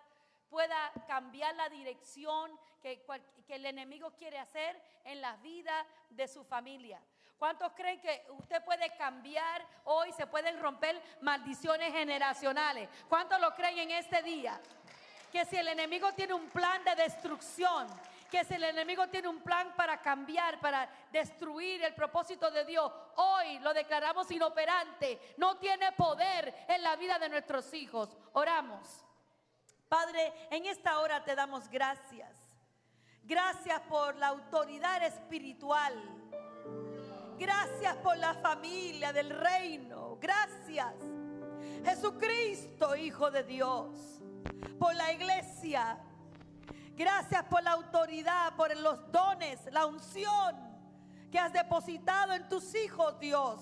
pueda 0.48 0.92
cambiar 1.08 1.56
la 1.56 1.68
dirección 1.68 2.56
que, 2.80 3.04
el 3.48 3.66
enemigo 3.66 4.12
quiere 4.12 4.38
hacer 4.38 4.80
en 5.02 5.20
la 5.20 5.34
vida 5.38 5.84
de 6.10 6.28
su 6.28 6.44
familia. 6.44 7.00
¿Cuántos 7.36 7.72
creen 7.72 8.00
que 8.00 8.24
usted 8.28 8.64
puede 8.64 8.94
cambiar 8.96 9.66
hoy, 9.82 10.12
se 10.12 10.28
pueden 10.28 10.60
romper 10.60 11.02
maldiciones 11.20 11.92
generacionales? 11.92 12.88
¿Cuántos 13.08 13.40
lo 13.40 13.52
creen 13.56 13.76
en 13.78 13.90
este 13.90 14.22
día? 14.22 14.60
Que 15.32 15.44
si 15.46 15.56
el 15.56 15.66
enemigo 15.66 16.12
tiene 16.12 16.34
un 16.34 16.48
plan 16.50 16.84
de 16.84 16.94
destrucción, 16.94 17.88
que 18.34 18.44
si 18.44 18.54
el 18.54 18.64
enemigo 18.64 19.06
tiene 19.06 19.28
un 19.28 19.40
plan 19.42 19.76
para 19.76 20.02
cambiar, 20.02 20.58
para 20.58 20.90
destruir 21.12 21.84
el 21.84 21.94
propósito 21.94 22.50
de 22.50 22.64
Dios, 22.64 22.90
hoy 23.14 23.60
lo 23.60 23.72
declaramos 23.72 24.28
inoperante, 24.28 25.20
no 25.36 25.56
tiene 25.58 25.92
poder 25.92 26.52
en 26.66 26.82
la 26.82 26.96
vida 26.96 27.16
de 27.20 27.28
nuestros 27.28 27.72
hijos. 27.74 28.18
Oramos. 28.32 29.04
Padre, 29.88 30.32
en 30.50 30.66
esta 30.66 30.98
hora 30.98 31.22
te 31.22 31.36
damos 31.36 31.68
gracias. 31.68 32.36
Gracias 33.22 33.80
por 33.82 34.16
la 34.16 34.28
autoridad 34.28 35.00
espiritual. 35.04 35.94
Gracias 37.38 37.94
por 37.98 38.18
la 38.18 38.34
familia 38.34 39.12
del 39.12 39.30
reino. 39.30 40.18
Gracias. 40.20 40.92
Jesucristo, 41.84 42.96
Hijo 42.96 43.30
de 43.30 43.44
Dios. 43.44 44.20
Por 44.80 44.92
la 44.96 45.12
iglesia. 45.12 46.00
Gracias 46.96 47.42
por 47.44 47.62
la 47.62 47.72
autoridad, 47.72 48.54
por 48.56 48.76
los 48.76 49.10
dones, 49.10 49.60
la 49.72 49.86
unción 49.86 50.56
que 51.30 51.38
has 51.38 51.52
depositado 51.52 52.32
en 52.32 52.48
tus 52.48 52.74
hijos, 52.74 53.18
Dios. 53.18 53.60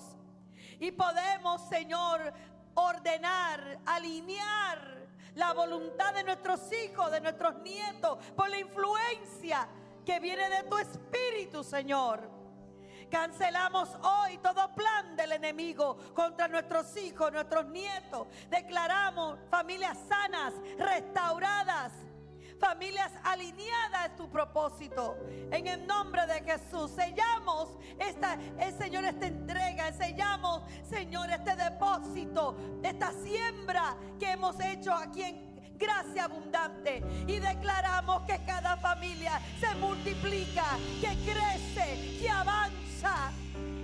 Y 0.79 0.91
podemos, 0.91 1.67
Señor, 1.67 2.33
ordenar, 2.75 3.79
alinear 3.85 5.07
la 5.35 5.53
voluntad 5.53 6.13
de 6.13 6.23
nuestros 6.23 6.61
hijos, 6.71 7.11
de 7.11 7.21
nuestros 7.21 7.55
nietos, 7.61 8.19
por 8.35 8.49
la 8.49 8.59
influencia 8.59 9.67
que 10.05 10.19
viene 10.19 10.49
de 10.49 10.63
tu 10.63 10.77
espíritu, 10.77 11.63
Señor. 11.63 12.29
Cancelamos 13.09 13.89
hoy 14.01 14.37
todo 14.39 14.73
plan 14.73 15.15
del 15.15 15.33
enemigo 15.33 15.97
contra 16.13 16.47
nuestros 16.47 16.95
hijos, 16.97 17.31
nuestros 17.31 17.65
nietos. 17.67 18.27
Declaramos 18.49 19.37
familias 19.49 19.97
sanas, 20.07 20.53
restauradas, 20.77 21.91
familias 22.63 23.11
alineadas 23.23 24.05
a 24.05 24.15
tu 24.15 24.29
propósito. 24.29 25.17
En 25.51 25.67
el 25.67 25.85
nombre 25.85 26.25
de 26.25 26.41
Jesús, 26.41 26.91
sellamos 26.91 27.69
esta, 27.99 28.37
el 28.57 28.77
Señor, 28.77 29.03
esta 29.03 29.27
entrega, 29.27 29.91
sellamos, 29.91 30.61
Señor, 30.89 31.29
este 31.29 31.55
depósito, 31.57 32.55
esta 32.81 33.11
siembra 33.23 33.95
que 34.17 34.31
hemos 34.31 34.57
hecho 34.61 34.93
aquí 34.93 35.23
en 35.23 35.77
gracia 35.77 36.25
abundante 36.25 37.03
y 37.27 37.39
declaramos 37.39 38.23
que 38.23 38.39
cada 38.45 38.77
familia 38.77 39.41
se 39.59 39.75
multiplica, 39.75 40.63
que 41.01 41.09
crece, 41.29 42.19
que 42.19 42.29
avanza. 42.29 43.31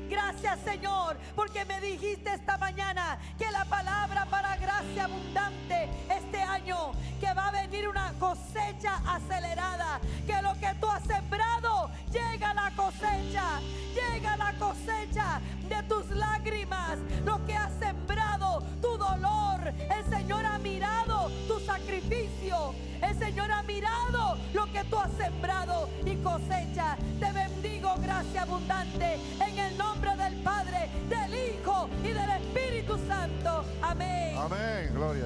Gracias 0.09 0.59
Señor, 0.61 1.17
porque 1.35 1.63
me 1.65 1.79
dijiste 1.79 2.33
esta 2.33 2.57
mañana 2.57 3.19
que 3.37 3.49
la 3.51 3.63
palabra 3.65 4.25
para 4.25 4.57
gracia 4.57 5.05
abundante 5.05 5.87
este 6.09 6.41
año, 6.41 6.93
que 7.19 7.31
va 7.33 7.49
a 7.49 7.51
venir 7.51 7.87
una 7.87 8.11
cosecha 8.19 8.95
acelerada, 9.05 9.99
que 10.25 10.41
lo 10.41 10.53
que 10.59 10.73
tú 10.81 10.89
has 10.89 11.03
sembrado 11.03 11.91
llega 12.11 12.51
a 12.51 12.53
la 12.53 12.71
cosecha, 12.75 13.59
llega 13.93 14.33
a 14.33 14.37
la 14.37 14.53
cosecha 14.53 15.41
de 15.67 15.83
tus 15.83 16.09
lágrimas, 16.11 16.97
lo 17.25 17.45
que 17.45 17.53
has 17.55 17.71
sembrado, 17.79 18.63
tu 18.81 18.97
dolor. 18.97 19.73
El 19.89 20.05
Señor 20.09 20.45
ha 20.45 20.57
mirado 20.59 21.29
tu 21.47 21.59
sacrificio, 21.59 22.73
el 23.01 23.17
Señor 23.17 23.51
ha 23.51 23.63
mirado 23.63 24.37
lo 24.53 24.71
que 24.71 24.83
tú 24.85 24.97
has 24.97 25.11
sembrado 25.13 25.89
y 26.05 26.15
cosecha. 26.17 26.97
Te 27.19 27.31
bendigo, 27.31 27.95
gracia 28.01 28.43
abundante, 28.43 29.19
en 29.45 29.59
el 29.59 29.77
nombre 29.77 30.15
del 30.15 30.35
Padre, 30.41 30.89
del 31.09 31.33
Hijo 31.33 31.89
y 32.03 32.09
del 32.09 32.29
Espíritu 32.29 32.97
Santo. 33.07 33.65
Amén. 33.81 34.35
Amén, 34.37 34.91
gloria. 34.93 35.25